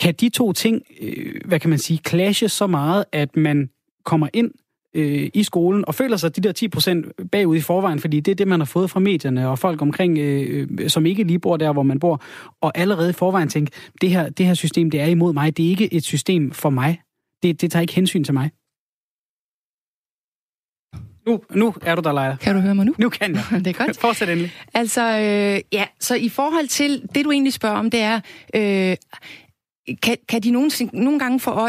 Kan 0.00 0.14
de 0.14 0.28
to 0.28 0.52
ting, 0.52 0.82
øh, 1.02 1.34
hvad 1.44 1.60
kan 1.60 1.70
man 1.70 1.78
sige, 1.78 2.00
clashe 2.08 2.48
så 2.48 2.66
meget, 2.66 3.04
at 3.12 3.36
man 3.36 3.68
kommer 4.04 4.28
ind 4.32 4.50
øh, 4.94 5.30
i 5.34 5.42
skolen 5.42 5.84
og 5.86 5.94
føler 5.94 6.16
sig 6.16 6.36
de 6.36 6.40
der 6.40 7.04
10% 7.22 7.26
bagud 7.32 7.56
i 7.56 7.60
forvejen, 7.60 7.98
fordi 7.98 8.20
det 8.20 8.30
er 8.30 8.34
det, 8.34 8.48
man 8.48 8.60
har 8.60 8.64
fået 8.64 8.90
fra 8.90 9.00
medierne 9.00 9.48
og 9.48 9.58
folk 9.58 9.82
omkring, 9.82 10.18
øh, 10.18 10.68
øh 10.80 10.90
som 10.90 11.06
ikke 11.06 11.24
lige 11.24 11.38
bor 11.38 11.56
der, 11.56 11.72
hvor 11.72 11.82
man 11.82 11.98
bor, 11.98 12.22
og 12.60 12.78
allerede 12.78 13.10
i 13.10 13.12
forvejen 13.12 13.48
tænker, 13.48 13.78
det 14.00 14.10
her, 14.10 14.28
det 14.28 14.46
her 14.46 14.54
system, 14.54 14.90
det 14.90 15.00
er 15.00 15.06
imod 15.06 15.32
mig, 15.32 15.56
det 15.56 15.66
er 15.66 15.70
ikke 15.70 15.94
et 15.94 16.04
system 16.04 16.50
for 16.50 16.70
mig. 16.70 17.00
Det, 17.42 17.60
det 17.60 17.70
tager 17.70 17.80
ikke 17.80 17.94
hensyn 17.94 18.24
til 18.24 18.34
mig. 18.34 18.50
Nu, 21.26 21.40
nu 21.50 21.74
er 21.82 21.94
du 21.94 22.02
der, 22.02 22.12
Leila. 22.12 22.36
Kan 22.36 22.54
du 22.54 22.60
høre 22.60 22.74
mig 22.74 22.86
nu? 22.86 22.94
Nu 22.98 23.08
kan 23.08 23.34
jeg. 23.34 23.44
det 23.64 23.66
er 23.66 23.84
godt. 23.84 23.98
Fortsæt 23.98 24.28
endelig. 24.28 24.52
Altså, 24.74 25.02
øh, 25.02 25.60
ja, 25.72 25.84
så 26.00 26.14
i 26.14 26.28
forhold 26.28 26.68
til 26.68 27.02
det, 27.14 27.24
du 27.24 27.30
egentlig 27.30 27.52
spørger 27.52 27.76
om, 27.76 27.90
det 27.90 28.00
er, 28.00 28.20
øh, 28.54 28.96
kan, 30.02 30.16
kan 30.28 30.42
de 30.42 30.50
nogle, 30.50 30.70
nogle 30.92 31.18
gange 31.18 31.40
få, 31.40 31.68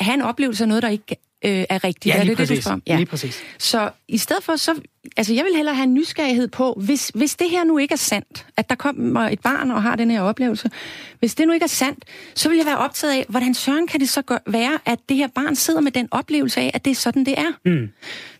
have 0.00 0.14
en 0.14 0.22
oplevelse 0.22 0.64
af 0.64 0.68
noget, 0.68 0.82
der 0.82 0.88
ikke 0.88 1.16
øh, 1.44 1.64
er 1.68 1.84
rigtigt. 1.84 2.14
Ja, 2.14 2.20
er 2.20 2.24
det 2.24 2.38
det, 2.38 2.48
det, 2.48 2.56
du 2.56 2.62
spørger 2.62 2.74
om? 2.74 2.82
Ja. 2.86 2.96
Lige 2.96 3.06
præcis. 3.06 3.42
Så 3.58 3.90
i 4.08 4.18
stedet 4.18 4.44
for, 4.44 4.56
så, 4.56 4.80
altså 5.16 5.34
jeg 5.34 5.44
vil 5.44 5.56
hellere 5.56 5.74
have 5.74 5.84
en 5.84 5.94
nysgerrighed 5.94 6.48
på, 6.48 6.72
hvis, 6.84 7.10
hvis 7.14 7.36
det 7.36 7.50
her 7.50 7.64
nu 7.64 7.78
ikke 7.78 7.92
er 7.92 7.96
sandt, 7.96 8.46
at 8.56 8.70
der 8.70 8.74
kommer 8.74 9.20
et 9.20 9.40
barn 9.40 9.70
og 9.70 9.82
har 9.82 9.96
den 9.96 10.10
her 10.10 10.20
oplevelse, 10.20 10.70
hvis 11.18 11.34
det 11.34 11.46
nu 11.46 11.52
ikke 11.52 11.64
er 11.64 11.68
sandt, 11.68 12.04
så 12.34 12.48
vil 12.48 12.56
jeg 12.56 12.66
være 12.66 12.78
optaget 12.78 13.12
af, 13.12 13.26
hvordan 13.28 13.54
søren 13.54 13.86
kan 13.86 14.00
det 14.00 14.08
så 14.08 14.22
gøre, 14.22 14.38
være, 14.46 14.78
at 14.84 14.98
det 15.08 15.16
her 15.16 15.28
barn 15.34 15.56
sidder 15.56 15.80
med 15.80 15.92
den 15.92 16.08
oplevelse 16.10 16.60
af, 16.60 16.70
at 16.74 16.84
det 16.84 16.90
er 16.90 16.94
sådan, 16.94 17.26
det 17.26 17.34
er. 17.38 17.52
Mm. 17.64 17.88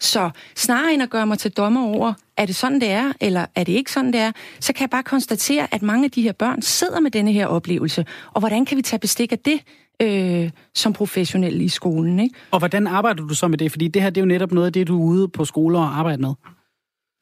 Så 0.01 0.31
snarere 0.57 0.95
end 0.95 1.03
at 1.03 1.11
gøre 1.11 1.27
mig 1.27 1.39
til 1.39 1.51
dommer 1.51 1.83
over, 1.83 2.13
er 2.37 2.47
det 2.47 2.57
sådan, 2.57 2.81
det 2.81 2.91
er, 2.91 3.13
eller 3.21 3.47
er 3.55 3.65
det 3.65 3.73
ikke 3.73 3.93
sådan, 3.93 4.13
det 4.13 4.21
er, 4.21 4.33
så 4.61 4.73
kan 4.73 4.81
jeg 4.81 4.91
bare 4.91 5.03
konstatere, 5.03 5.75
at 5.75 5.83
mange 5.83 6.05
af 6.05 6.11
de 6.11 6.23
her 6.23 6.33
børn 6.33 6.63
sidder 6.63 7.01
med 7.01 7.11
denne 7.11 7.33
her 7.33 7.47
oplevelse. 7.47 8.07
Og 8.33 8.41
hvordan 8.41 8.65
kan 8.65 8.77
vi 8.77 8.83
tage 8.83 9.01
bestik 9.01 9.33
af 9.33 9.39
det? 9.39 9.61
øh, 10.03 10.51
som 10.75 10.93
professionel 10.93 11.61
i 11.61 11.69
skolen. 11.69 12.21
Ikke? 12.21 12.35
Og 12.51 12.59
hvordan 12.59 12.87
arbejder 12.87 13.27
du 13.27 13.35
så 13.35 13.49
med 13.49 13.59
det? 13.59 13.71
Fordi 13.71 13.89
det 13.89 14.03
her 14.03 14.11
det 14.11 14.21
er 14.21 14.23
jo 14.23 14.29
netop 14.29 14.53
noget 14.53 14.67
af 14.67 14.73
det, 14.73 14.89
du 14.89 15.01
er 15.01 15.05
ude 15.05 15.29
på 15.29 15.45
skoler 15.45 15.79
og 15.79 15.99
arbejder 15.99 16.19
med. 16.19 16.35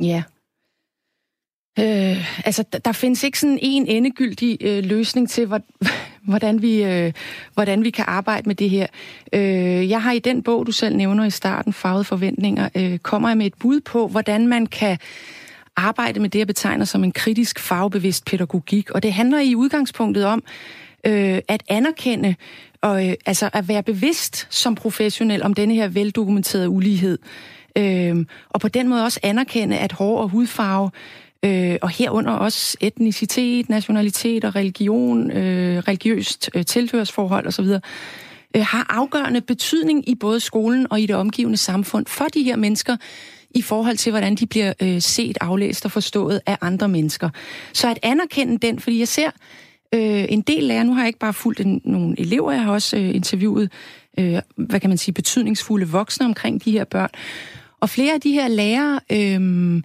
Ja. 0.00 0.22
Øh, 1.78 2.46
altså, 2.46 2.64
der, 2.84 2.92
findes 2.92 3.24
ikke 3.24 3.38
sådan 3.38 3.58
en 3.62 3.86
endegyldig 3.86 4.58
øh, 4.60 4.84
løsning 4.84 5.30
til, 5.30 5.46
hvor, 5.46 5.60
hvordan, 6.30 6.62
vi, 6.62 6.82
øh, 6.82 7.12
hvordan 7.54 7.84
vi 7.84 7.90
kan 7.90 8.04
arbejde 8.08 8.48
med 8.48 8.54
det 8.54 8.70
her. 8.70 8.86
Øh, 9.32 9.90
jeg 9.90 10.02
har 10.02 10.12
i 10.12 10.18
den 10.18 10.42
bog, 10.42 10.66
du 10.66 10.72
selv 10.72 10.96
nævner 10.96 11.24
i 11.24 11.30
starten, 11.30 11.72
Farvede 11.72 12.04
Forventninger, 12.04 12.68
øh, 12.74 12.98
kommer 12.98 13.28
jeg 13.28 13.38
med 13.38 13.46
et 13.46 13.54
bud 13.54 13.80
på, 13.80 14.08
hvordan 14.08 14.48
man 14.48 14.66
kan 14.66 14.98
arbejde 15.76 16.20
med 16.20 16.30
det, 16.30 16.38
jeg 16.38 16.46
betegner 16.46 16.84
som 16.84 17.04
en 17.04 17.12
kritisk 17.12 17.58
fagbevidst 17.58 18.24
pædagogik. 18.24 18.90
Og 18.90 19.02
det 19.02 19.12
handler 19.12 19.40
i 19.40 19.54
udgangspunktet 19.54 20.24
om 20.24 20.42
øh, 21.06 21.38
at 21.48 21.62
anerkende 21.68 22.34
og 22.82 23.08
øh, 23.08 23.14
altså 23.26 23.50
at 23.52 23.68
være 23.68 23.82
bevidst 23.82 24.46
som 24.50 24.74
professionel 24.74 25.42
om 25.42 25.54
denne 25.54 25.74
her 25.74 25.88
veldokumenterede 25.88 26.68
ulighed. 26.68 27.18
Øh, 27.76 28.26
og 28.48 28.60
på 28.60 28.68
den 28.68 28.88
måde 28.88 29.04
også 29.04 29.20
anerkende, 29.22 29.78
at 29.78 29.92
hår 29.92 30.22
og 30.22 30.28
hudfarve, 30.28 30.90
øh, 31.44 31.76
og 31.82 31.88
herunder 31.88 32.32
også 32.32 32.76
etnicitet, 32.80 33.68
nationalitet 33.68 34.44
og 34.44 34.56
religion, 34.56 35.30
øh, 35.30 35.78
religiøst 35.78 36.50
øh, 36.54 36.64
tilhørsforhold 36.64 37.46
osv., 37.46 37.66
øh, 38.56 38.62
har 38.62 38.86
afgørende 38.88 39.40
betydning 39.40 40.08
i 40.08 40.14
både 40.14 40.40
skolen 40.40 40.86
og 40.90 41.00
i 41.00 41.06
det 41.06 41.16
omgivende 41.16 41.56
samfund 41.56 42.06
for 42.06 42.24
de 42.24 42.42
her 42.42 42.56
mennesker, 42.56 42.96
i 43.54 43.62
forhold 43.62 43.96
til, 43.96 44.10
hvordan 44.10 44.34
de 44.34 44.46
bliver 44.46 44.72
øh, 44.82 45.02
set, 45.02 45.38
aflæst 45.40 45.84
og 45.84 45.92
forstået 45.92 46.40
af 46.46 46.58
andre 46.60 46.88
mennesker. 46.88 47.30
Så 47.72 47.90
at 47.90 47.98
anerkende 48.02 48.58
den, 48.58 48.80
fordi 48.80 48.98
jeg 48.98 49.08
ser 49.08 49.30
øh, 49.94 50.24
en 50.28 50.40
del 50.40 50.62
lærere, 50.62 50.84
nu 50.84 50.94
har 50.94 51.00
jeg 51.00 51.06
ikke 51.06 51.18
bare 51.18 51.32
fulgt 51.32 51.60
en, 51.60 51.80
nogle 51.84 52.20
elever, 52.20 52.52
jeg 52.52 52.62
har 52.62 52.72
også 52.72 52.96
øh, 52.96 53.14
interviewet, 53.14 53.72
øh, 54.18 54.38
hvad 54.56 54.80
kan 54.80 54.90
man 54.90 54.98
sige, 54.98 55.14
betydningsfulde 55.14 55.88
voksne 55.88 56.26
omkring 56.26 56.64
de 56.64 56.70
her 56.70 56.84
børn. 56.84 57.10
Og 57.80 57.90
flere 57.90 58.14
af 58.14 58.20
de 58.20 58.32
her 58.32 58.48
lærere... 58.48 59.00
Øh, 59.12 59.82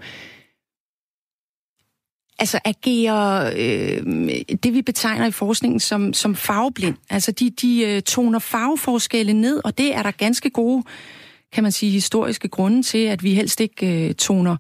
altså 2.39 2.60
agerer 2.65 3.53
øh, 3.58 4.29
det, 4.63 4.73
vi 4.73 4.81
betegner 4.81 5.25
i 5.27 5.31
forskningen 5.31 5.79
som, 5.79 6.13
som 6.13 6.36
farveblind. 6.36 6.95
Altså 7.10 7.31
de, 7.31 7.49
de 7.49 7.86
øh, 7.88 8.01
toner 8.01 8.39
farveforskelle 8.39 9.34
ned, 9.34 9.62
og 9.65 9.77
det 9.77 9.95
er 9.95 10.03
der 10.03 10.12
ganske 10.12 10.49
gode, 10.49 10.84
kan 11.53 11.63
man 11.63 11.71
sige, 11.71 11.91
historiske 11.91 12.47
grunde 12.47 12.84
til, 12.84 12.97
at 12.97 13.23
vi 13.23 13.34
helst 13.34 13.62
ikke 13.62 14.08
øh, 14.08 14.13
toner 14.13 14.58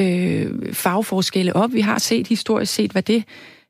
øh, 0.00 0.74
farveforskelle 0.74 1.56
op. 1.56 1.72
Vi 1.72 1.80
har 1.80 1.98
set 1.98 2.26
historisk 2.26 2.74
set, 2.74 2.92
hvad 2.92 3.02
det 3.02 3.24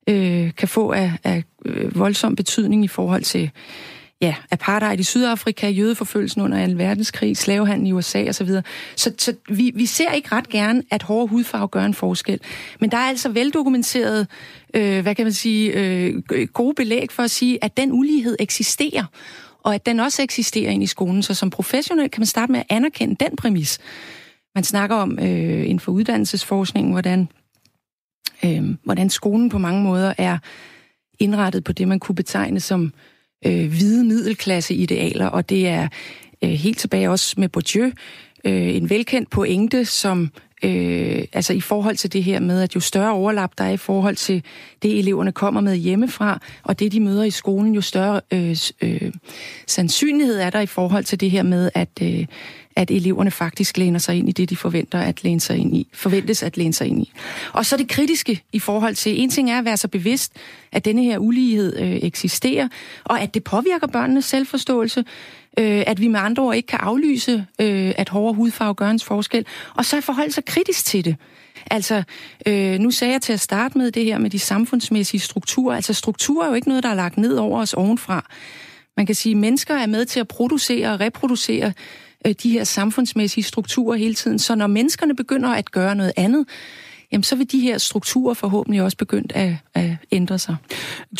øh, 0.08 0.54
kan 0.54 0.68
få 0.68 0.92
af, 0.92 1.12
af 1.24 1.44
øh, 1.64 1.98
voldsom 1.98 2.36
betydning 2.36 2.84
i 2.84 2.88
forhold 2.88 3.22
til 3.22 3.50
ja, 4.22 4.34
apartheid 4.50 5.00
i 5.00 5.02
Sydafrika, 5.02 5.68
jødeforfølgelsen 5.68 6.42
under 6.42 6.66
2. 6.66 6.72
verdenskrig, 6.72 7.36
slavehandel 7.36 7.88
i 7.88 7.92
USA 7.92 8.28
osv. 8.28 8.48
Så, 8.48 8.62
så, 8.96 9.12
så 9.18 9.34
vi, 9.48 9.72
vi 9.74 9.86
ser 9.86 10.10
ikke 10.10 10.28
ret 10.32 10.48
gerne, 10.48 10.82
at 10.90 11.02
hårde 11.02 11.28
hudfarve 11.28 11.68
gør 11.68 11.84
en 11.84 11.94
forskel. 11.94 12.40
Men 12.80 12.90
der 12.90 12.96
er 12.96 13.08
altså 13.08 13.28
veldokumenteret, 13.28 14.26
øh, 14.74 15.02
hvad 15.02 15.14
kan 15.14 15.24
man 15.24 15.32
sige, 15.32 15.72
øh, 15.72 16.22
gode 16.46 16.74
belæg 16.74 17.12
for 17.12 17.22
at 17.22 17.30
sige, 17.30 17.64
at 17.64 17.76
den 17.76 17.92
ulighed 17.92 18.36
eksisterer, 18.38 19.04
og 19.62 19.74
at 19.74 19.86
den 19.86 20.00
også 20.00 20.22
eksisterer 20.22 20.70
ind 20.70 20.82
i 20.82 20.86
skolen. 20.86 21.22
Så 21.22 21.34
som 21.34 21.50
professionel 21.50 22.10
kan 22.10 22.20
man 22.20 22.26
starte 22.26 22.52
med 22.52 22.60
at 22.60 22.66
anerkende 22.68 23.16
den 23.24 23.36
præmis. 23.36 23.78
Man 24.54 24.64
snakker 24.64 24.96
om 24.96 25.18
øh, 25.18 25.60
inden 25.60 25.80
for 25.80 25.92
uddannelsesforskningen, 25.92 26.92
hvordan 26.92 27.28
øh, 28.44 28.62
hvordan 28.84 29.10
skolen 29.10 29.48
på 29.48 29.58
mange 29.58 29.82
måder 29.82 30.14
er 30.18 30.38
indrettet 31.18 31.64
på 31.64 31.72
det, 31.72 31.88
man 31.88 32.00
kunne 32.00 32.14
betegne 32.14 32.60
som 32.60 32.92
øh, 33.46 33.68
hvide 33.68 34.04
middelklasse-idealer, 34.04 35.26
og 35.26 35.48
det 35.48 35.68
er 35.68 35.88
øh, 36.44 36.50
helt 36.50 36.78
tilbage 36.78 37.10
også 37.10 37.34
med 37.38 37.48
Bourdieu, 37.48 37.90
øh, 38.44 38.76
en 38.76 38.90
velkendt 38.90 39.30
pointe, 39.30 39.84
som 39.84 40.30
øh, 40.64 41.24
altså 41.32 41.52
i 41.52 41.60
forhold 41.60 41.96
til 41.96 42.12
det 42.12 42.24
her 42.24 42.40
med, 42.40 42.62
at 42.62 42.74
jo 42.74 42.80
større 42.80 43.12
overlap 43.12 43.50
der 43.58 43.64
er 43.64 43.70
i 43.70 43.76
forhold 43.76 44.16
til 44.16 44.44
det, 44.82 44.98
eleverne 44.98 45.32
kommer 45.32 45.60
med 45.60 45.76
hjemmefra, 45.76 46.40
og 46.62 46.78
det, 46.78 46.92
de 46.92 47.00
møder 47.00 47.24
i 47.24 47.30
skolen, 47.30 47.74
jo 47.74 47.80
større 47.80 48.20
øh, 48.32 48.56
øh, 48.82 49.12
sandsynlighed 49.66 50.38
er 50.38 50.50
der 50.50 50.60
i 50.60 50.66
forhold 50.66 51.04
til 51.04 51.20
det 51.20 51.30
her 51.30 51.42
med, 51.42 51.70
at 51.74 51.88
øh, 52.02 52.26
at 52.76 52.90
eleverne 52.90 53.30
faktisk 53.30 53.76
læner 53.76 53.98
sig 53.98 54.16
ind 54.16 54.28
i 54.28 54.32
det, 54.32 54.50
de 54.50 54.56
forventer 54.56 54.98
at 55.00 55.24
læne 55.24 55.40
sig 55.40 55.56
ind 55.56 55.76
i, 55.76 55.88
forventes 55.94 56.42
at 56.42 56.56
læne 56.56 56.72
sig 56.72 56.86
ind 56.86 57.02
i. 57.02 57.12
Og 57.52 57.66
så 57.66 57.76
det 57.76 57.88
kritiske 57.88 58.42
i 58.52 58.58
forhold 58.58 58.94
til, 58.94 59.20
en 59.20 59.30
ting 59.30 59.50
er 59.50 59.58
at 59.58 59.64
være 59.64 59.76
så 59.76 59.88
bevidst, 59.88 60.32
at 60.72 60.84
denne 60.84 61.02
her 61.02 61.18
ulighed 61.18 61.78
øh, 61.78 61.96
eksisterer, 61.96 62.68
og 63.04 63.20
at 63.20 63.34
det 63.34 63.44
påvirker 63.44 63.86
børnenes 63.86 64.24
selvforståelse, 64.24 65.04
øh, 65.58 65.82
at 65.86 66.00
vi 66.00 66.08
med 66.08 66.20
andre 66.20 66.42
ord 66.42 66.56
ikke 66.56 66.66
kan 66.66 66.78
aflyse, 66.82 67.46
øh, 67.60 67.92
at 67.96 68.08
hårdere 68.08 68.34
hudfarve 68.34 68.74
gør 68.74 68.90
en 68.90 69.00
forskel, 69.00 69.46
og 69.74 69.84
så 69.84 70.00
forholde 70.00 70.32
sig 70.32 70.44
kritisk 70.44 70.84
til 70.86 71.04
det. 71.04 71.16
Altså, 71.70 72.02
øh, 72.46 72.78
nu 72.78 72.90
sagde 72.90 73.12
jeg 73.12 73.22
til 73.22 73.32
at 73.32 73.40
starte 73.40 73.78
med 73.78 73.90
det 73.90 74.04
her 74.04 74.18
med 74.18 74.30
de 74.30 74.38
samfundsmæssige 74.38 75.20
strukturer. 75.20 75.76
Altså, 75.76 75.94
strukturer 75.94 76.44
er 76.44 76.48
jo 76.48 76.54
ikke 76.54 76.68
noget, 76.68 76.82
der 76.82 76.88
er 76.88 76.94
lagt 76.94 77.16
ned 77.16 77.36
over 77.36 77.60
os 77.60 77.74
ovenfra. 77.74 78.30
Man 78.96 79.06
kan 79.06 79.14
sige, 79.14 79.30
at 79.30 79.36
mennesker 79.36 79.74
er 79.74 79.86
med 79.86 80.04
til 80.04 80.20
at 80.20 80.28
producere 80.28 80.92
og 80.92 81.00
reproducere 81.00 81.72
øh, 82.26 82.34
de 82.42 82.50
her 82.50 82.64
samfundsmæssige 82.64 83.44
strukturer 83.44 83.96
hele 83.96 84.14
tiden. 84.14 84.38
Så 84.38 84.54
når 84.54 84.66
menneskerne 84.66 85.16
begynder 85.16 85.48
at 85.48 85.70
gøre 85.70 85.94
noget 85.94 86.12
andet, 86.16 86.46
jamen 87.12 87.22
så 87.22 87.36
vil 87.36 87.52
de 87.52 87.60
her 87.60 87.78
strukturer 87.78 88.34
forhåbentlig 88.34 88.82
også 88.82 88.96
begyndt 88.96 89.32
at, 89.34 89.54
at 89.74 89.90
ændre 90.12 90.38
sig. 90.38 90.56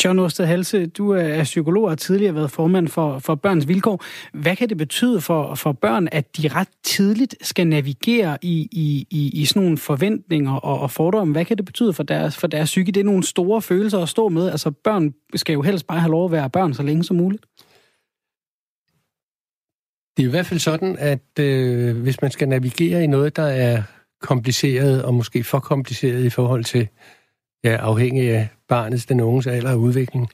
John 0.05 0.19
Osted 0.19 0.45
Halse, 0.45 0.85
du 0.85 1.09
er 1.09 1.43
psykolog 1.43 1.83
og 1.83 1.91
har 1.91 1.95
tidligere 1.95 2.35
været 2.35 2.51
formand 2.51 2.87
for, 2.87 3.19
for 3.19 3.35
Børns 3.35 3.67
Vilkår. 3.67 4.03
Hvad 4.33 4.55
kan 4.55 4.69
det 4.69 4.77
betyde 4.77 5.21
for, 5.21 5.55
for 5.55 5.71
børn, 5.71 6.07
at 6.11 6.37
de 6.37 6.47
ret 6.47 6.67
tidligt 6.83 7.35
skal 7.41 7.67
navigere 7.67 8.37
i, 8.41 8.67
i, 8.71 9.07
i, 9.09 9.41
i 9.41 9.45
sådan 9.45 9.61
nogle 9.61 9.77
forventninger 9.77 10.51
og, 10.51 10.79
og 10.79 10.91
fordomme? 10.91 11.31
Hvad 11.31 11.45
kan 11.45 11.57
det 11.57 11.65
betyde 11.65 11.93
for 11.93 12.03
deres, 12.03 12.37
for 12.37 12.47
deres 12.47 12.69
psyke? 12.69 12.91
Det 12.91 12.99
er 12.99 13.05
nogle 13.05 13.23
store 13.23 13.61
følelser 13.61 13.99
at 13.99 14.09
stå 14.09 14.29
med. 14.29 14.49
Altså 14.49 14.71
børn 14.71 15.13
skal 15.35 15.53
jo 15.53 15.61
helst 15.61 15.87
bare 15.87 15.99
have 15.99 16.11
lov 16.11 16.25
at 16.25 16.31
være 16.31 16.49
børn 16.49 16.73
så 16.73 16.83
længe 16.83 17.03
som 17.03 17.15
muligt. 17.15 17.43
Det 20.17 20.23
er 20.23 20.27
i 20.27 20.29
hvert 20.29 20.45
fald 20.45 20.59
sådan, 20.59 20.95
at 20.99 21.39
øh, 21.39 21.97
hvis 21.97 22.21
man 22.21 22.31
skal 22.31 22.49
navigere 22.49 23.03
i 23.03 23.07
noget, 23.07 23.35
der 23.35 23.43
er 23.43 23.83
kompliceret 24.21 25.03
og 25.03 25.13
måske 25.13 25.43
for 25.43 25.59
kompliceret 25.59 26.23
i 26.23 26.29
forhold 26.29 26.63
til 26.63 26.87
ja, 27.63 27.75
afhængig 27.75 28.29
af 28.29 28.47
barnets, 28.67 29.05
den 29.05 29.21
unges 29.21 29.47
alder 29.47 29.71
og 29.71 29.79
udvikling, 29.79 30.29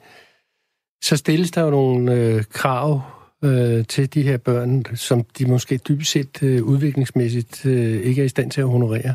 så 1.02 1.16
stilles 1.16 1.50
der 1.50 1.62
jo 1.62 1.70
nogle 1.70 2.14
øh, 2.14 2.44
krav 2.44 3.02
øh, 3.44 3.86
til 3.86 4.14
de 4.14 4.22
her 4.22 4.36
børn, 4.36 4.84
som 4.94 5.24
de 5.38 5.46
måske 5.46 5.76
dybest 5.76 6.10
set 6.10 6.42
øh, 6.42 6.62
udviklingsmæssigt 6.62 7.66
øh, 7.66 8.00
ikke 8.02 8.20
er 8.20 8.24
i 8.24 8.28
stand 8.28 8.50
til 8.50 8.60
at 8.60 8.68
honorere. 8.68 9.14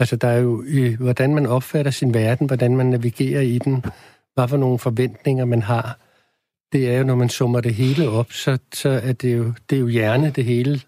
Altså, 0.00 0.16
der 0.16 0.28
er 0.28 0.38
jo, 0.38 0.64
øh, 0.66 1.00
hvordan 1.00 1.34
man 1.34 1.46
opfatter 1.46 1.90
sin 1.90 2.14
verden, 2.14 2.46
hvordan 2.46 2.76
man 2.76 2.86
navigerer 2.86 3.40
i 3.40 3.58
den, 3.58 3.84
hvad 4.34 4.48
for 4.48 4.56
nogle 4.56 4.78
forventninger 4.78 5.44
man 5.44 5.62
har. 5.62 5.98
Det 6.74 6.90
er 6.90 6.98
jo, 6.98 7.04
når 7.04 7.14
man 7.14 7.28
summer 7.28 7.60
det 7.60 7.74
hele 7.74 8.08
op, 8.08 8.32
så, 8.32 8.58
så 8.74 8.88
er 8.88 9.12
det 9.12 9.36
jo, 9.36 9.52
det 9.70 9.76
er 9.76 9.80
jo 9.80 9.88
hjerne, 9.88 10.30
det 10.30 10.44
hele. 10.44 10.80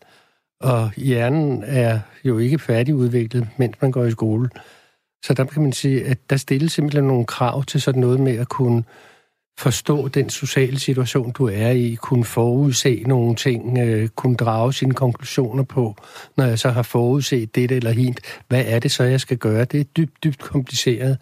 Og 0.60 0.90
hjernen 0.96 1.64
er 1.66 2.00
jo 2.24 2.38
ikke 2.38 2.58
færdigudviklet, 2.58 3.48
mens 3.56 3.76
man 3.82 3.90
går 3.90 4.04
i 4.04 4.10
skole. 4.10 4.48
Så 5.24 5.34
der 5.34 5.44
kan 5.44 5.62
man 5.62 5.72
sige, 5.72 6.04
at 6.04 6.18
der 6.30 6.36
stilles 6.36 6.72
simpelthen 6.72 7.04
nogle 7.04 7.26
krav 7.26 7.64
til 7.64 7.80
sådan 7.80 8.00
noget 8.00 8.20
med 8.20 8.38
at 8.38 8.48
kunne 8.48 8.84
forstå 9.58 10.08
den 10.08 10.30
sociale 10.30 10.78
situation, 10.78 11.32
du 11.32 11.48
er 11.48 11.70
i, 11.70 11.94
kunne 11.94 12.24
forudse 12.24 13.02
nogle 13.06 13.34
ting, 13.34 13.78
øh, 13.78 14.08
kunne 14.08 14.36
drage 14.36 14.72
sine 14.72 14.94
konklusioner 14.94 15.62
på, 15.62 15.96
når 16.36 16.44
jeg 16.44 16.58
så 16.58 16.70
har 16.70 16.82
forudset 16.82 17.54
det 17.54 17.72
eller 17.72 17.90
hint. 17.90 18.20
Hvad 18.48 18.64
er 18.66 18.78
det 18.78 18.90
så, 18.90 19.02
jeg 19.02 19.20
skal 19.20 19.38
gøre? 19.38 19.64
Det 19.64 19.80
er 19.80 19.84
dybt, 19.84 20.24
dybt 20.24 20.38
kompliceret, 20.38 21.18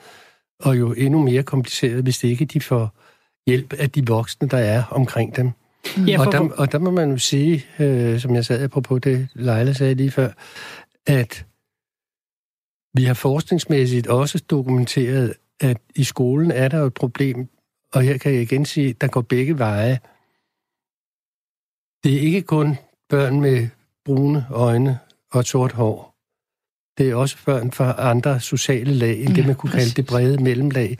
og 0.60 0.78
jo 0.78 0.92
endnu 0.92 1.22
mere 1.22 1.42
kompliceret, 1.42 2.02
hvis 2.02 2.18
det 2.18 2.28
ikke 2.28 2.44
de 2.44 2.60
får 2.60 3.03
hjælp 3.46 3.72
af 3.72 3.90
de 3.90 4.06
voksne, 4.06 4.48
der 4.48 4.58
er 4.58 4.84
omkring 4.90 5.36
dem. 5.36 5.50
Ja, 6.06 6.16
for... 6.16 6.24
og, 6.24 6.32
der, 6.32 6.48
og 6.56 6.72
der 6.72 6.78
må 6.78 6.90
man 6.90 7.10
jo 7.10 7.18
sige, 7.18 7.64
øh, 7.78 8.20
som 8.20 8.34
jeg 8.34 8.44
sagde 8.44 8.68
på 8.68 8.98
det, 8.98 9.28
Leila 9.34 9.72
sagde 9.72 9.94
lige 9.94 10.10
før, 10.10 10.30
at 11.06 11.46
vi 12.94 13.04
har 13.04 13.14
forskningsmæssigt 13.14 14.06
også 14.06 14.44
dokumenteret, 14.50 15.34
at 15.60 15.76
i 15.94 16.04
skolen 16.04 16.50
er 16.50 16.68
der 16.68 16.78
jo 16.78 16.86
et 16.86 16.94
problem, 16.94 17.48
og 17.92 18.02
her 18.02 18.18
kan 18.18 18.34
jeg 18.34 18.42
igen 18.42 18.64
sige, 18.64 18.92
der 18.92 19.08
går 19.08 19.20
begge 19.20 19.58
veje. 19.58 19.98
Det 22.04 22.14
er 22.16 22.20
ikke 22.20 22.42
kun 22.42 22.76
børn 23.08 23.40
med 23.40 23.68
brune 24.04 24.46
øjne 24.50 24.98
og 25.32 25.44
sort 25.44 25.72
hår. 25.72 26.13
Det 26.98 27.10
er 27.10 27.14
også 27.14 27.36
børn 27.46 27.72
fra 27.72 28.10
andre 28.10 28.40
sociale 28.40 28.94
lag, 28.94 29.20
end 29.20 29.28
ja, 29.28 29.34
det 29.34 29.46
man 29.46 29.54
kunne 29.54 29.70
præcis. 29.70 29.84
kalde 29.84 30.02
det 30.02 30.06
brede 30.06 30.42
mellemlag, 30.42 30.98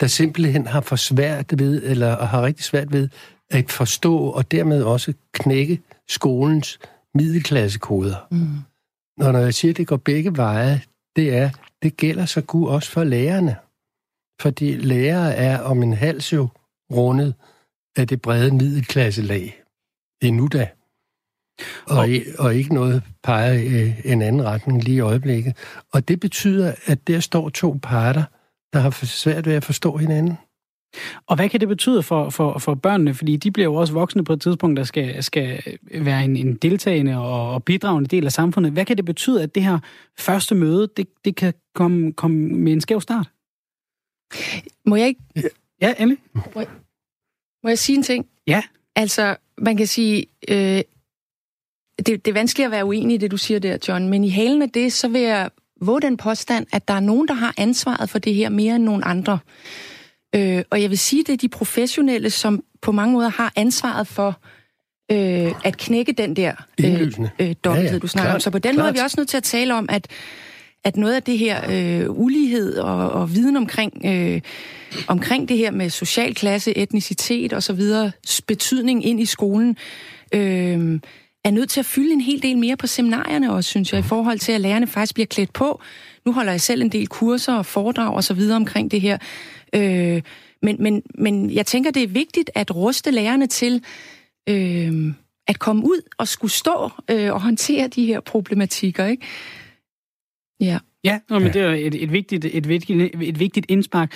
der 0.00 0.06
simpelthen 0.06 0.66
har 0.66 0.80
for 0.80 0.96
svært 0.96 1.58
ved, 1.58 1.82
eller 1.84 2.26
har 2.26 2.42
rigtig 2.42 2.64
svært 2.64 2.92
ved 2.92 3.08
at 3.50 3.72
forstå 3.72 4.18
og 4.18 4.50
dermed 4.50 4.82
også 4.82 5.12
knække 5.32 5.80
skolens 6.08 6.78
middelklassekoder. 7.14 8.26
Mm. 8.30 9.26
Og 9.26 9.32
når 9.32 9.38
jeg 9.38 9.54
siger, 9.54 9.72
at 9.72 9.76
det 9.76 9.86
går 9.86 9.96
begge 9.96 10.36
veje, 10.36 10.80
det 11.16 11.34
er, 11.34 11.50
det 11.82 11.96
gælder 11.96 12.26
så 12.26 12.40
god 12.40 12.68
også 12.68 12.90
for 12.90 13.04
lærerne. 13.04 13.56
Fordi 14.40 14.76
lærere 14.76 15.34
er 15.34 15.58
om 15.58 15.82
en 15.82 15.92
hals 15.92 16.32
jo 16.32 16.48
rundet 16.92 17.34
af 17.96 18.08
det 18.08 18.22
brede 18.22 18.54
middelklasselag. 18.54 19.62
Endnu 20.22 20.46
da. 20.46 20.68
Og, 21.86 22.08
og, 22.38 22.54
ikke 22.54 22.74
noget 22.74 23.02
peger 23.22 23.52
i 23.52 23.94
en 24.04 24.22
anden 24.22 24.44
retning 24.44 24.84
lige 24.84 24.96
i 24.96 25.00
øjeblikket. 25.00 25.56
Og 25.92 26.08
det 26.08 26.20
betyder, 26.20 26.74
at 26.86 27.08
der 27.08 27.20
står 27.20 27.48
to 27.48 27.78
parter, 27.82 28.24
der 28.72 28.78
har 28.78 28.90
svært 29.04 29.46
ved 29.46 29.54
at 29.54 29.64
forstå 29.64 29.96
hinanden. 29.96 30.36
Og 31.26 31.36
hvad 31.36 31.48
kan 31.48 31.60
det 31.60 31.68
betyde 31.68 32.02
for, 32.02 32.30
for, 32.30 32.58
for 32.58 32.74
børnene? 32.74 33.14
Fordi 33.14 33.36
de 33.36 33.50
bliver 33.50 33.64
jo 33.64 33.74
også 33.74 33.92
voksne 33.92 34.24
på 34.24 34.32
et 34.32 34.40
tidspunkt, 34.40 34.76
der 34.76 34.84
skal, 34.84 35.22
skal 35.22 35.78
være 35.94 36.24
en, 36.24 36.36
en 36.36 36.54
deltagende 36.54 37.16
og, 37.16 37.54
og 37.54 37.64
bidragende 37.64 38.08
del 38.08 38.26
af 38.26 38.32
samfundet. 38.32 38.72
Hvad 38.72 38.84
kan 38.84 38.96
det 38.96 39.04
betyde, 39.04 39.42
at 39.42 39.54
det 39.54 39.62
her 39.62 39.78
første 40.18 40.54
møde, 40.54 40.88
det, 40.96 41.06
det 41.24 41.36
kan 41.36 41.54
komme, 41.74 42.12
komme 42.12 42.36
med 42.36 42.72
en 42.72 42.80
skæv 42.80 43.00
start? 43.00 43.30
Må 44.86 44.96
jeg 44.96 45.06
ikke... 45.06 45.20
Ja, 45.80 45.94
endelig. 45.98 46.18
Må 46.34 46.60
jeg, 46.60 46.66
må 47.62 47.68
jeg 47.68 47.78
sige 47.78 47.96
en 47.96 48.02
ting? 48.02 48.26
Ja. 48.46 48.62
Altså, 48.96 49.36
man 49.58 49.76
kan 49.76 49.86
sige... 49.86 50.26
Øh, 50.48 50.82
det, 52.06 52.24
det 52.24 52.28
er 52.28 52.32
vanskeligt 52.32 52.66
at 52.66 52.70
være 52.70 52.84
uenig 52.84 53.14
i 53.14 53.18
det, 53.18 53.30
du 53.30 53.36
siger 53.36 53.60
der, 53.60 53.76
John, 53.88 54.08
men 54.08 54.24
i 54.24 54.28
halen 54.28 54.62
af 54.62 54.70
det, 54.70 54.92
så 54.92 55.08
vil 55.08 55.20
jeg 55.20 55.50
våge 55.80 56.00
den 56.00 56.16
påstand, 56.16 56.66
at 56.72 56.88
der 56.88 56.94
er 56.94 57.00
nogen, 57.00 57.28
der 57.28 57.34
har 57.34 57.54
ansvaret 57.58 58.10
for 58.10 58.18
det 58.18 58.34
her 58.34 58.48
mere 58.48 58.76
end 58.76 58.84
nogen 58.84 59.02
andre. 59.04 59.38
Øh, 60.34 60.62
og 60.70 60.82
jeg 60.82 60.90
vil 60.90 60.98
sige, 60.98 61.24
det 61.24 61.32
er 61.32 61.36
de 61.36 61.48
professionelle, 61.48 62.30
som 62.30 62.62
på 62.82 62.92
mange 62.92 63.12
måder 63.12 63.28
har 63.28 63.52
ansvaret 63.56 64.06
for 64.06 64.40
øh, 65.12 65.52
at 65.64 65.76
knække 65.76 66.12
den 66.12 66.36
der 66.36 66.52
øh, 66.80 67.12
øh, 67.40 67.54
ja, 67.64 67.74
ja, 67.74 67.98
du 67.98 68.06
snakker 68.06 68.28
klart, 68.28 68.34
om. 68.34 68.40
Så 68.40 68.50
på 68.50 68.58
den 68.58 68.74
klart. 68.74 68.76
måde 68.76 68.88
er 68.88 68.92
vi 68.92 68.98
også 68.98 69.14
nødt 69.18 69.28
til 69.28 69.36
at 69.36 69.42
tale 69.42 69.74
om, 69.74 69.86
at 69.88 70.06
at 70.84 70.96
noget 70.96 71.14
af 71.14 71.22
det 71.22 71.38
her 71.38 71.60
øh, 71.70 72.10
ulighed 72.10 72.76
og, 72.78 73.10
og 73.10 73.34
viden 73.34 73.56
omkring, 73.56 74.02
øh, 74.06 74.40
omkring 75.06 75.48
det 75.48 75.56
her 75.56 75.70
med 75.70 75.90
social 75.90 76.34
klasse, 76.34 76.78
etnicitet 76.78 77.52
osv., 77.52 77.80
betydning 78.46 79.06
ind 79.06 79.20
i 79.20 79.24
skolen, 79.24 79.76
øh, 80.34 81.00
er 81.44 81.50
nødt 81.50 81.70
til 81.70 81.80
at 81.80 81.86
fylde 81.86 82.12
en 82.12 82.20
hel 82.20 82.42
del 82.42 82.58
mere 82.58 82.76
på 82.76 82.86
seminarierne 82.86 83.52
også, 83.52 83.70
synes 83.70 83.92
jeg, 83.92 84.00
i 84.00 84.02
forhold 84.02 84.38
til, 84.38 84.52
at 84.52 84.60
lærerne 84.60 84.86
faktisk 84.86 85.14
bliver 85.14 85.26
klædt 85.26 85.52
på. 85.52 85.80
Nu 86.26 86.32
holder 86.32 86.52
jeg 86.52 86.60
selv 86.60 86.82
en 86.82 86.92
del 86.92 87.06
kurser 87.06 87.54
og 87.54 87.66
foredrag 87.66 88.14
og 88.14 88.24
så 88.24 88.34
videre 88.34 88.56
omkring 88.56 88.90
det 88.90 89.00
her. 89.00 89.18
Øh, 89.74 90.22
men, 90.62 90.76
men, 90.82 91.02
men 91.14 91.50
jeg 91.50 91.66
tænker, 91.66 91.90
det 91.90 92.02
er 92.02 92.08
vigtigt 92.08 92.50
at 92.54 92.76
ruste 92.76 93.10
lærerne 93.10 93.46
til 93.46 93.84
øh, 94.48 95.14
at 95.46 95.58
komme 95.58 95.84
ud 95.84 96.02
og 96.18 96.28
skulle 96.28 96.50
stå 96.50 96.90
øh, 97.10 97.32
og 97.32 97.40
håndtere 97.40 97.88
de 97.88 98.06
her 98.06 98.20
problematikker. 98.20 99.06
Ikke? 99.06 99.26
Ja. 100.60 100.78
Ja, 101.04 101.18
nå, 101.30 101.38
men 101.38 101.46
ja. 101.46 101.52
det 101.52 101.62
er 101.62 101.70
et, 101.70 102.02
et, 102.02 102.12
vigtigt, 102.12 102.44
et, 102.44 102.68
vigtigt, 102.68 103.16
et 103.20 103.40
vigtigt 103.40 103.66
indspark. 103.68 104.12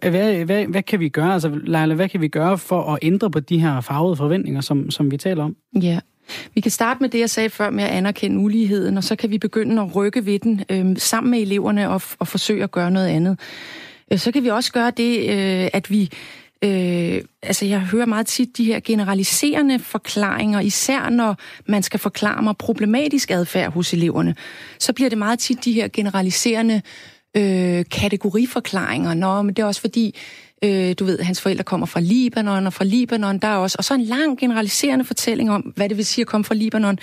Hvad, 0.00 0.44
hvad, 0.44 0.66
hvad 0.66 0.82
kan 0.82 1.00
vi 1.00 1.08
gøre, 1.08 1.32
altså 1.32 1.60
Leila, 1.64 1.94
hvad 1.94 2.08
kan 2.08 2.20
vi 2.20 2.28
gøre 2.28 2.58
for 2.58 2.92
at 2.92 2.98
ændre 3.02 3.30
på 3.30 3.40
de 3.40 3.58
her 3.58 3.80
farvede 3.80 4.16
forventninger, 4.16 4.60
som, 4.60 4.90
som 4.90 5.10
vi 5.10 5.16
taler 5.16 5.44
om? 5.44 5.56
Ja, 5.82 6.00
vi 6.54 6.60
kan 6.60 6.70
starte 6.70 7.00
med 7.00 7.08
det, 7.08 7.18
jeg 7.18 7.30
sagde 7.30 7.50
før 7.50 7.70
med 7.70 7.84
at 7.84 7.90
anerkende 7.90 8.38
uligheden, 8.38 8.96
og 8.96 9.04
så 9.04 9.16
kan 9.16 9.30
vi 9.30 9.38
begynde 9.38 9.82
at 9.82 9.96
rykke 9.96 10.26
ved 10.26 10.38
den 10.38 10.64
øh, 10.70 10.96
sammen 10.96 11.30
med 11.30 11.40
eleverne 11.40 11.90
og, 11.90 12.02
og 12.18 12.28
forsøge 12.28 12.62
at 12.62 12.70
gøre 12.70 12.90
noget 12.90 13.08
andet. 13.08 13.40
Øh, 14.12 14.18
så 14.18 14.32
kan 14.32 14.42
vi 14.42 14.48
også 14.48 14.72
gøre 14.72 14.92
det, 14.96 15.18
øh, 15.18 15.68
at 15.72 15.90
vi 15.90 16.10
Øh, 16.64 17.22
altså, 17.42 17.64
jeg 17.64 17.80
hører 17.80 18.06
meget 18.06 18.26
tit 18.26 18.56
de 18.56 18.64
her 18.64 18.80
generaliserende 18.80 19.78
forklaringer, 19.78 20.60
især 20.60 21.08
når 21.08 21.36
man 21.66 21.82
skal 21.82 22.00
forklare 22.00 22.42
mig 22.42 22.56
problematisk 22.56 23.30
adfærd 23.30 23.72
hos 23.72 23.92
eleverne. 23.92 24.34
Så 24.78 24.92
bliver 24.92 25.08
det 25.08 25.18
meget 25.18 25.38
tit 25.38 25.64
de 25.64 25.72
her 25.72 25.88
generaliserende 25.88 26.82
øh, 27.36 27.84
kategoriforklaringer. 27.90 29.14
Nå, 29.14 29.42
men 29.42 29.54
det 29.54 29.62
er 29.62 29.66
også 29.66 29.80
fordi, 29.80 30.18
øh, 30.64 30.94
du 30.98 31.04
ved, 31.04 31.18
hans 31.18 31.40
forældre 31.40 31.64
kommer 31.64 31.86
fra 31.86 32.00
Libanon, 32.00 32.66
og 32.66 32.72
fra 32.72 32.84
Libanon 32.84 33.38
der 33.38 33.48
er 33.48 33.56
også... 33.56 33.76
Og 33.78 33.84
så 33.84 33.94
en 33.94 34.02
lang 34.04 34.38
generaliserende 34.38 35.04
fortælling 35.04 35.50
om, 35.50 35.60
hvad 35.60 35.88
det 35.88 35.96
vil 35.96 36.04
sige 36.04 36.22
at 36.22 36.26
komme 36.26 36.44
fra 36.44 36.54
Libanon. 36.54 36.98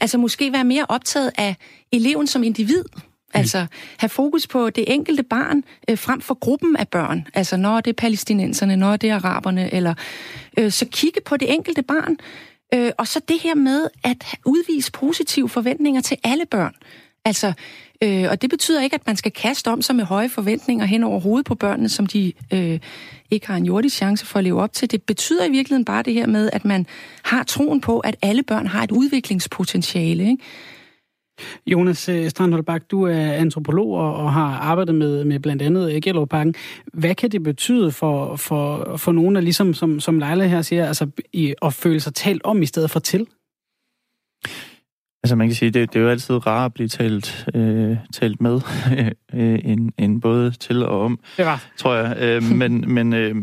Altså 0.00 0.18
måske 0.18 0.52
være 0.52 0.64
mere 0.64 0.86
optaget 0.88 1.30
af 1.38 1.56
eleven 1.92 2.26
som 2.26 2.42
individ, 2.42 2.84
Mm. 3.34 3.38
Altså 3.38 3.66
have 3.96 4.08
fokus 4.08 4.46
på 4.46 4.70
det 4.70 4.84
enkelte 4.92 5.22
barn 5.22 5.64
øh, 5.90 5.98
frem 5.98 6.20
for 6.20 6.34
gruppen 6.34 6.76
af 6.76 6.88
børn. 6.88 7.26
Altså 7.34 7.56
når 7.56 7.80
det 7.80 7.90
er 7.90 7.94
palæstinenserne, 7.94 8.76
når 8.76 8.96
det 8.96 9.10
er 9.10 9.14
araberne, 9.14 9.74
eller 9.74 9.94
øh, 10.58 10.72
så 10.72 10.86
kigge 10.86 11.20
på 11.20 11.36
det 11.36 11.52
enkelte 11.52 11.82
barn. 11.82 12.16
Øh, 12.74 12.92
og 12.98 13.06
så 13.06 13.20
det 13.28 13.40
her 13.42 13.54
med 13.54 13.88
at 14.04 14.24
udvise 14.44 14.92
positive 14.92 15.48
forventninger 15.48 16.00
til 16.00 16.16
alle 16.24 16.46
børn. 16.46 16.74
Altså, 17.24 17.52
øh, 18.02 18.26
og 18.30 18.42
det 18.42 18.50
betyder 18.50 18.82
ikke, 18.82 18.94
at 18.94 19.06
man 19.06 19.16
skal 19.16 19.32
kaste 19.32 19.68
om 19.68 19.82
sig 19.82 19.96
med 19.96 20.04
høje 20.04 20.28
forventninger 20.28 20.86
hen 20.86 21.04
over 21.04 21.20
hovedet 21.20 21.46
på 21.46 21.54
børnene, 21.54 21.88
som 21.88 22.06
de 22.06 22.32
øh, 22.52 22.78
ikke 23.30 23.46
har 23.46 23.56
en 23.56 23.66
jordisk 23.66 23.96
chance 23.96 24.26
for 24.26 24.38
at 24.38 24.44
leve 24.44 24.62
op 24.62 24.72
til. 24.72 24.90
Det 24.90 25.02
betyder 25.02 25.44
i 25.44 25.50
virkeligheden 25.50 25.84
bare 25.84 26.02
det 26.02 26.14
her 26.14 26.26
med, 26.26 26.50
at 26.52 26.64
man 26.64 26.86
har 27.22 27.42
troen 27.42 27.80
på, 27.80 27.98
at 27.98 28.16
alle 28.22 28.42
børn 28.42 28.66
har 28.66 28.82
et 28.82 28.90
udviklingspotentiale. 28.90 30.28
Ikke? 30.30 30.42
Jonas 31.66 32.08
øh, 32.08 32.30
Strandholdbak, 32.30 32.82
du 32.90 33.02
er 33.02 33.32
antropolog 33.32 33.94
og 33.94 34.32
har 34.32 34.56
arbejdet 34.56 34.94
med, 34.94 35.24
med 35.24 35.40
blandt 35.40 35.62
andet 35.62 35.94
øh, 35.94 36.00
Gellerparken. 36.02 36.54
Hvad 36.92 37.14
kan 37.14 37.30
det 37.30 37.42
betyde 37.42 37.92
for, 37.92 38.36
for, 38.36 38.96
for 38.96 39.12
nogen, 39.12 39.34
der 39.34 39.40
ligesom, 39.40 39.74
som, 39.74 40.00
som 40.00 40.18
Leila 40.18 40.46
her 40.46 40.62
siger, 40.62 40.86
altså 40.86 41.06
i, 41.32 41.54
at 41.62 41.74
føle 41.74 42.00
sig 42.00 42.14
talt 42.14 42.42
om 42.44 42.62
i 42.62 42.66
stedet 42.66 42.90
for 42.90 43.00
til? 43.00 43.26
Altså 45.22 45.36
man 45.36 45.48
kan 45.48 45.54
sige, 45.54 45.70
det, 45.70 45.92
det 45.92 45.98
er 45.98 46.02
jo 46.02 46.10
altid 46.10 46.46
rart 46.46 46.66
at 46.66 46.74
blive 46.74 46.88
talt, 46.88 47.46
øh, 47.54 47.96
talt 48.14 48.40
med, 48.40 48.60
øh, 49.34 49.58
end, 49.64 49.92
end 49.98 50.20
både 50.20 50.50
til 50.50 50.84
og 50.84 51.00
om, 51.00 51.20
det 51.36 51.46
var. 51.46 51.66
tror 51.76 51.94
jeg. 51.94 52.16
Øh, 52.20 52.42
men 52.42 52.94
men 52.94 53.12
øh, 53.12 53.34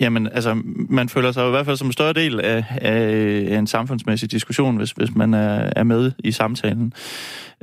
Jamen, 0.00 0.28
altså, 0.32 0.62
man 0.88 1.08
føler 1.08 1.32
sig 1.32 1.46
i 1.46 1.50
hvert 1.50 1.66
fald 1.66 1.76
som 1.76 1.86
en 1.86 1.92
større 1.92 2.12
del 2.12 2.40
af, 2.40 2.64
af 2.80 3.58
en 3.58 3.66
samfundsmæssig 3.66 4.30
diskussion, 4.30 4.76
hvis, 4.76 4.90
hvis 4.90 5.14
man 5.14 5.34
er, 5.34 5.70
er 5.76 5.82
med 5.82 6.12
i 6.18 6.32
samtalen. 6.32 6.92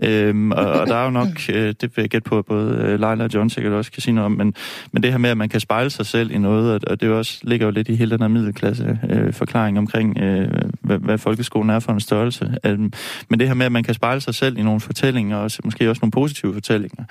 Øhm, 0.02 0.52
og, 0.52 0.66
og 0.66 0.88
der 0.88 0.96
er 0.96 1.04
jo 1.04 1.10
nok, 1.10 1.28
øh, 1.54 1.74
det 1.82 1.82
vil 1.82 2.04
jeg 2.04 2.10
gætte 2.10 2.30
på, 2.30 2.38
at 2.38 2.46
både 2.46 2.76
øh, 2.78 3.00
Leila 3.00 3.24
og 3.24 3.34
John 3.34 3.50
sikkert 3.50 3.74
også 3.74 3.92
kan 3.92 4.02
sige 4.02 4.14
noget 4.14 4.26
om, 4.26 4.32
men, 4.32 4.54
men 4.92 5.04
det 5.04 5.12
her 5.12 5.18
med, 5.18 5.30
at 5.30 5.38
man 5.38 5.50
kan 5.50 5.60
spejle 5.60 5.90
sig 5.90 6.06
selv 6.06 6.32
i 6.32 6.38
noget, 6.38 6.74
og, 6.74 6.80
og 6.88 7.02
det 7.02 7.10
også 7.10 7.40
ligger 7.44 7.66
jo 7.66 7.72
lidt 7.72 7.90
i 7.90 7.96
hele 7.96 8.12
den 8.12 8.22
her 8.22 8.28
middelklasse 8.28 9.00
øh, 9.10 9.34
forklaring 9.34 9.78
omkring, 9.78 10.18
øh, 10.18 10.50
hvad, 10.82 10.98
hvad 10.98 11.18
folkeskolen 11.18 11.70
er 11.70 11.80
for 11.80 11.92
en 11.92 12.00
størrelse. 12.00 12.58
Um, 12.68 12.94
men 13.30 13.40
det 13.40 13.48
her 13.48 13.54
med, 13.54 13.66
at 13.66 13.72
man 13.72 13.84
kan 13.84 13.94
spejle 13.94 14.22
sig 14.22 14.36
selv 14.36 14.58
i 14.58 14.64
nogle 14.64 14.80
fortællinger, 14.80 15.38
og 15.38 15.52
måske 15.64 15.90
også 15.90 16.00
nogle 16.02 16.12
positive 16.12 16.54
fortællinger, 16.54 17.04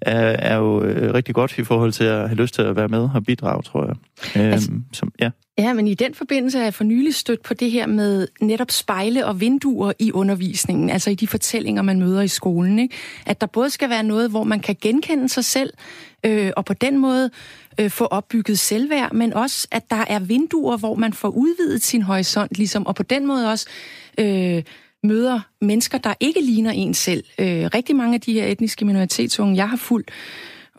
er, 0.00 0.20
er 0.20 0.56
jo 0.56 0.82
øh, 0.82 1.14
rigtig 1.14 1.34
godt 1.34 1.58
i 1.58 1.64
forhold 1.64 1.92
til 1.92 2.04
at 2.04 2.28
have 2.28 2.34
lyst 2.34 2.54
til 2.54 2.62
at 2.62 2.76
være 2.76 2.88
med 2.88 3.08
og 3.14 3.24
bidrage, 3.24 3.62
tror 3.62 3.84
jeg. 3.86 3.96
Um, 4.44 4.52
altså, 4.52 4.70
som, 4.92 5.12
ja. 5.20 5.30
Ja, 5.58 5.72
men 5.72 5.86
i 5.86 5.94
den 5.94 6.14
forbindelse 6.14 6.58
er 6.58 6.62
jeg 6.62 6.74
for 6.74 6.84
nylig 6.84 7.14
stødt 7.14 7.42
på 7.42 7.54
det 7.54 7.70
her 7.70 7.86
med 7.86 8.28
netop 8.40 8.70
spejle 8.70 9.26
og 9.26 9.40
vinduer 9.40 9.92
i 9.98 10.12
undervisningen, 10.12 10.90
altså 10.90 11.10
i 11.10 11.14
de 11.14 11.26
fortællinger, 11.26 11.82
man 11.82 11.98
møder 11.98 12.22
i 12.22 12.28
skolen. 12.28 12.78
Ikke? 12.78 12.94
At 13.26 13.40
der 13.40 13.46
både 13.46 13.70
skal 13.70 13.90
være 13.90 14.02
noget, 14.02 14.30
hvor 14.30 14.44
man 14.44 14.60
kan 14.60 14.76
genkende 14.80 15.28
sig 15.28 15.44
selv, 15.44 15.72
øh, 16.24 16.50
og 16.56 16.64
på 16.64 16.74
den 16.74 16.98
måde 16.98 17.30
øh, 17.80 17.90
få 17.90 18.04
opbygget 18.04 18.58
selvværd, 18.58 19.12
men 19.12 19.32
også, 19.32 19.68
at 19.70 19.90
der 19.90 20.04
er 20.08 20.18
vinduer, 20.18 20.76
hvor 20.76 20.94
man 20.94 21.12
får 21.12 21.28
udvidet 21.28 21.82
sin 21.82 22.02
horisont, 22.02 22.58
ligesom, 22.58 22.86
og 22.86 22.94
på 22.94 23.02
den 23.02 23.26
måde 23.26 23.50
også 23.50 23.66
øh, 24.18 24.62
møder 25.02 25.40
mennesker, 25.60 25.98
der 25.98 26.14
ikke 26.20 26.40
ligner 26.40 26.70
en 26.70 26.94
selv. 26.94 27.24
Øh, 27.38 27.70
rigtig 27.74 27.96
mange 27.96 28.14
af 28.14 28.20
de 28.20 28.32
her 28.32 28.46
etniske 28.46 28.84
minoritetsunge, 28.84 29.56
jeg 29.56 29.68
har 29.68 29.76
fulgt, 29.76 30.10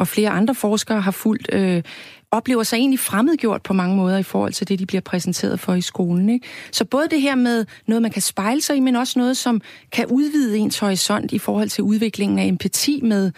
og 0.03 0.07
flere 0.07 0.29
andre 0.29 0.55
forskere 0.55 1.01
har 1.01 1.11
fulgt, 1.11 1.49
øh, 1.53 1.83
oplever 2.31 2.63
sig 2.63 2.77
egentlig 2.77 2.99
fremmedgjort 2.99 3.61
på 3.61 3.73
mange 3.73 3.95
måder 3.95 4.17
i 4.17 4.23
forhold 4.23 4.53
til 4.53 4.67
det, 4.67 4.79
de 4.79 4.85
bliver 4.85 5.01
præsenteret 5.01 5.59
for 5.59 5.73
i 5.73 5.81
skolen. 5.81 6.29
Ikke? 6.29 6.47
Så 6.71 6.85
både 6.85 7.07
det 7.11 7.21
her 7.21 7.35
med 7.35 7.65
noget, 7.87 8.01
man 8.01 8.11
kan 8.11 8.21
spejle 8.21 8.61
sig 8.61 8.75
i, 8.75 8.79
men 8.79 8.95
også 8.95 9.19
noget, 9.19 9.37
som 9.37 9.61
kan 9.91 10.05
udvide 10.05 10.57
ens 10.57 10.79
horisont 10.79 11.31
i 11.31 11.39
forhold 11.39 11.69
til 11.69 11.83
udviklingen 11.83 12.39
af 12.39 12.45
empati 12.45 12.99
med, 13.03 13.31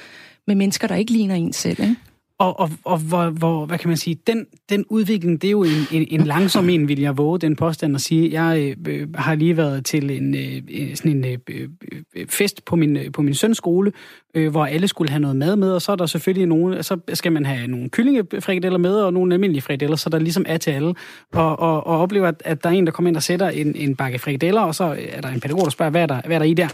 med 0.48 0.56
mennesker, 0.56 0.88
der 0.88 0.96
ikke 0.96 1.12
ligner 1.12 1.36
en 1.36 1.54
selv. 1.54 1.80
Ikke? 1.82 1.96
Og, 2.40 2.60
og, 2.60 2.70
og 2.86 2.98
hvor, 2.98 3.30
hvor, 3.30 3.66
hvad 3.66 3.78
kan 3.78 3.88
man 3.88 3.98
sige, 3.98 4.18
den, 4.28 4.46
den 4.70 4.86
udvikling, 4.90 5.42
det 5.42 5.48
er 5.48 5.52
jo 5.52 5.64
en, 5.64 5.88
en, 5.92 6.08
en 6.10 6.22
langsom 6.22 6.70
en, 6.70 6.88
vil 6.88 7.00
jeg 7.02 7.18
våge 7.18 7.40
den 7.40 7.56
påstand 7.56 7.96
at 7.96 8.02
sige. 8.02 8.42
Jeg 8.42 8.76
øh, 8.88 8.94
øh 8.94 9.08
har 9.16 9.36
lige 9.36 9.58
været 9.58 9.86
til 9.86 10.12
en, 10.12 10.36
øh, 10.36 10.62
øh 10.70 10.96
sådan 10.96 11.12
en 11.12 11.26
øh, 11.26 11.70
øh, 12.16 12.28
fest 12.28 12.66
på 12.66 12.76
min, 12.76 12.98
på 13.14 13.22
min 13.22 13.34
søns 13.34 13.58
skole, 13.58 13.92
øh, 14.36 14.52
hvor 14.52 14.66
alle 14.66 14.88
skulle 14.88 15.10
have 15.10 15.20
noget 15.20 15.36
mad 15.36 15.56
med, 15.56 15.72
og 15.72 15.82
så 15.82 15.92
er 15.92 15.96
der 15.96 16.06
selvfølgelig 16.06 16.48
nogle, 16.48 16.84
så 16.84 17.00
skal 17.14 17.32
man 17.32 17.46
have 17.46 17.68
nogle 17.68 17.90
kyllingefrikadeller 17.90 18.80
med, 18.80 18.96
og 18.96 19.14
nogle 19.14 19.34
almindelige 19.34 19.62
frikadeller, 19.62 19.96
så 19.96 20.10
der 20.10 20.20
ligesom 20.20 20.46
er 20.48 20.58
til 20.58 20.72
alle. 20.72 20.94
Og, 21.34 21.60
og, 21.60 21.88
og 21.88 22.00
oplever, 22.00 22.28
at, 22.28 22.42
at 22.46 22.64
der 22.64 22.70
er 22.70 22.74
en, 22.74 22.86
der 22.86 22.92
kommer 22.92 23.10
ind 23.10 23.18
og 23.18 23.24
sætter 23.24 23.50
en, 23.50 23.76
en 23.76 23.96
bakke 23.96 24.20
frikadeller, 24.20 24.62
og 24.62 24.76
så 24.76 24.98
er 25.10 25.22
der 25.22 25.30
en 25.30 25.40
pædagog, 25.40 25.64
der 25.64 25.72
spørger, 25.72 25.90
hvad 25.90 26.02
er 26.02 26.08
der, 26.08 26.22
hvad 26.26 26.36
er 26.36 26.40
der 26.40 26.46
i 26.46 26.54
der? 26.54 26.68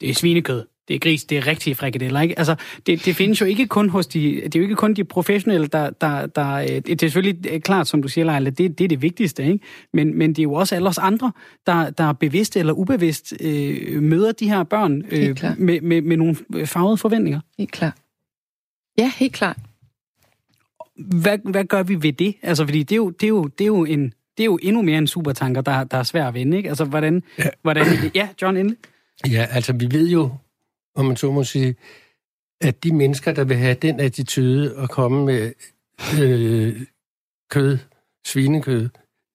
Det 0.00 0.10
er 0.10 0.14
svinekød 0.14 0.64
det 0.92 0.96
er 0.96 1.10
gris, 1.10 1.24
det 1.24 1.38
er 1.38 1.46
rigtige 1.46 1.74
frikadeller, 1.74 2.20
ikke? 2.20 2.38
Altså, 2.38 2.54
det, 2.86 3.04
det 3.04 3.16
findes 3.16 3.40
jo 3.40 3.46
ikke 3.46 3.66
kun 3.66 3.88
hos 3.88 4.06
de, 4.06 4.40
det 4.44 4.56
er 4.56 4.60
jo 4.60 4.62
ikke 4.62 4.74
kun 4.74 4.94
de 4.94 5.04
professionelle, 5.04 5.66
der, 5.66 5.90
der, 5.90 6.26
der 6.26 6.54
øh, 6.54 6.68
det 6.68 7.02
er 7.02 7.08
selvfølgelig 7.08 7.62
klart, 7.62 7.88
som 7.88 8.02
du 8.02 8.08
siger, 8.08 8.24
Leila, 8.24 8.50
det, 8.50 8.78
det 8.78 8.84
er 8.84 8.88
det 8.88 9.02
vigtigste, 9.02 9.44
ikke? 9.46 9.58
Men, 9.92 10.18
men 10.18 10.30
det 10.30 10.38
er 10.38 10.42
jo 10.42 10.52
også 10.52 10.74
alle 10.74 10.88
os 10.88 10.98
andre, 10.98 11.32
der, 11.66 11.90
der 11.90 12.12
bevidst 12.12 12.56
eller 12.56 12.72
ubevidst 12.72 13.34
øh, 13.40 14.02
møder 14.02 14.32
de 14.32 14.48
her 14.48 14.62
børn 14.62 15.02
øh, 15.10 15.36
med, 15.58 15.80
med, 15.80 16.00
med 16.02 16.16
nogle 16.16 16.36
farvede 16.66 16.96
forventninger. 16.96 17.40
Helt 17.58 17.72
klart. 17.72 17.94
Ja, 18.98 19.12
helt 19.16 19.32
klart. 19.32 19.56
Hvad, 20.96 21.38
hvad 21.44 21.64
gør 21.64 21.82
vi 21.82 22.02
ved 22.02 22.12
det? 22.12 22.34
Altså, 22.42 22.64
fordi 22.64 22.82
det 22.82 22.92
er 22.92 22.96
jo, 22.96 23.10
det 23.10 23.22
er 23.22 23.28
jo, 23.28 23.44
det 23.44 23.64
er 23.64 23.66
jo 23.66 23.84
en, 23.84 24.12
det 24.36 24.40
er 24.40 24.44
jo 24.44 24.58
endnu 24.62 24.82
mere 24.82 24.98
en 24.98 25.06
supertanker, 25.06 25.60
der, 25.60 25.84
der 25.84 25.96
er 25.96 26.02
svær 26.02 26.28
at 26.28 26.34
vinde, 26.34 26.56
ikke? 26.56 26.68
Altså, 26.68 26.84
hvordan... 26.84 27.22
Ja, 27.38 27.48
hvordan, 27.62 27.86
ja 28.14 28.28
John, 28.42 28.56
endelig. 28.56 28.78
Ja, 29.30 29.46
altså, 29.50 29.72
vi 29.72 29.88
ved 29.90 30.08
jo, 30.08 30.30
om 30.94 31.04
man 31.04 31.16
så 31.16 31.32
må 31.32 31.44
sige, 31.44 31.76
at 32.60 32.84
de 32.84 32.94
mennesker, 32.94 33.32
der 33.32 33.44
vil 33.44 33.56
have 33.56 33.74
den 33.74 34.00
attitude 34.00 34.76
og 34.76 34.90
komme 34.90 35.24
med 35.24 35.52
øh, 36.20 36.80
kød, 37.50 37.78
svinekød, 38.26 38.88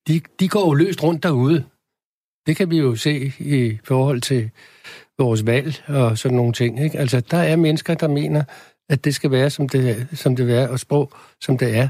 de, 0.07 0.21
de 0.39 0.47
går 0.47 0.67
jo 0.67 0.73
løst 0.73 1.03
rundt 1.03 1.23
derude. 1.23 1.65
Det 2.47 2.55
kan 2.55 2.69
vi 2.69 2.77
jo 2.77 2.95
se 2.95 3.33
i 3.39 3.79
forhold 3.83 4.21
til 4.21 4.49
vores 5.17 5.45
valg 5.45 5.83
og 5.87 6.17
sådan 6.17 6.35
nogle 6.35 6.53
ting. 6.53 6.83
Ikke? 6.83 6.99
Altså, 6.99 7.19
der 7.19 7.37
er 7.37 7.55
mennesker, 7.55 7.93
der 7.93 8.07
mener, 8.07 8.43
at 8.89 9.05
det 9.05 9.15
skal 9.15 9.31
være, 9.31 9.49
som 9.49 9.69
det, 9.69 10.07
som 10.13 10.35
det 10.35 10.57
er, 10.57 10.67
og 10.67 10.79
sprog, 10.79 11.11
som 11.41 11.57
det 11.57 11.77
er. 11.77 11.89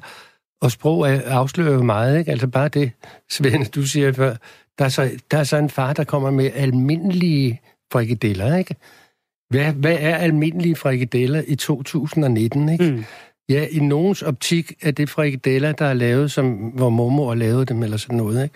Og 0.61 0.72
sprog 0.72 1.09
er, 1.09 1.22
afslører 1.26 1.74
jo 1.74 1.84
meget, 1.84 2.20
ikke? 2.20 2.32
Altså 2.32 2.47
bare 2.47 2.68
det, 2.68 2.91
Svend, 3.30 3.65
du 3.65 3.84
siger 3.84 4.11
før, 4.11 4.36
der 4.80 4.86
er, 4.86 4.89
så, 4.89 5.11
der 5.32 5.38
er 5.38 5.43
så 5.43 5.57
en 5.57 5.70
far, 5.70 5.93
der 5.93 6.03
kommer 6.03 6.32
med 6.32 6.51
almindelige 6.53 7.61
frikadeller, 7.91 8.57
ikke? 8.57 8.76
Hvad, 9.50 9.74
hvad 9.74 9.98
er 10.00 10.16
almindelige 10.16 10.76
frikadeller 10.76 11.43
i 11.48 11.56
2019, 11.56 12.70
ikke? 12.70 12.91
Mm. 12.91 13.04
Ja, 13.50 13.68
i 13.72 13.80
nogens 13.80 14.22
optik 14.22 14.74
er 14.82 14.91
det 14.91 15.10
frikadeller, 15.10 15.72
der 15.72 15.86
er 15.86 15.93
lavet, 15.93 16.32
som, 16.32 16.54
hvor 16.54 16.89
mormor 16.89 17.36
lavede 17.36 17.66
dem, 17.66 17.84
eller 17.84 17.98
sådan 17.98 18.18
noget, 18.18 18.43
ikke? 18.43 18.56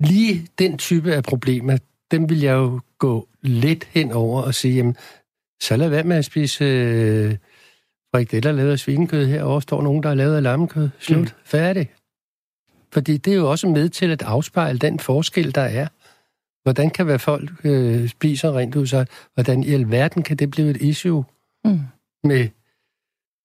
Lige 0.00 0.46
den 0.58 0.78
type 0.78 1.14
af 1.14 1.22
problemer, 1.22 1.78
dem 2.10 2.30
vil 2.30 2.40
jeg 2.40 2.52
jo 2.52 2.80
gå 2.98 3.28
lidt 3.42 3.84
hen 3.84 4.12
over 4.12 4.42
og 4.42 4.54
sige, 4.54 4.74
jamen, 4.74 4.96
så 5.62 5.76
lad 5.76 5.88
være 5.88 6.04
med 6.04 6.16
at 6.16 6.24
spise 6.24 6.64
øh, 6.64 7.36
frikadeller 8.14 8.52
lavet 8.52 8.72
af 8.72 8.78
svinekød. 8.78 9.26
Herovre 9.26 9.62
står 9.62 9.82
nogen, 9.82 10.02
der 10.02 10.10
er 10.10 10.14
lavet 10.14 10.36
af 10.36 10.42
lammekød. 10.42 10.88
Slut. 10.98 11.18
Mm. 11.18 11.28
Færdig. 11.44 11.90
Fordi 12.92 13.16
det 13.16 13.32
er 13.32 13.36
jo 13.36 13.50
også 13.50 13.68
med 13.68 13.88
til 13.88 14.10
at 14.10 14.22
afspejle 14.22 14.78
den 14.78 14.98
forskel, 14.98 15.54
der 15.54 15.62
er. 15.62 15.86
Hvordan 16.66 16.90
kan 16.90 17.06
være 17.06 17.18
folk 17.18 17.50
øh, 17.64 18.08
spiser 18.08 18.56
rent 18.58 18.76
ud 18.76 18.86
sig? 18.86 19.06
Hvordan 19.34 19.62
i 19.62 19.72
alverden 19.72 20.22
kan 20.22 20.36
det 20.36 20.50
blive 20.50 20.70
et 20.70 20.76
issue 20.76 21.24
mm. 21.64 21.80
med 22.24 22.48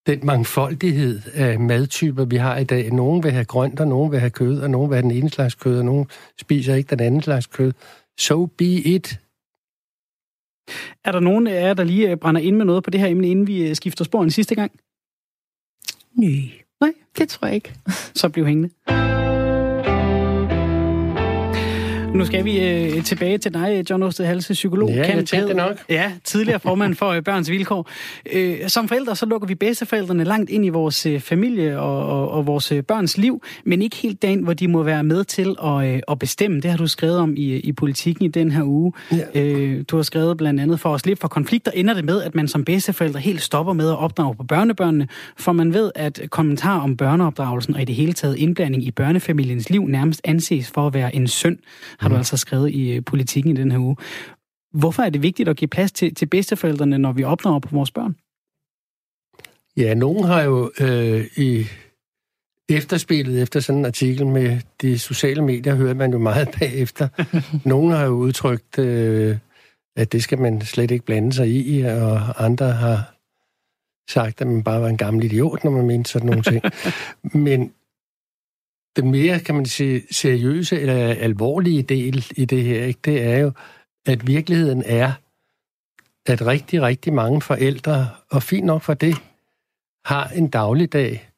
den 0.08 0.26
mangfoldighed 0.26 1.22
af 1.34 1.60
madtyper, 1.60 2.26
vi 2.26 2.36
har 2.36 2.58
i 2.58 2.64
dag? 2.64 2.92
Nogen 2.92 3.24
vil 3.24 3.32
have 3.32 3.46
grønt, 3.46 3.80
og 3.80 3.88
nogen 3.88 4.12
vil 4.12 4.20
have 4.20 4.30
kød, 4.30 4.62
og 4.62 4.70
nogen 4.70 4.90
vil 4.90 4.96
have 4.96 5.02
den 5.02 5.12
ene 5.12 5.30
slags 5.30 5.56
kød, 5.56 5.78
og 5.80 5.86
nogen 5.86 6.08
spiser 6.40 6.76
ikke 6.76 6.90
den 6.90 7.00
anden 7.00 7.22
slags 7.22 7.48
kød. 7.48 7.74
So 8.20 8.46
be 8.46 8.66
it. 8.66 9.20
Er 11.04 11.12
der 11.12 11.20
nogen 11.20 11.48
af 11.48 11.62
jer, 11.62 11.74
der 11.74 11.84
lige 11.84 12.12
øh, 12.12 12.18
brænder 12.18 12.42
ind 12.42 12.56
med 12.56 12.66
noget 12.66 12.84
på 12.84 12.90
det 12.90 13.00
her 13.00 13.08
emne, 13.08 13.30
inden 13.30 13.48
vi 13.48 13.70
øh, 13.70 13.76
skifter 13.76 14.06
spor 14.06 14.24
en 14.24 14.32
sidste 14.32 14.56
gang? 14.56 14.72
Nej. 16.14 16.52
Nej, 16.82 16.94
det 17.18 17.30
tror 17.30 17.48
jeg 17.48 17.56
ikke. 17.56 17.74
Så 18.16 18.30
bliv 18.30 18.46
hængende. 18.46 19.11
Nu 22.16 22.26
skal 22.26 22.46
vi 22.46 22.60
øh, 22.60 23.04
tilbage 23.04 23.38
til 23.38 23.54
dig, 23.54 23.86
John 23.90 24.04
Osted 24.04 24.26
Halse, 24.26 24.54
psykolog. 24.54 24.90
Ja, 24.90 25.16
jeg 25.16 25.26
tænkte 25.26 25.48
det 25.48 25.56
nok. 25.56 25.78
Ja, 25.90 26.12
tidligere 26.24 26.60
formand 26.60 26.96
for 26.96 27.10
øh, 27.10 27.24
Børns 27.24 27.50
Vilkår. 27.50 27.90
Øh, 28.34 28.58
som 28.68 28.88
forældre, 28.88 29.16
så 29.16 29.26
lukker 29.26 29.48
vi 29.48 29.56
bedsteforældrene 29.56 30.24
langt 30.24 30.50
ind 30.50 30.66
i 30.66 30.70
vores 30.70 31.06
øh, 31.06 31.20
familie 31.20 31.80
og, 31.80 32.06
og, 32.06 32.32
og 32.32 32.48
vores 32.48 32.72
øh, 32.72 32.84
børns 32.84 33.18
liv, 33.18 33.44
men 33.66 33.82
ikke 33.82 33.96
helt 33.96 34.22
dagen, 34.22 34.44
hvor 34.44 34.54
de 34.54 34.68
må 34.68 34.84
være 34.84 35.04
med 35.04 35.24
til 35.24 35.56
at, 35.64 35.88
øh, 35.88 36.00
at 36.08 36.20
bestemme. 36.20 36.62
Det 36.62 36.72
har 36.72 36.78
du 36.78 36.88
skrevet 36.88 37.18
om 37.18 37.34
i, 37.38 37.56
i 37.56 37.72
politikken 37.72 38.26
i 38.26 38.28
den 38.28 38.52
her 38.52 38.64
uge. 38.64 38.94
Ja. 39.12 39.42
Øh, 39.42 39.84
du 39.88 39.96
har 39.96 40.04
skrevet 40.04 40.38
blandt 40.38 40.60
andet, 40.60 40.80
for 40.80 40.94
at 40.94 41.02
slippe 41.02 41.22
for 41.22 41.28
konflikter, 41.28 41.72
ender 41.72 41.94
det 41.94 42.06
med, 42.06 42.22
at 42.22 42.36
man 42.36 42.48
som 42.48 42.66
bedsteforældre 42.66 43.20
helt 43.20 43.42
stopper 43.42 43.74
med 43.74 43.90
at 43.90 43.98
opdrage 43.98 44.36
på 44.36 44.44
børnebørnene, 44.44 45.08
for 45.38 45.52
man 45.52 45.74
ved, 45.74 45.92
at 45.96 46.22
kommentar 46.30 46.80
om 46.80 46.98
børneopdragelsen 46.98 47.76
og 47.76 47.82
i 47.82 47.86
det 47.86 47.96
hele 47.96 48.14
taget 48.14 48.38
indblanding 48.38 48.84
i 48.84 48.92
børnefamiliens 48.92 49.70
liv 49.70 49.88
nærmest 49.88 50.22
anses 50.24 50.72
for 50.72 50.88
at 50.88 50.94
være 50.94 51.16
en 51.16 51.28
synd 51.28 51.58
har 52.02 52.10
du 52.10 52.16
mm. 52.16 52.18
altså 52.18 52.38
skrevet 52.38 52.72
i 52.72 52.92
øh, 52.92 53.04
politikken 53.04 53.58
i 53.58 53.60
den 53.60 53.72
her 53.72 53.80
uge. 53.80 53.96
Hvorfor 54.74 55.04
er 55.04 55.10
det 55.10 55.22
vigtigt 55.22 55.50
at 55.50 55.58
give 55.58 55.68
plads 55.68 55.92
til, 55.92 56.16
til 56.16 56.26
bedsteforældrene, 56.26 56.98
når 56.98 57.12
vi 57.12 57.24
opdrager 57.24 57.60
på 57.60 57.70
vores 57.72 57.92
børn? 57.92 58.16
Ja, 59.78 59.94
nogen 59.94 60.24
har 60.24 60.42
jo 60.42 60.72
øh, 60.80 61.26
i 61.38 61.66
efterspillet 62.70 63.42
efter 63.42 63.60
sådan 63.60 63.80
en 63.80 63.86
artikel 63.86 64.28
med 64.28 64.60
de 64.82 65.00
sociale 65.00 65.42
medier, 65.42 65.76
hører 65.76 65.94
man 65.94 66.12
jo 66.12 66.18
meget 66.18 66.50
bagefter. 66.60 67.08
nogen 67.66 67.92
har 67.92 68.06
jo 68.06 68.12
udtrykt, 68.12 68.80
øh, 68.80 69.38
at 69.96 70.12
det 70.12 70.24
skal 70.24 70.40
man 70.40 70.62
slet 70.62 70.92
ikke 70.92 71.06
blande 71.06 71.34
sig 71.34 71.48
i, 71.48 71.82
og 71.82 72.46
andre 72.46 72.72
har 72.72 73.16
sagt, 74.10 74.42
at 74.42 74.48
man 74.48 74.64
bare 74.64 74.82
var 74.82 74.88
en 74.88 74.98
gammel 74.98 75.24
idiot, 75.24 75.64
når 75.64 75.72
man 75.72 75.88
mente 75.88 76.12
sådan 76.12 76.30
nogle 76.30 76.44
ting. 76.44 76.64
Men 77.46 77.72
den 78.96 79.12
mere, 79.12 79.40
kan 79.40 79.56
man 79.56 79.66
sige, 79.66 80.04
seriøse 80.12 80.80
eller 80.80 80.96
alvorlige 80.96 81.84
del 81.84 82.26
i 82.38 82.46
det 82.46 82.64
her, 82.64 82.84
ikke, 82.84 83.00
det 83.06 83.24
er 83.24 83.38
jo, 83.38 83.52
at 84.06 84.28
virkeligheden 84.28 84.84
er, 84.86 85.12
at 86.26 86.46
rigtig, 86.46 86.82
rigtig 86.82 87.14
mange 87.14 87.42
forældre, 87.42 88.10
og 88.30 88.44
fint 88.44 88.66
nok 88.66 88.82
for 88.82 88.94
det, 88.94 89.16
har 90.06 90.28
en 90.28 90.48
dagligdag, 90.48 91.30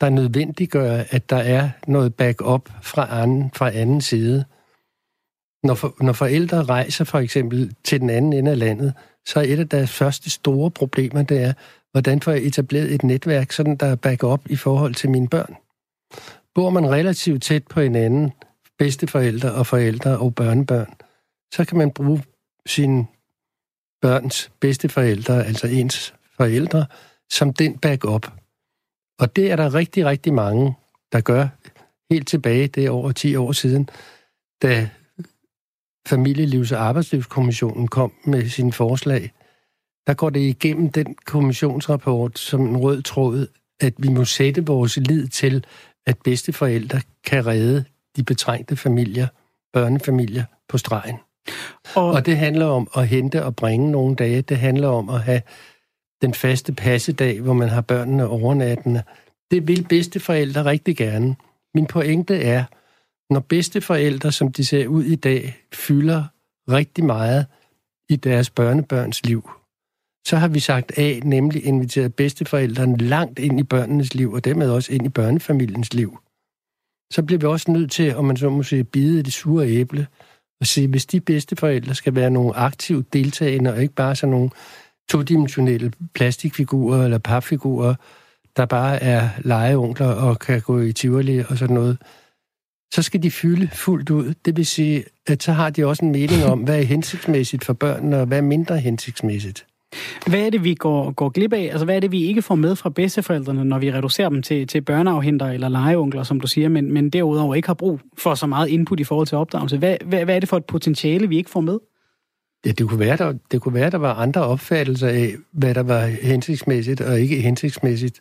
der 0.00 0.08
nødvendiggør, 0.08 1.04
at 1.10 1.30
der 1.30 1.36
er 1.36 1.70
noget 1.86 2.14
backup 2.14 2.70
fra 2.82 3.22
anden, 3.22 3.50
fra 3.54 3.70
anden 3.70 4.00
side. 4.00 4.44
Når, 5.62 5.74
for, 5.74 5.96
når 6.00 6.12
forældre 6.12 6.64
rejser 6.64 7.04
for 7.04 7.18
eksempel 7.18 7.74
til 7.84 8.00
den 8.00 8.10
anden 8.10 8.32
ende 8.32 8.50
af 8.50 8.58
landet, 8.58 8.94
så 9.26 9.40
er 9.40 9.44
et 9.44 9.58
af 9.58 9.68
deres 9.68 9.90
første 9.90 10.30
store 10.30 10.70
problemer, 10.70 11.22
det 11.22 11.42
er, 11.42 11.52
hvordan 11.92 12.20
får 12.20 12.32
jeg 12.32 12.42
etableret 12.42 12.94
et 12.94 13.02
netværk, 13.02 13.52
sådan 13.52 13.76
der 13.76 13.86
er 13.86 13.96
backup 13.96 14.50
i 14.50 14.56
forhold 14.56 14.94
til 14.94 15.10
mine 15.10 15.28
børn. 15.28 15.56
Bor 16.60 16.70
man 16.70 16.90
relativt 16.90 17.42
tæt 17.42 17.66
på 17.66 17.80
hinanden, 17.80 18.32
bedsteforældre 18.78 19.52
og 19.52 19.66
forældre 19.66 20.18
og 20.18 20.34
børnebørn, 20.34 20.94
så 21.54 21.64
kan 21.64 21.78
man 21.78 21.90
bruge 21.90 22.22
sine 22.66 23.06
børns 24.02 24.50
bedsteforældre, 24.60 25.44
altså 25.44 25.66
ens 25.66 26.14
forældre, 26.36 26.86
som 27.30 27.52
den 27.52 27.78
backup. 27.78 28.26
Og 29.18 29.36
det 29.36 29.50
er 29.50 29.56
der 29.56 29.74
rigtig, 29.74 30.06
rigtig 30.06 30.34
mange, 30.34 30.74
der 31.12 31.20
gør 31.20 31.48
helt 32.10 32.28
tilbage, 32.28 32.68
det 32.68 32.86
er 32.86 32.90
over 32.90 33.12
10 33.12 33.36
år 33.36 33.52
siden, 33.52 33.88
da 34.62 34.90
Familielivs- 36.08 36.74
og 36.74 36.80
Arbejdslivskommissionen 36.80 37.88
kom 37.88 38.12
med 38.24 38.48
sine 38.48 38.72
forslag, 38.72 39.32
der 40.06 40.14
går 40.14 40.30
det 40.30 40.40
igennem 40.40 40.92
den 40.92 41.14
kommissionsrapport 41.26 42.38
som 42.38 42.60
en 42.66 42.76
rød 42.76 43.02
tråd, 43.02 43.46
at 43.80 43.94
vi 43.98 44.08
må 44.08 44.24
sætte 44.24 44.66
vores 44.66 44.96
lid 44.96 45.28
til, 45.28 45.64
at 46.10 46.18
bedsteforældre 46.24 47.00
kan 47.24 47.46
redde 47.46 47.84
de 48.16 48.22
betrængte 48.22 48.76
familier, 48.76 49.26
børnefamilier 49.72 50.44
på 50.68 50.78
stregen. 50.78 51.16
Og, 51.96 52.06
og 52.06 52.26
det 52.26 52.36
handler 52.36 52.66
om 52.66 52.88
at 52.96 53.08
hente 53.08 53.44
og 53.44 53.56
bringe 53.56 53.90
nogle 53.90 54.16
dage. 54.16 54.42
Det 54.42 54.56
handler 54.56 54.88
om 54.88 55.08
at 55.08 55.20
have 55.20 55.42
den 56.22 56.34
faste 56.34 56.72
passedag, 56.72 57.40
hvor 57.40 57.52
man 57.52 57.68
har 57.68 57.80
børnene 57.80 58.26
overnattende. 58.26 59.02
Det 59.50 59.68
vil 59.68 59.86
bedsteforældre 59.88 60.64
rigtig 60.64 60.96
gerne. 60.96 61.36
Min 61.74 61.86
pointe 61.86 62.42
er, 62.42 62.64
når 63.32 63.40
bedsteforældre, 63.40 64.32
som 64.32 64.52
de 64.52 64.64
ser 64.64 64.86
ud 64.86 65.04
i 65.04 65.14
dag, 65.14 65.56
fylder 65.72 66.24
rigtig 66.68 67.04
meget 67.04 67.46
i 68.08 68.16
deres 68.16 68.50
børnebørns 68.50 69.26
liv, 69.26 69.50
så 70.26 70.36
har 70.36 70.48
vi 70.48 70.60
sagt 70.60 70.98
A, 70.98 71.18
nemlig 71.24 71.64
inviteret 71.64 72.14
bedsteforældrene 72.14 72.96
langt 72.96 73.38
ind 73.38 73.60
i 73.60 73.62
børnenes 73.62 74.14
liv, 74.14 74.32
og 74.32 74.44
dermed 74.44 74.70
også 74.70 74.92
ind 74.92 75.06
i 75.06 75.08
børnefamiliens 75.08 75.94
liv. 75.94 76.18
Så 77.12 77.22
bliver 77.22 77.38
vi 77.38 77.46
også 77.46 77.70
nødt 77.70 77.90
til, 77.90 78.16
om 78.16 78.24
man 78.24 78.36
så 78.36 78.50
må 78.50 78.62
sige, 78.62 78.84
bide 78.84 79.22
det 79.22 79.32
sure 79.32 79.68
æble, 79.68 80.06
og 80.60 80.66
sige, 80.66 80.88
hvis 80.88 81.06
de 81.06 81.20
bedsteforældre 81.20 81.94
skal 81.94 82.14
være 82.14 82.30
nogle 82.30 82.56
aktivt 82.56 83.12
deltagende, 83.12 83.72
og 83.72 83.82
ikke 83.82 83.94
bare 83.94 84.16
sådan 84.16 84.30
nogle 84.30 84.50
todimensionelle 85.10 85.92
plastikfigurer 86.14 87.04
eller 87.04 87.18
papfigurer, 87.18 87.94
der 88.56 88.66
bare 88.66 89.02
er 89.02 89.28
legeonkler 89.38 90.06
og 90.06 90.38
kan 90.38 90.60
gå 90.60 90.80
i 90.80 90.92
Tivoli 90.92 91.38
og 91.38 91.58
sådan 91.58 91.74
noget, 91.74 91.98
så 92.94 93.02
skal 93.02 93.22
de 93.22 93.30
fylde 93.30 93.68
fuldt 93.68 94.10
ud. 94.10 94.34
Det 94.44 94.56
vil 94.56 94.66
sige, 94.66 95.04
at 95.26 95.42
så 95.42 95.52
har 95.52 95.70
de 95.70 95.86
også 95.86 96.04
en 96.04 96.12
mening 96.12 96.44
om, 96.44 96.60
hvad 96.60 96.78
er 96.78 96.84
hensigtsmæssigt 96.84 97.64
for 97.64 97.72
børnene, 97.72 98.20
og 98.20 98.26
hvad 98.26 98.38
er 98.38 98.42
mindre 98.42 98.78
hensigtsmæssigt. 98.78 99.66
Hvad 100.26 100.40
er 100.40 100.50
det, 100.50 100.64
vi 100.64 100.74
går, 100.74 101.10
går 101.10 101.28
glip 101.28 101.52
af? 101.52 101.68
Altså, 101.70 101.84
hvad 101.84 101.96
er 101.96 102.00
det, 102.00 102.12
vi 102.12 102.24
ikke 102.24 102.42
får 102.42 102.54
med 102.54 102.76
fra 102.76 102.90
bedsteforældrene, 102.90 103.64
når 103.64 103.78
vi 103.78 103.92
reducerer 103.92 104.28
dem 104.28 104.42
til, 104.42 104.66
til 104.66 104.80
børneafhenter 104.80 105.46
eller 105.46 105.68
legeunkler, 105.68 106.22
som 106.22 106.40
du 106.40 106.46
siger, 106.46 106.68
men, 106.68 106.92
men 106.92 107.10
derudover 107.10 107.54
ikke 107.54 107.68
har 107.68 107.74
brug 107.74 108.00
for 108.18 108.34
så 108.34 108.46
meget 108.46 108.68
input 108.68 109.00
i 109.00 109.04
forhold 109.04 109.26
til 109.26 109.38
opdragelse? 109.38 109.78
Hvad, 109.78 109.96
hvad, 110.04 110.24
hvad 110.24 110.36
er 110.36 110.40
det 110.40 110.48
for 110.48 110.56
et 110.56 110.64
potentiale, 110.64 111.28
vi 111.28 111.36
ikke 111.36 111.50
får 111.50 111.60
med? 111.60 111.78
Ja, 112.66 112.70
det 112.70 112.88
kunne 112.88 113.00
være, 113.00 113.16
der, 113.16 113.34
det 113.50 113.60
kunne 113.60 113.74
være, 113.74 113.90
der 113.90 113.98
var 113.98 114.14
andre 114.14 114.44
opfattelser 114.44 115.08
af, 115.08 115.34
hvad 115.52 115.74
der 115.74 115.82
var 115.82 116.06
hensigtsmæssigt 116.22 117.00
og 117.00 117.20
ikke 117.20 117.40
hensigtsmæssigt 117.40 118.20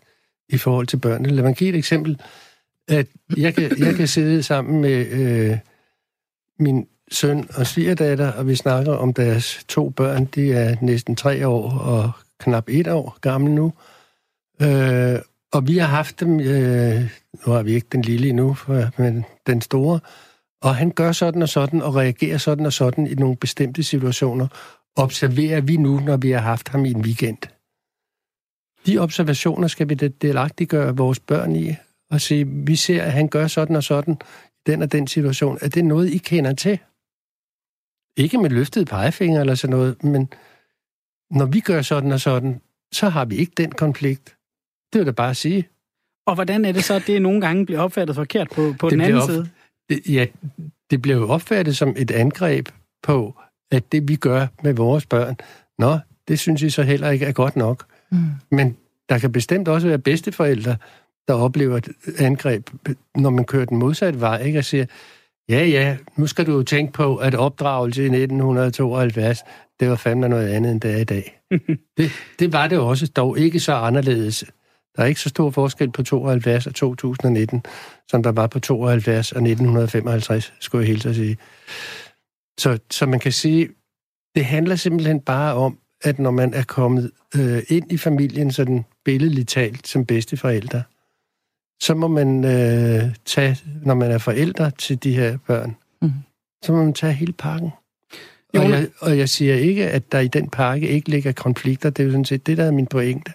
i 0.50 0.58
forhold 0.58 0.88
til 0.88 0.98
børnene. 0.98 1.30
Lad 1.30 1.44
mig 1.44 1.56
give 1.56 1.70
et 1.70 1.76
eksempel. 1.76 2.22
At 2.88 3.08
jeg, 3.38 3.56
kan, 3.56 3.72
jeg 3.80 3.96
kan 3.96 4.08
sidde 4.08 4.44
sammen 4.44 4.82
med 4.82 5.08
øh, 5.08 5.58
min 6.60 6.88
søn 7.12 7.50
og 7.56 7.68
svigerdatter, 7.68 8.32
og 8.32 8.48
vi 8.48 8.56
snakker 8.56 8.94
om 8.94 9.14
deres 9.14 9.66
to 9.68 9.90
børn. 9.90 10.26
De 10.26 10.54
er 10.54 10.76
næsten 10.82 11.16
tre 11.16 11.48
år 11.48 11.72
og 11.72 12.12
knap 12.40 12.70
et 12.70 12.88
år 12.88 13.18
gamle 13.22 13.56
nu. 13.56 13.74
Øh, 14.62 15.20
og 15.54 15.68
vi 15.68 15.78
har 15.78 15.88
haft 15.88 16.20
dem, 16.20 16.40
øh, 16.40 17.02
nu 17.46 17.52
har 17.52 17.64
vi 17.64 17.74
ikke 17.74 17.88
den 17.92 18.02
lille 18.02 18.30
endnu, 18.30 18.58
men 18.98 19.26
den 19.48 19.62
store, 19.62 20.00
og 20.62 20.76
han 20.76 20.92
gør 20.92 21.12
sådan 21.12 21.42
og 21.42 21.50
sådan, 21.50 21.82
og 21.82 21.96
reagerer 21.96 22.38
sådan 22.38 22.66
og 22.66 22.74
sådan 22.74 23.08
i 23.08 23.14
nogle 23.14 23.38
bestemte 23.38 23.84
situationer, 23.84 24.48
observerer 24.96 25.62
vi 25.62 25.78
nu, 25.78 26.00
når 26.00 26.18
vi 26.18 26.32
har 26.32 26.40
haft 26.40 26.70
ham 26.70 26.86
i 26.86 26.92
en 26.92 27.02
weekend. 27.02 27.38
De 28.86 28.98
observationer 28.98 29.68
skal 29.68 29.90
vi 29.90 29.94
delagtiggøre 29.94 30.98
vores 30.98 31.20
børn 31.20 31.56
i, 31.56 31.76
og 32.12 32.22
sige, 32.22 32.48
vi 32.48 32.76
ser, 32.76 33.04
at 33.04 33.12
han 33.12 33.28
gør 33.28 33.48
sådan 33.48 33.76
og 33.76 33.84
sådan 33.84 34.14
i 34.14 34.72
den 34.72 34.82
og 34.82 34.92
den 34.92 35.08
situation. 35.08 35.58
Er 35.62 35.70
det 35.70 35.86
noget, 35.86 36.10
I 36.10 36.18
kender 36.18 36.54
til? 36.54 36.80
Ikke 38.20 38.38
med 38.38 38.50
løftet 38.50 38.88
pegefinger 38.88 39.42
eller 39.42 39.56
sådan 39.56 39.76
noget, 39.76 40.04
men 40.04 40.30
når 41.32 41.46
vi 41.46 41.60
gør 41.60 41.82
sådan 41.82 42.12
og 42.12 42.20
sådan, 42.20 42.62
så 42.92 43.10
har 43.10 43.26
vi 43.26 43.36
ikke 43.36 43.54
den 43.58 43.72
konflikt. 43.72 44.36
Det 44.94 45.00
vil 45.00 45.06
jeg 45.06 45.16
bare 45.16 45.36
sige. 45.36 45.68
Og 46.26 46.36
hvordan 46.36 46.66
er 46.66 46.72
det 46.72 46.84
så, 46.84 46.94
at 46.94 47.04
det 47.08 47.22
nogle 47.22 47.42
gange 47.42 47.66
bliver 47.66 47.82
opfattet 47.82 48.16
forkert 48.16 48.50
på, 48.50 48.76
på 48.80 48.90
den 48.90 49.02
anden 49.02 49.22
op, 49.22 49.30
side? 49.30 49.50
Det, 49.90 50.02
ja, 50.10 50.26
det 50.92 51.02
bliver 51.02 51.18
jo 51.18 51.30
opfattet 51.30 51.78
som 51.78 51.96
et 51.98 52.12
angreb 52.12 52.70
på, 53.04 53.36
at 53.72 53.92
det 53.92 54.08
vi 54.08 54.16
gør 54.16 54.48
med 54.64 54.74
vores 54.74 55.06
børn, 55.06 55.36
nå, 55.80 56.00
det 56.28 56.40
synes 56.40 56.62
I 56.62 56.70
så 56.70 56.84
heller 56.84 57.10
ikke 57.10 57.26
er 57.26 57.32
godt 57.32 57.56
nok. 57.56 57.86
Mm. 58.12 58.18
Men 58.52 58.78
der 59.10 59.20
kan 59.20 59.32
bestemt 59.32 59.68
også 59.68 59.88
være 59.88 60.00
bedsteforældre, 60.00 60.76
der 61.28 61.34
oplever 61.34 61.78
et 61.78 61.90
angreb, 62.18 62.70
når 63.16 63.30
man 63.30 63.46
kører 63.46 63.66
den 63.66 63.78
modsatte 63.78 64.20
vej, 64.20 64.44
ikke? 64.44 64.60
og 64.60 64.66
siger, 64.66 64.86
Ja, 65.50 65.66
ja, 65.66 65.98
nu 66.18 66.28
skal 66.28 66.46
du 66.46 66.52
jo 66.52 66.64
tænke 66.64 66.94
på, 66.94 67.16
at 67.16 67.36
opdragelse 67.36 68.02
i 68.02 68.06
1972, 68.06 69.40
det 69.80 69.90
var 69.90 69.96
fandme 69.96 70.30
noget 70.30 70.48
andet, 70.48 70.72
end 70.72 70.82
det 70.82 70.92
er 70.92 70.98
i 70.98 71.04
dag. 71.04 71.40
det, 71.98 72.12
det 72.40 72.54
var 72.54 72.68
det 72.68 72.80
også, 72.80 73.08
dog 73.08 73.40
ikke 73.40 73.60
så 73.60 73.74
anderledes. 73.74 74.46
Der 74.96 75.04
er 75.04 75.08
ikke 75.08 75.22
så 75.22 75.30
stor 75.30 75.50
forskel 75.50 75.92
på 75.92 76.04
72 76.04 76.68
og 76.68 76.76
2019, 76.76 77.64
som 78.08 78.24
der 78.24 78.32
var 78.32 78.48
på 78.48 78.60
72 78.60 79.32
og 79.32 79.38
1955, 79.38 80.54
skulle 80.60 80.82
jeg 80.82 80.88
helt 80.88 81.06
at 81.06 81.16
sige. 81.16 81.38
Så, 82.60 82.80
så 82.92 83.06
man 83.06 83.20
kan 83.20 83.32
sige, 83.32 83.70
det 84.36 84.46
handler 84.46 84.76
simpelthen 84.76 85.20
bare 85.20 85.54
om, 85.54 85.78
at 86.04 86.20
når 86.20 86.32
man 86.32 86.54
er 86.54 86.64
kommet 86.64 87.12
øh, 87.36 87.64
ind 87.68 87.92
i 87.92 87.98
familien, 87.98 88.52
sådan 88.52 88.86
billedligt 89.06 89.50
talt, 89.50 89.88
som 89.88 90.06
bedsteforældre, 90.06 90.84
så 91.82 91.96
må 91.96 92.08
man 92.08 92.46
øh, 92.46 93.16
tage, 93.26 93.58
når 93.84 93.94
man 93.94 94.12
er 94.12 94.18
forældre 94.18 94.72
til 94.72 95.04
de 95.04 95.16
her 95.16 95.38
børn, 95.48 95.76
mm. 96.02 96.12
så 96.64 96.72
må 96.72 96.84
man 96.84 96.94
tage 96.94 97.14
hele 97.14 97.34
pakken. 97.34 97.72
Og 98.54 98.70
jeg, 98.70 98.88
og 99.00 99.18
jeg 99.18 99.30
siger 99.30 99.56
ikke, 99.56 99.90
at 99.90 100.12
der 100.12 100.20
i 100.20 100.28
den 100.28 100.50
pakke 100.50 100.88
ikke 100.88 101.10
ligger 101.10 101.32
konflikter. 101.32 101.90
Det 101.90 102.04
er 102.04 102.06
jo 102.06 102.12
sådan 102.12 102.26
set 102.26 102.48
det, 102.48 102.58
der 102.58 102.64
er 102.64 102.72
min 102.72 102.88
pointe. 102.88 103.32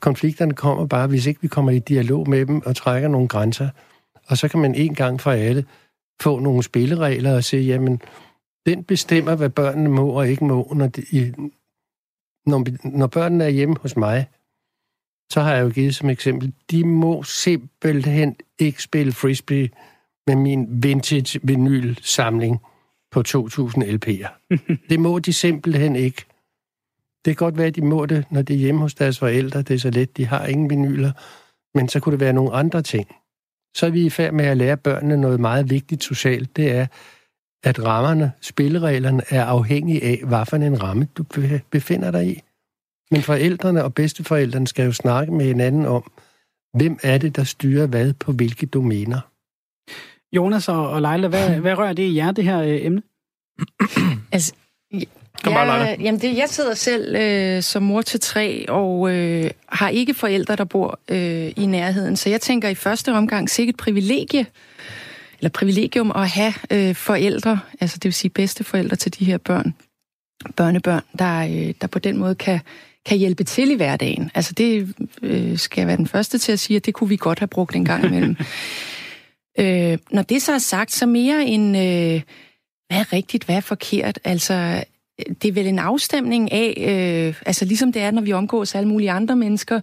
Konflikterne 0.00 0.54
kommer 0.54 0.86
bare, 0.86 1.06
hvis 1.06 1.26
ikke 1.26 1.42
vi 1.42 1.48
kommer 1.48 1.70
i 1.70 1.78
dialog 1.78 2.28
med 2.28 2.46
dem 2.46 2.62
og 2.66 2.76
trækker 2.76 3.08
nogle 3.08 3.28
grænser. 3.28 3.68
Og 4.26 4.38
så 4.38 4.48
kan 4.48 4.60
man 4.60 4.74
en 4.74 4.94
gang 4.94 5.20
for 5.20 5.30
alle 5.30 5.64
få 6.20 6.38
nogle 6.38 6.62
spilleregler 6.62 7.34
og 7.34 7.44
sige, 7.44 7.62
jamen, 7.62 8.00
den 8.66 8.84
bestemmer, 8.84 9.34
hvad 9.34 9.50
børnene 9.50 9.88
må 9.88 10.10
og 10.10 10.28
ikke 10.28 10.44
må, 10.44 10.72
når, 10.76 10.86
de, 10.86 11.34
når, 12.46 12.88
når 12.88 13.06
børnene 13.06 13.44
er 13.44 13.48
hjemme 13.48 13.76
hos 13.80 13.96
mig 13.96 14.26
så 15.32 15.40
har 15.40 15.54
jeg 15.54 15.64
jo 15.64 15.68
givet 15.68 15.94
som 15.94 16.10
eksempel, 16.10 16.52
de 16.70 16.84
må 16.84 17.22
simpelthen 17.22 18.36
ikke 18.58 18.82
spille 18.82 19.12
frisbee 19.12 19.70
med 20.26 20.36
min 20.36 20.82
vintage 20.82 21.40
vinylsamling 21.42 22.60
på 23.10 23.22
2000 23.22 23.84
LP'er. 23.84 24.48
det 24.90 25.00
må 25.00 25.18
de 25.18 25.32
simpelthen 25.32 25.96
ikke. 25.96 26.24
Det 27.24 27.36
kan 27.36 27.46
godt 27.46 27.58
være, 27.58 27.66
at 27.66 27.76
de 27.76 27.82
må 27.82 28.06
det, 28.06 28.24
når 28.30 28.42
de 28.42 28.54
er 28.54 28.58
hjemme 28.58 28.80
hos 28.80 28.94
deres 28.94 29.18
forældre. 29.18 29.62
Det 29.62 29.74
er 29.74 29.78
så 29.78 29.90
let, 29.90 30.16
de 30.16 30.26
har 30.26 30.46
ingen 30.46 30.70
vinyler. 30.70 31.12
Men 31.74 31.88
så 31.88 32.00
kunne 32.00 32.12
det 32.12 32.20
være 32.20 32.32
nogle 32.32 32.52
andre 32.52 32.82
ting. 32.82 33.06
Så 33.76 33.86
er 33.86 33.90
vi 33.90 34.06
i 34.06 34.10
færd 34.10 34.32
med 34.32 34.44
at 34.44 34.56
lære 34.56 34.76
børnene 34.76 35.16
noget 35.16 35.40
meget 35.40 35.70
vigtigt 35.70 36.04
socialt. 36.04 36.56
Det 36.56 36.70
er, 36.70 36.86
at 37.64 37.84
rammerne, 37.84 38.32
spillereglerne 38.40 39.22
er 39.30 39.44
afhængige 39.44 40.04
af, 40.04 40.22
hvad 40.26 40.46
for 40.46 40.56
en 40.56 40.82
ramme 40.82 41.08
du 41.18 41.24
befinder 41.70 42.10
dig 42.10 42.26
i. 42.26 42.42
Men 43.10 43.22
forældrene 43.22 43.84
og 43.84 43.94
bedsteforældrene 43.94 44.66
skal 44.66 44.84
jo 44.84 44.92
snakke 44.92 45.32
med 45.32 45.46
hinanden 45.46 45.86
om, 45.86 46.12
hvem 46.74 46.98
er 47.02 47.18
det, 47.18 47.36
der 47.36 47.44
styrer 47.44 47.86
hvad 47.86 48.12
på 48.12 48.32
hvilke 48.32 48.66
domæner. 48.66 49.20
Jonas 50.32 50.68
og 50.68 51.02
Leila, 51.02 51.28
hvad, 51.28 51.50
hvad 51.60 51.78
rører 51.78 51.92
det 51.92 52.02
i 52.02 52.16
jer, 52.16 52.30
det 52.30 52.44
her 52.44 52.60
øh, 52.60 52.84
emne? 52.86 53.02
altså, 54.32 54.52
Kom 55.44 55.52
bare, 55.52 55.72
jeg, 55.72 55.96
jamen 56.00 56.20
det, 56.20 56.36
jeg 56.36 56.48
sidder 56.48 56.74
selv 56.74 57.16
øh, 57.16 57.62
som 57.62 57.82
mor 57.82 58.02
til 58.02 58.20
tre, 58.20 58.68
og 58.68 59.10
øh, 59.14 59.50
har 59.68 59.88
ikke 59.88 60.14
forældre, 60.14 60.56
der 60.56 60.64
bor 60.64 61.00
øh, 61.08 61.52
i 61.56 61.66
nærheden. 61.66 62.16
Så 62.16 62.30
jeg 62.30 62.40
tænker 62.40 62.68
i 62.68 62.74
første 62.74 63.12
omgang 63.12 63.50
sikkert 63.50 63.76
privilegie, 63.76 64.46
eller 65.38 65.50
privilegium 65.50 66.12
at 66.14 66.28
have 66.28 66.52
øh, 66.70 66.94
forældre, 66.94 67.60
altså 67.80 67.96
det 67.96 68.04
vil 68.04 68.14
sige 68.14 68.30
bedsteforældre 68.30 68.96
til 68.96 69.18
de 69.18 69.24
her 69.24 69.38
børn, 69.38 69.74
børnebørn, 70.56 71.02
der, 71.18 71.38
øh, 71.38 71.74
der 71.80 71.86
på 71.86 71.98
den 71.98 72.16
måde 72.16 72.34
kan 72.34 72.60
kan 73.06 73.18
hjælpe 73.18 73.44
til 73.44 73.70
i 73.70 73.74
hverdagen. 73.74 74.30
Altså 74.34 74.52
det 74.52 74.94
øh, 75.22 75.58
skal 75.58 75.80
jeg 75.80 75.88
være 75.88 75.96
den 75.96 76.06
første 76.06 76.38
til 76.38 76.52
at 76.52 76.58
sige, 76.58 76.76
at 76.76 76.86
det 76.86 76.94
kunne 76.94 77.08
vi 77.08 77.16
godt 77.16 77.38
have 77.38 77.48
brugt 77.48 77.76
en 77.76 77.84
gang 77.84 78.04
imellem. 78.04 78.36
øh, 79.60 79.98
når 80.10 80.22
det 80.22 80.42
så 80.42 80.52
er 80.52 80.58
sagt, 80.58 80.92
så 80.92 81.06
mere 81.06 81.46
en, 81.46 81.74
øh, 81.74 82.22
hvad 82.88 82.98
er 82.98 83.12
rigtigt, 83.12 83.44
hvad 83.44 83.56
er 83.56 83.60
forkert? 83.60 84.18
Altså, 84.24 84.84
det 85.42 85.48
er 85.48 85.52
vel 85.52 85.66
en 85.66 85.78
afstemning 85.78 86.52
af, 86.52 86.74
øh, 86.76 87.42
altså 87.46 87.64
ligesom 87.64 87.92
det 87.92 88.02
er, 88.02 88.10
når 88.10 88.22
vi 88.22 88.32
omgås 88.32 88.74
alle 88.74 88.88
mulige 88.88 89.10
andre 89.10 89.36
mennesker, 89.36 89.80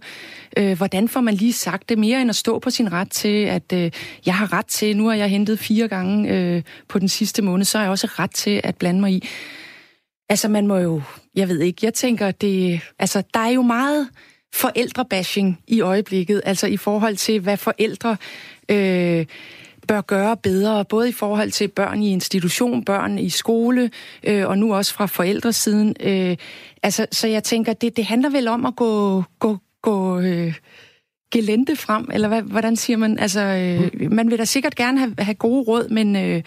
øh, 0.56 0.76
hvordan 0.76 1.08
får 1.08 1.20
man 1.20 1.34
lige 1.34 1.52
sagt 1.52 1.88
det 1.88 1.98
mere 1.98 2.20
end 2.20 2.30
at 2.30 2.36
stå 2.36 2.58
på 2.58 2.70
sin 2.70 2.92
ret 2.92 3.10
til, 3.10 3.44
at 3.44 3.72
øh, 3.72 3.90
jeg 4.26 4.34
har 4.34 4.52
ret 4.52 4.66
til, 4.66 4.96
nu 4.96 5.06
har 5.06 5.14
jeg 5.14 5.28
hentet 5.28 5.58
fire 5.58 5.88
gange 5.88 6.30
øh, 6.30 6.62
på 6.88 6.98
den 6.98 7.08
sidste 7.08 7.42
måned, 7.42 7.64
så 7.64 7.78
har 7.78 7.84
jeg 7.84 7.90
også 7.90 8.06
ret 8.06 8.30
til 8.30 8.60
at 8.64 8.76
blande 8.76 9.00
mig 9.00 9.12
i. 9.12 9.28
Altså, 10.28 10.48
man 10.48 10.66
må 10.66 10.76
jo... 10.76 11.02
Jeg 11.34 11.48
ved 11.48 11.60
ikke, 11.60 11.80
jeg 11.82 11.94
tænker, 11.94 12.30
det... 12.30 12.80
Altså, 12.98 13.22
der 13.34 13.40
er 13.40 13.50
jo 13.50 13.62
meget 13.62 14.08
forældrebashing 14.54 15.60
i 15.68 15.80
øjeblikket, 15.80 16.42
altså 16.44 16.66
i 16.66 16.76
forhold 16.76 17.16
til, 17.16 17.40
hvad 17.40 17.56
forældre 17.56 18.16
øh, 18.68 19.26
bør 19.88 20.00
gøre 20.00 20.36
bedre, 20.36 20.84
både 20.84 21.08
i 21.08 21.12
forhold 21.12 21.50
til 21.50 21.68
børn 21.68 22.02
i 22.02 22.12
institution, 22.12 22.84
børn 22.84 23.18
i 23.18 23.28
skole, 23.28 23.90
øh, 24.24 24.48
og 24.48 24.58
nu 24.58 24.74
også 24.74 24.94
fra 24.94 25.06
forældresiden. 25.06 25.96
Øh, 26.00 26.36
altså, 26.82 27.06
så 27.12 27.28
jeg 27.28 27.44
tænker, 27.44 27.72
det, 27.72 27.96
det 27.96 28.04
handler 28.04 28.30
vel 28.30 28.48
om 28.48 28.66
at 28.66 28.76
gå, 28.76 29.22
gå, 29.38 29.58
gå 29.82 30.20
øh, 30.20 30.54
gelente 31.32 31.76
frem, 31.76 32.08
eller 32.12 32.28
hvad, 32.28 32.42
hvordan 32.42 32.76
siger 32.76 32.96
man? 32.96 33.18
Altså, 33.18 33.40
øh, 33.40 34.12
man 34.12 34.30
vil 34.30 34.38
da 34.38 34.44
sikkert 34.44 34.74
gerne 34.74 34.98
have, 34.98 35.14
have 35.18 35.34
gode 35.34 35.62
råd, 35.62 35.88
men... 35.88 36.16
Øh, 36.16 36.42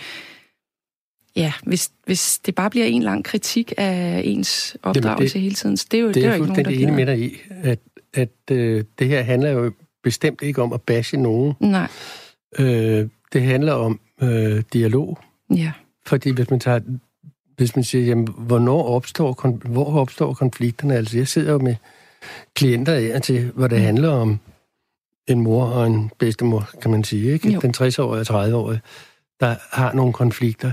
Ja, 1.38 1.54
hvis, 1.64 1.92
hvis 2.06 2.40
det 2.40 2.56
bare 2.56 2.70
bliver 2.70 2.86
en 2.86 3.04
lang 3.04 3.26
kritik 3.26 3.74
af 3.78 4.22
ens 4.26 4.78
opdragelse 4.84 5.34
det, 5.34 5.42
hele 5.42 5.56
tiden, 5.56 5.78
så 5.78 5.86
det 5.92 5.98
er 5.98 6.02
jo, 6.02 6.08
det 6.08 6.18
er, 6.18 6.22
det 6.22 6.24
er 6.24 6.28
jo 6.28 6.44
ikke 6.44 6.48
nogen, 6.48 6.66
der 6.66 6.72
enig 6.72 6.94
med 6.94 7.06
dig 7.06 7.20
i, 7.20 7.38
at, 7.50 7.80
at 8.14 8.30
øh, 8.52 8.84
det 9.00 9.08
her 9.08 9.24
handler 9.24 9.50
jo 9.50 9.72
bestemt 10.04 10.42
ikke 10.42 10.62
om 10.62 10.74
at 10.74 10.82
bashe 10.82 11.18
nogen. 11.18 11.54
Nej. 11.60 11.88
Øh, 12.60 13.08
det 13.34 13.42
handler 13.42 13.74
om 13.74 14.00
øh, 14.22 14.64
dialog. 14.74 15.20
Ja. 15.56 15.72
Fordi 16.06 16.30
hvis 16.30 16.50
man 16.50 16.60
tager 16.60 16.80
hvis 17.58 17.76
man 17.76 17.84
siger, 17.84 18.06
jamen, 18.06 18.28
hvornår 18.38 18.84
opstår, 18.84 19.58
hvor 19.68 19.96
opstår 19.96 20.34
konflikterne? 20.34 20.96
Altså, 20.96 21.18
jeg 21.18 21.28
sidder 21.28 21.52
jo 21.52 21.58
med 21.58 21.76
klienter 22.56 23.14
af 23.14 23.22
til, 23.22 23.52
hvor 23.56 23.68
det 23.68 23.78
mm. 23.78 23.86
handler 23.86 24.10
om 24.10 24.40
en 25.28 25.42
mor 25.42 25.66
og 25.66 25.88
en 25.88 26.12
bedstemor, 26.20 26.70
kan 26.82 26.92
man 26.92 27.04
sige, 27.04 27.32
ikke? 27.34 27.50
Jo. 27.50 27.60
Den 27.60 27.74
60-årige 27.78 28.32
og 28.32 28.46
30-årige, 28.46 28.82
der 29.40 29.56
har 29.72 29.94
nogle 29.94 30.14
konflikter. 30.14 30.72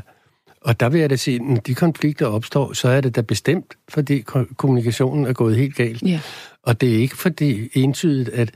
Og 0.65 0.81
der 0.81 0.89
vil 0.89 1.01
jeg 1.01 1.11
da 1.11 1.17
sige, 1.17 1.39
når 1.39 1.57
de 1.57 1.75
konflikter 1.75 2.27
opstår, 2.27 2.73
så 2.73 2.89
er 2.89 3.01
det 3.01 3.17
da 3.17 3.21
bestemt, 3.21 3.75
fordi 3.89 4.21
kommunikationen 4.57 5.27
er 5.27 5.33
gået 5.33 5.57
helt 5.57 5.77
galt. 5.77 6.03
Ja. 6.03 6.21
Og 6.63 6.81
det 6.81 6.95
er 6.95 6.99
ikke 6.99 7.17
fordi 7.17 7.69
entydigt, 7.75 8.29
at 8.29 8.51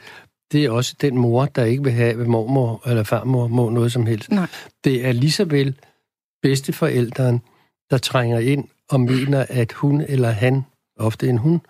det 0.53 0.65
er 0.65 0.71
også 0.71 0.95
den 1.01 1.19
mor, 1.19 1.45
der 1.45 1.65
ikke 1.65 1.83
vil 1.85 1.93
have, 1.93 2.21
at 2.21 2.27
mormor 2.27 2.89
eller 2.89 3.03
farmor 3.03 3.49
må 3.49 3.71
noget 3.71 3.93
som 3.93 4.07
helst. 4.07 4.31
Nej. 4.31 4.47
Det 4.85 5.07
er 5.07 5.13
lige 5.13 5.33
så 5.33 5.45
vel 5.45 5.75
bedsteforældren, 6.43 7.41
der 7.91 7.99
trænger 7.99 8.39
ind 8.39 8.65
og 8.91 9.01
mener, 9.01 9.47
at 9.49 9.73
hun 9.73 10.01
eller 10.09 10.31
han, 10.31 10.65
ofte 10.99 11.29
en 11.29 11.39
hun, 11.39 11.61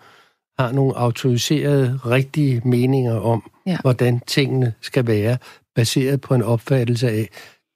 har 0.59 0.71
nogle 0.71 0.97
autoriserede, 0.97 1.99
rigtige 2.05 2.61
meninger 2.65 3.19
om, 3.19 3.51
ja. 3.65 3.77
hvordan 3.81 4.19
tingene 4.27 4.73
skal 4.81 5.07
være, 5.07 5.37
baseret 5.75 6.21
på 6.21 6.35
en 6.35 6.43
opfattelse 6.43 7.09
af, 7.09 7.29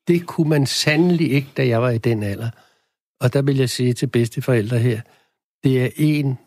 det 0.08 0.26
kunne 0.26 0.50
man 0.50 0.66
sandelig 0.66 1.32
ikke, 1.32 1.48
da 1.58 1.68
jeg 1.68 1.82
var 1.82 1.90
i 1.90 1.98
den 1.98 2.24
alder. 2.24 2.50
Og 3.22 3.34
der 3.34 3.42
vil 3.42 3.58
jeg 3.58 3.70
sige 3.70 3.94
til 3.94 4.08
bedsteforældre 4.08 4.78
her, 4.80 5.02
det 5.64 5.84
er 5.84 5.90
en, 5.98 6.38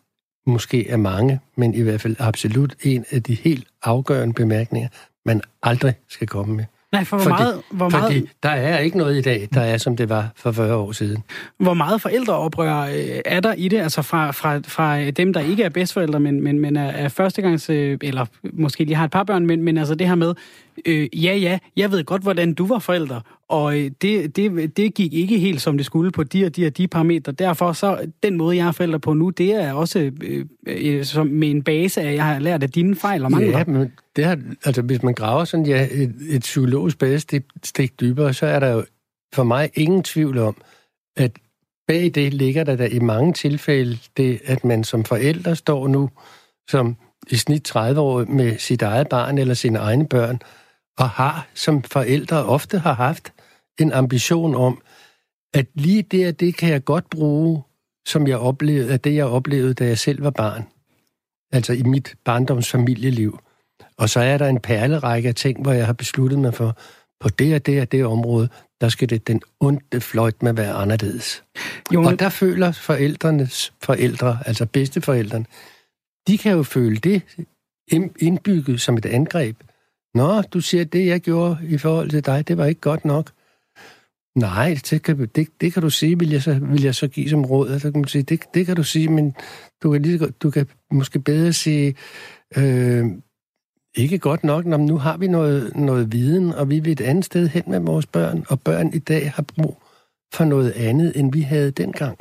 måske 0.46 0.86
af 0.88 0.98
mange, 0.98 1.40
men 1.56 1.74
i 1.74 1.80
hvert 1.80 2.00
fald 2.00 2.16
absolut 2.18 2.74
en 2.82 3.04
af 3.10 3.22
de 3.22 3.34
helt 3.34 3.66
afgørende 3.82 4.34
bemærkninger, 4.34 4.88
man 5.24 5.40
aldrig 5.62 5.94
skal 6.08 6.26
komme 6.26 6.56
med. 6.56 6.64
Nej, 6.92 7.04
for 7.04 7.16
hvor 7.16 7.22
fordi, 7.22 7.42
meget... 7.42 7.62
Hvor 7.70 7.88
meget... 7.88 8.04
Fordi 8.04 8.28
der 8.42 8.48
er 8.48 8.78
ikke 8.78 8.98
noget 8.98 9.18
i 9.18 9.20
dag, 9.20 9.48
der 9.54 9.60
er, 9.60 9.78
som 9.78 9.96
det 9.96 10.08
var 10.08 10.28
for 10.36 10.52
40 10.52 10.76
år 10.76 10.92
siden. 10.92 11.22
Hvor 11.58 11.74
meget 11.74 12.02
forældreoprør 12.02 12.80
øh, 12.80 13.20
er 13.24 13.40
der 13.40 13.52
i 13.52 13.68
det? 13.68 13.78
Altså 13.78 14.02
fra, 14.02 14.30
fra, 14.30 14.58
fra 14.58 15.10
dem, 15.10 15.32
der 15.32 15.40
ikke 15.40 15.62
er 15.62 15.68
bedstforældre, 15.68 16.20
men, 16.20 16.42
men, 16.42 16.58
men 16.58 16.76
er, 16.76 16.90
er 16.90 17.08
førstegangs... 17.08 17.70
Øh, 17.70 17.98
eller 18.02 18.26
måske 18.52 18.84
lige 18.84 18.96
har 18.96 19.04
et 19.04 19.10
par 19.10 19.24
børn, 19.24 19.46
men, 19.46 19.62
men 19.62 19.78
altså 19.78 19.94
det 19.94 20.08
her 20.08 20.14
med, 20.14 20.34
øh, 20.86 21.24
ja, 21.24 21.36
ja, 21.36 21.58
jeg 21.76 21.90
ved 21.90 22.04
godt, 22.04 22.22
hvordan 22.22 22.54
du 22.54 22.66
var 22.66 22.78
forælder, 22.78 23.20
og 23.48 23.78
øh, 23.78 23.90
det, 24.02 24.36
det, 24.36 24.76
det 24.76 24.94
gik 24.94 25.14
ikke 25.14 25.38
helt, 25.38 25.60
som 25.60 25.76
det 25.76 25.86
skulle 25.86 26.10
på 26.10 26.24
de 26.24 26.44
og 26.46 26.56
de 26.56 26.66
og 26.66 26.76
de 26.76 26.88
parametre. 26.88 27.32
Derfor 27.32 27.72
så, 27.72 28.10
den 28.22 28.36
måde, 28.36 28.56
jeg 28.56 28.66
er 28.66 28.72
forælder 28.72 28.98
på 28.98 29.12
nu, 29.12 29.30
det 29.30 29.54
er 29.54 29.72
også 29.72 30.10
øh, 30.22 30.44
øh 30.66 31.04
som 31.04 31.26
med 31.26 31.50
en 31.50 31.62
base 31.62 32.00
af, 32.00 32.08
at 32.08 32.14
jeg 32.14 32.24
har 32.24 32.38
lært 32.38 32.62
af 32.62 32.70
dine 32.70 32.96
fejl 32.96 33.24
og 33.24 33.30
mangler. 33.30 33.58
Ja, 33.58 33.64
men 33.64 33.92
det 34.16 34.24
har, 34.24 34.38
altså, 34.64 34.82
hvis 34.82 35.02
man 35.02 35.14
graver 35.14 35.44
sådan 35.44 35.66
ja, 35.66 35.88
et, 35.90 36.14
et 36.28 36.40
psykologisk 36.40 37.02
stik 37.64 38.00
dybere, 38.00 38.34
så 38.34 38.46
er 38.46 38.60
der 38.60 38.68
jo 38.68 38.84
for 39.34 39.44
mig 39.44 39.70
ingen 39.74 40.02
tvivl 40.02 40.38
om, 40.38 40.56
at 41.16 41.32
bag 41.88 42.10
det 42.14 42.34
ligger 42.34 42.64
der, 42.64 42.76
der 42.76 42.86
i 42.86 42.98
mange 42.98 43.32
tilfælde 43.32 43.98
det, 44.16 44.40
at 44.44 44.64
man 44.64 44.84
som 44.84 45.04
forælder 45.04 45.54
står 45.54 45.88
nu 45.88 46.10
som 46.68 46.96
i 47.30 47.36
snit 47.36 47.62
30 47.62 48.00
år 48.00 48.24
med 48.24 48.58
sit 48.58 48.82
eget 48.82 49.08
barn 49.08 49.38
eller 49.38 49.54
sine 49.54 49.78
egne 49.78 50.06
børn, 50.06 50.40
og 50.98 51.10
har 51.10 51.48
som 51.54 51.82
forældre 51.82 52.44
ofte 52.44 52.78
har 52.78 52.92
haft 52.92 53.32
en 53.78 53.92
ambition 53.92 54.54
om, 54.54 54.82
at 55.54 55.66
lige 55.74 56.02
det 56.02 56.28
og 56.28 56.40
det 56.40 56.56
kan 56.56 56.68
jeg 56.68 56.84
godt 56.84 57.10
bruge, 57.10 57.62
som 58.06 58.26
jeg 58.26 58.38
oplevede, 58.38 58.92
af 58.92 59.00
det 59.00 59.14
jeg 59.14 59.26
oplevede, 59.26 59.74
da 59.74 59.86
jeg 59.86 59.98
selv 59.98 60.22
var 60.22 60.30
barn. 60.30 60.66
Altså 61.52 61.72
i 61.72 61.82
mit 61.82 62.14
barndomsfamilieliv. 62.24 63.40
Og 63.96 64.08
så 64.08 64.20
er 64.20 64.38
der 64.38 64.48
en 64.48 64.60
perlerække 64.60 65.28
af 65.28 65.34
ting, 65.34 65.62
hvor 65.62 65.72
jeg 65.72 65.86
har 65.86 65.92
besluttet 65.92 66.38
mig 66.38 66.54
for, 66.54 66.76
på 67.20 67.28
det 67.28 67.54
og 67.54 67.66
det 67.66 67.80
og 67.80 67.92
det 67.92 68.04
område, 68.04 68.48
der 68.80 68.88
skal 68.88 69.10
det 69.10 69.26
den 69.26 69.42
onde 69.60 70.00
fløjt 70.00 70.42
med 70.42 70.52
være 70.52 70.72
anderledes. 70.72 71.44
Jo. 71.94 72.02
Og 72.02 72.18
der 72.18 72.28
føler 72.28 72.72
forældrenes 72.72 73.72
forældre, 73.82 74.38
altså 74.46 74.66
bedsteforældrene, 74.66 75.46
de 76.26 76.38
kan 76.38 76.52
jo 76.52 76.62
føle 76.62 76.96
det 76.96 77.22
indbygget 78.18 78.80
som 78.80 78.96
et 78.96 79.06
angreb. 79.06 79.56
Nå, 80.16 80.42
du 80.42 80.60
siger, 80.60 80.80
at 80.80 80.92
det, 80.92 81.06
jeg 81.06 81.20
gjorde 81.20 81.58
i 81.68 81.78
forhold 81.78 82.10
til 82.10 82.26
dig, 82.26 82.48
det 82.48 82.56
var 82.56 82.66
ikke 82.66 82.80
godt 82.80 83.04
nok. 83.04 83.30
Nej, 84.34 84.78
det 84.90 85.02
kan, 85.02 85.28
det, 85.34 85.48
det 85.60 85.72
kan 85.72 85.82
du 85.82 85.90
sige, 85.90 86.18
vil 86.18 86.30
jeg, 86.30 86.42
så, 86.42 86.58
vil 86.62 86.82
jeg 86.82 86.94
så 86.94 87.08
give 87.08 87.28
som 87.28 87.44
råd. 87.44 87.78
Så 87.78 87.90
kan 87.90 88.00
man 88.00 88.08
sige, 88.08 88.22
det, 88.22 88.42
det 88.54 88.66
kan 88.66 88.76
du 88.76 88.82
sige, 88.82 89.08
men 89.08 89.34
du 89.82 89.92
kan, 89.92 90.02
lige, 90.02 90.18
du 90.18 90.50
kan 90.50 90.66
måske 90.90 91.18
bedre 91.20 91.52
sige, 91.52 91.94
øh, 92.56 93.04
ikke 93.96 94.18
godt 94.18 94.44
nok, 94.44 94.64
når 94.64 94.76
nu 94.76 94.98
har 94.98 95.16
vi 95.16 95.26
noget, 95.26 95.76
noget 95.76 96.12
viden, 96.12 96.52
og 96.52 96.70
vi 96.70 96.80
vil 96.80 96.92
et 96.92 97.00
andet 97.00 97.24
sted 97.24 97.48
hen 97.48 97.62
med 97.66 97.80
vores 97.80 98.06
børn, 98.06 98.44
og 98.48 98.60
børn 98.60 98.90
i 98.94 98.98
dag 98.98 99.32
har 99.32 99.42
brug 99.42 99.82
for 100.34 100.44
noget 100.44 100.70
andet, 100.70 101.12
end 101.16 101.32
vi 101.32 101.40
havde 101.40 101.70
dengang. 101.70 102.18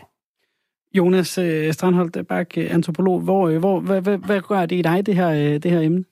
Jonas 0.93 1.37
øh, 1.37 1.73
Strandholt 1.73 2.27
Bak, 2.27 2.57
antropolog, 2.57 3.21
hvor, 3.21 3.49
øh, 3.49 3.57
hvor, 3.59 3.79
hvad, 3.79 4.01
hvad, 4.01 4.17
hvad 4.17 4.41
gør 4.41 4.65
det 4.65 4.75
i 4.75 4.81
dig, 4.81 5.05
det 5.05 5.15
her, 5.15 5.29
øh, 5.29 5.63
det 5.63 5.71
her 5.71 5.79
emne? 5.79 6.03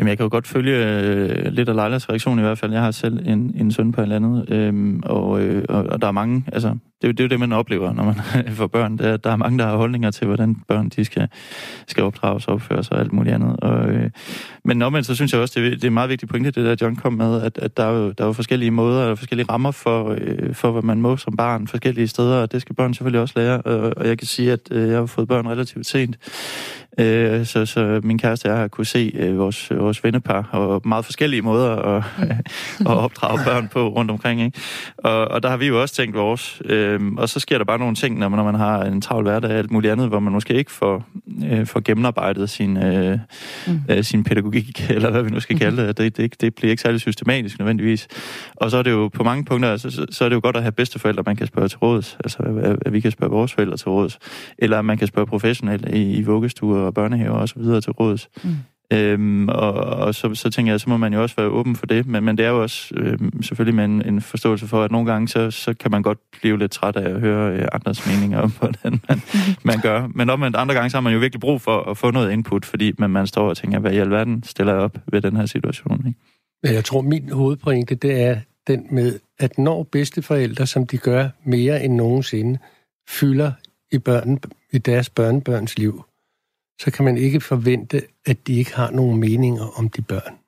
Jamen, 0.00 0.08
jeg 0.08 0.18
kan 0.18 0.24
jo 0.24 0.30
godt 0.30 0.46
følge 0.46 0.76
øh, 0.76 1.52
lidt 1.52 1.68
af 1.68 1.76
Leilas 1.76 2.08
reaktion 2.08 2.38
i 2.38 2.42
hvert 2.42 2.58
fald. 2.58 2.72
Jeg 2.72 2.82
har 2.82 2.90
selv 2.90 3.28
en, 3.28 3.52
en 3.56 3.72
søn 3.72 3.92
på 3.92 4.00
et 4.00 4.02
eller 4.02 4.16
andet, 4.16 4.50
øhm, 4.50 5.02
og, 5.06 5.42
øh, 5.42 5.64
og, 5.68 5.82
og 5.82 6.02
der 6.02 6.08
er 6.08 6.12
mange, 6.12 6.44
altså, 6.52 6.68
det 6.68 7.06
er, 7.06 7.08
jo, 7.08 7.12
det 7.12 7.20
er 7.20 7.24
jo 7.24 7.28
det, 7.28 7.40
man 7.40 7.52
oplever, 7.52 7.92
når 7.92 8.04
man 8.04 8.14
får 8.60 8.66
børn. 8.66 8.98
Det 8.98 9.06
er, 9.06 9.16
der 9.16 9.30
er 9.30 9.36
mange, 9.36 9.58
der 9.58 9.66
har 9.66 9.76
holdninger 9.76 10.10
til, 10.10 10.26
hvordan 10.26 10.54
børn 10.68 10.88
de 10.88 11.04
skal, 11.04 11.28
skal 11.86 12.04
opdrages 12.04 12.48
og 12.48 12.54
opføre 12.54 12.84
sig 12.84 12.92
og 12.92 13.00
alt 13.00 13.12
muligt 13.12 13.34
andet. 13.34 13.56
Og, 13.60 13.88
øh, 13.88 14.10
men 14.64 14.82
omvendt, 14.82 15.06
så 15.06 15.14
synes 15.14 15.32
jeg 15.32 15.40
også, 15.40 15.60
det 15.60 15.66
er, 15.66 15.70
det 15.70 15.84
er 15.84 15.88
en 15.88 15.94
meget 15.94 16.10
vigtig 16.10 16.28
pointe, 16.28 16.50
det 16.50 16.64
der 16.64 16.86
John 16.86 16.96
kom 16.96 17.12
med, 17.12 17.42
at, 17.42 17.58
at 17.58 17.76
der, 17.76 17.84
er 17.84 17.92
jo, 17.92 18.10
der 18.10 18.24
er 18.24 18.26
jo 18.26 18.32
forskellige 18.32 18.70
måder, 18.70 19.04
og 19.04 19.18
forskellige 19.18 19.46
rammer 19.50 19.70
for, 19.70 20.16
øh, 20.20 20.54
for, 20.54 20.70
hvad 20.70 20.82
man 20.82 21.00
må 21.00 21.16
som 21.16 21.36
barn, 21.36 21.66
forskellige 21.66 22.08
steder, 22.08 22.42
og 22.42 22.52
det 22.52 22.60
skal 22.60 22.74
børn 22.74 22.94
selvfølgelig 22.94 23.20
også 23.20 23.34
lære. 23.36 23.60
Og, 23.60 23.92
og 23.96 24.08
jeg 24.08 24.18
kan 24.18 24.26
sige, 24.26 24.52
at 24.52 24.60
øh, 24.70 24.88
jeg 24.88 24.98
har 24.98 25.06
fået 25.06 25.28
børn 25.28 25.48
relativt 25.48 25.86
sent. 25.86 26.16
Øh, 26.98 27.46
så, 27.46 27.66
så 27.66 28.00
min 28.04 28.18
kæreste 28.18 28.46
og 28.46 28.50
jeg 28.50 28.60
har 28.60 28.68
kunne 28.68 28.84
se 28.84 29.12
øh, 29.14 29.38
vores, 29.38 29.70
vores 29.70 30.04
vennepar 30.04 30.48
og 30.52 30.82
meget 30.84 31.04
forskellige 31.04 31.42
måder 31.42 31.76
at, 31.76 32.04
at 32.90 32.96
opdrage 32.96 33.40
børn 33.44 33.68
på 33.68 33.88
rundt 33.88 34.10
omkring. 34.10 34.42
Ikke? 34.42 34.58
Og, 34.96 35.28
og 35.28 35.42
der 35.42 35.48
har 35.48 35.56
vi 35.56 35.66
jo 35.66 35.80
også 35.80 35.94
tænkt 35.94 36.16
vores. 36.16 36.62
Øh, 36.64 37.00
og 37.16 37.28
så 37.28 37.40
sker 37.40 37.58
der 37.58 37.64
bare 37.64 37.78
nogle 37.78 37.94
ting, 37.94 38.18
når 38.18 38.28
man, 38.28 38.36
når 38.36 38.44
man 38.44 38.54
har 38.54 38.82
en 38.82 39.00
travl 39.00 39.22
hverdag 39.22 39.50
og 39.50 39.56
alt 39.56 39.70
muligt 39.70 39.92
andet, 39.92 40.08
hvor 40.08 40.20
man 40.20 40.32
måske 40.32 40.54
ikke 40.54 40.72
får, 40.72 41.06
øh, 41.50 41.66
får 41.66 41.80
gennemarbejdet 41.80 42.50
sin, 42.50 42.76
øh, 42.76 43.18
mm. 43.66 43.80
øh, 43.88 44.04
sin 44.04 44.24
pædagogik, 44.24 44.86
eller 44.90 45.10
hvad 45.10 45.22
vi 45.22 45.30
nu 45.30 45.40
skal 45.40 45.58
kalde 45.58 45.86
det. 45.86 45.98
Det, 45.98 46.16
det. 46.16 46.40
det 46.40 46.54
bliver 46.54 46.70
ikke 46.70 46.82
særlig 46.82 47.00
systematisk 47.00 47.58
nødvendigvis. 47.58 48.08
Og 48.56 48.70
så 48.70 48.76
er 48.76 48.82
det 48.82 48.90
jo 48.90 49.08
på 49.08 49.24
mange 49.24 49.44
punkter, 49.44 49.70
altså, 49.70 49.90
så, 49.90 50.06
så 50.10 50.24
er 50.24 50.28
det 50.28 50.36
jo 50.36 50.40
godt 50.42 50.56
at 50.56 50.62
have 50.62 50.72
bedsteforældre, 50.72 51.22
man 51.26 51.36
kan 51.36 51.46
spørge 51.46 51.68
til 51.68 51.78
råds. 51.78 52.16
Altså, 52.24 52.42
at, 52.42 52.78
at 52.86 52.92
vi 52.92 53.00
kan 53.00 53.10
spørge 53.10 53.32
vores 53.32 53.52
forældre 53.52 53.76
til 53.76 53.88
råds. 53.88 54.18
Eller 54.58 54.82
man 54.82 54.98
kan 54.98 55.06
spørge 55.06 55.26
professionelle 55.26 55.96
i, 55.96 56.16
i 56.16 56.22
vuggestuer 56.22 56.79
og 56.86 56.94
børnehaver 56.94 57.36
og 57.36 57.48
så 57.48 57.58
videre 57.58 57.80
til 57.80 57.92
råds. 57.92 58.28
Mm. 58.44 58.50
Øhm, 58.92 59.48
og 59.48 59.72
og 59.72 60.14
så, 60.14 60.34
så 60.34 60.50
tænker 60.50 60.72
jeg, 60.72 60.80
så 60.80 60.90
må 60.90 60.96
man 60.96 61.14
jo 61.14 61.22
også 61.22 61.36
være 61.36 61.46
åben 61.46 61.76
for 61.76 61.86
det, 61.86 62.06
men, 62.06 62.24
men 62.24 62.38
det 62.38 62.46
er 62.46 62.50
jo 62.50 62.62
også 62.62 62.94
øhm, 62.96 63.42
selvfølgelig 63.42 63.74
med 63.74 63.84
en, 63.84 64.14
en 64.14 64.20
forståelse 64.20 64.66
for, 64.66 64.82
at 64.82 64.90
nogle 64.90 65.12
gange, 65.12 65.28
så, 65.28 65.50
så 65.50 65.74
kan 65.74 65.90
man 65.90 66.02
godt 66.02 66.18
blive 66.40 66.58
lidt 66.58 66.72
træt 66.72 66.96
af 66.96 67.10
at 67.10 67.20
høre 67.20 67.52
øh, 67.52 67.68
andres 67.72 68.06
meninger 68.06 68.40
om, 68.40 68.50
hvordan 68.58 69.00
man, 69.08 69.22
man 69.62 69.80
gør. 69.80 70.06
Men 70.14 70.30
omvendt 70.30 70.56
andre 70.56 70.74
gange, 70.74 70.90
så 70.90 70.96
har 70.96 71.00
man 71.00 71.12
jo 71.12 71.18
virkelig 71.18 71.40
brug 71.40 71.60
for 71.60 71.90
at 71.90 71.98
få 71.98 72.10
noget 72.10 72.32
input, 72.32 72.64
fordi 72.64 72.92
man, 72.98 73.10
man 73.10 73.26
står 73.26 73.48
og 73.48 73.56
tænker, 73.56 73.78
hvad 73.78 73.92
i 73.92 73.98
alverden 73.98 74.42
stiller 74.42 74.72
jeg 74.72 74.82
op 74.82 74.98
ved 75.12 75.20
den 75.20 75.36
her 75.36 75.46
situation? 75.46 76.06
Ikke? 76.06 76.74
Jeg 76.74 76.84
tror, 76.84 77.00
min 77.00 77.28
hovedpointe, 77.32 77.94
det 77.94 78.22
er 78.22 78.36
den 78.66 78.86
med, 78.90 79.18
at 79.38 79.58
når 79.58 79.82
bedsteforældre, 79.82 80.66
som 80.66 80.86
de 80.86 80.98
gør 80.98 81.28
mere 81.44 81.84
end 81.84 81.94
nogensinde, 81.94 82.58
fylder 83.08 83.52
i, 83.92 83.98
børn, 83.98 84.38
i 84.72 84.78
deres 84.78 85.10
børnebørns 85.10 85.78
liv, 85.78 86.04
så 86.80 86.90
kan 86.90 87.04
man 87.04 87.18
ikke 87.18 87.40
forvente, 87.40 88.02
at 88.26 88.46
de 88.46 88.54
ikke 88.54 88.74
har 88.74 88.90
nogen 88.90 89.20
meninger 89.20 89.78
om 89.78 89.88
de 89.88 90.02
børn. 90.02 90.38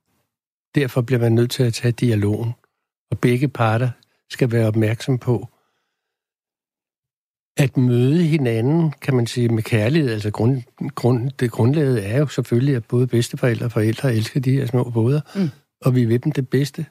Derfor 0.74 1.02
bliver 1.02 1.20
man 1.20 1.32
nødt 1.32 1.50
til 1.50 1.62
at 1.62 1.74
tage 1.74 1.92
dialogen, 1.92 2.52
og 3.10 3.18
begge 3.18 3.48
parter 3.48 3.90
skal 4.30 4.52
være 4.52 4.66
opmærksom 4.66 5.18
på, 5.18 5.48
at 7.56 7.76
møde 7.76 8.22
hinanden, 8.22 8.90
kan 8.90 9.16
man 9.16 9.26
sige, 9.26 9.48
med 9.48 9.62
kærlighed. 9.62 10.10
Altså 10.10 10.30
grund, 10.30 10.62
grund, 10.94 11.30
det 11.30 11.50
grundlaget 11.50 12.10
er 12.10 12.18
jo 12.18 12.26
selvfølgelig, 12.26 12.76
at 12.76 12.84
både 12.84 13.06
bedsteforældre 13.06 13.66
og 13.66 13.72
forældre 13.72 14.14
elsker 14.14 14.40
de 14.40 14.52
her 14.52 14.66
små 14.66 14.90
båder, 14.90 15.20
mm. 15.34 15.48
og 15.80 15.94
vi 15.94 16.04
vil 16.04 16.24
dem 16.24 16.32
det 16.32 16.48
bedste. 16.48 16.86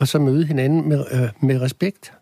og 0.00 0.08
så 0.08 0.18
møde 0.18 0.46
hinanden 0.46 0.88
med, 0.88 1.04
øh, 1.12 1.28
med 1.42 1.60
respekt. 1.60 2.12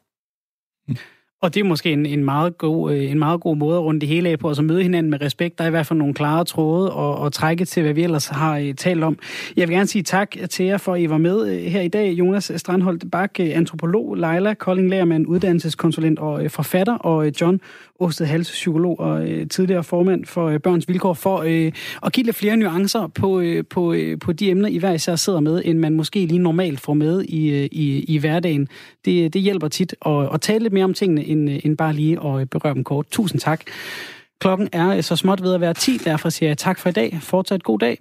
Og 1.43 1.55
det 1.55 1.61
er 1.61 1.64
måske 1.64 1.93
en, 1.93 2.07
en, 2.07 2.24
meget 2.24 2.59
god, 2.59 2.93
øh, 2.93 3.11
en 3.11 3.18
meget 3.18 3.41
god 3.41 3.57
måde 3.57 3.76
at 3.76 3.82
runde 3.82 4.01
det 4.01 4.09
hele 4.09 4.28
af 4.28 4.39
på, 4.39 4.49
altså 4.49 4.62
møde 4.62 4.82
hinanden 4.82 5.11
med 5.11 5.20
respekt. 5.20 5.59
Der 5.59 5.64
er 5.64 5.68
i 5.68 5.70
hvert 5.70 5.87
fald 5.87 5.99
nogle 5.99 6.14
klare 6.14 6.45
tråde 6.45 6.93
og, 6.93 7.18
og 7.18 7.32
trække 7.32 7.64
til, 7.64 7.82
hvad 7.82 7.93
vi 7.93 8.03
ellers 8.03 8.26
har 8.26 8.59
øh, 8.59 8.74
talt 8.74 9.05
om. 9.05 9.18
Jeg 9.57 9.68
vil 9.68 9.76
gerne 9.76 9.87
sige 9.87 10.03
tak 10.03 10.37
til 10.51 10.66
jer 10.66 10.78
for, 10.78 10.95
at 10.95 11.01
I 11.01 11.11
var 11.11 11.18
med 11.18 11.49
øh, 11.49 11.62
her 11.62 11.80
i 11.80 11.89
dag. 11.89 12.12
Jonas 12.12 12.53
Strandholt 12.57 13.11
Bak, 13.12 13.41
antropolog, 13.41 14.14
Leila 14.14 14.55
Kolding 14.55 14.89
Lærmand, 14.89 15.26
uddannelseskonsulent 15.26 16.18
og 16.18 16.51
forfatter, 16.51 16.95
og 16.95 17.32
John 17.41 17.61
Osted 17.99 18.26
Hals, 18.26 18.51
psykolog 18.51 19.01
og 19.01 19.28
øh, 19.28 19.49
tidligere 19.49 19.84
formand 19.84 20.24
for 20.24 20.49
øh, 20.49 20.61
Børns 20.61 20.88
Vilkår, 20.88 21.14
for 21.14 21.42
øh, 21.47 21.72
at 22.03 22.12
give 22.12 22.24
lidt 22.24 22.36
flere 22.36 22.57
nuancer 22.57 23.07
på, 23.07 23.40
øh, 23.40 23.64
på, 23.70 23.92
øh, 23.92 24.18
på 24.18 24.32
de 24.32 24.51
emner, 24.51 24.68
I 24.68 24.78
hver 24.78 24.92
især 24.92 25.16
sidder 25.16 25.40
med, 25.40 25.62
end 25.64 25.78
man 25.78 25.94
måske 25.94 26.26
lige 26.26 26.38
normalt 26.38 26.80
får 26.80 26.94
med 26.94 27.22
i, 27.22 27.49
øh, 27.49 27.68
i, 27.72 28.05
i 28.05 28.18
hverdagen. 28.18 28.68
Det, 29.05 29.34
det 29.34 29.42
hjælper 29.42 29.68
tit 29.68 29.94
at, 30.07 30.34
at 30.34 30.40
tale 30.40 30.62
lidt 30.62 30.72
mere 30.72 30.84
om 30.84 30.94
tingene, 30.94 31.24
end, 31.24 31.51
øh, 31.51 31.61
end 31.64 31.76
bare 31.76 31.92
lige 31.92 32.18
at 32.24 32.40
øh, 32.40 32.47
berøre 32.47 32.74
dem 32.74 32.84
kort. 32.84 33.07
Tusind 33.11 33.40
tak. 33.40 33.61
Klokken 34.40 34.68
er 34.72 34.88
øh, 34.88 35.03
så 35.03 35.16
småt 35.16 35.42
ved 35.42 35.55
at 35.55 35.61
være 35.61 35.74
10, 35.74 35.99
derfor 35.99 36.28
siger 36.28 36.51
jeg 36.51 36.59
tak 36.59 36.78
for 36.78 36.88
i 36.88 36.92
dag. 36.92 37.18
Fortsat 37.22 37.62
god 37.62 37.78
dag. 37.78 37.99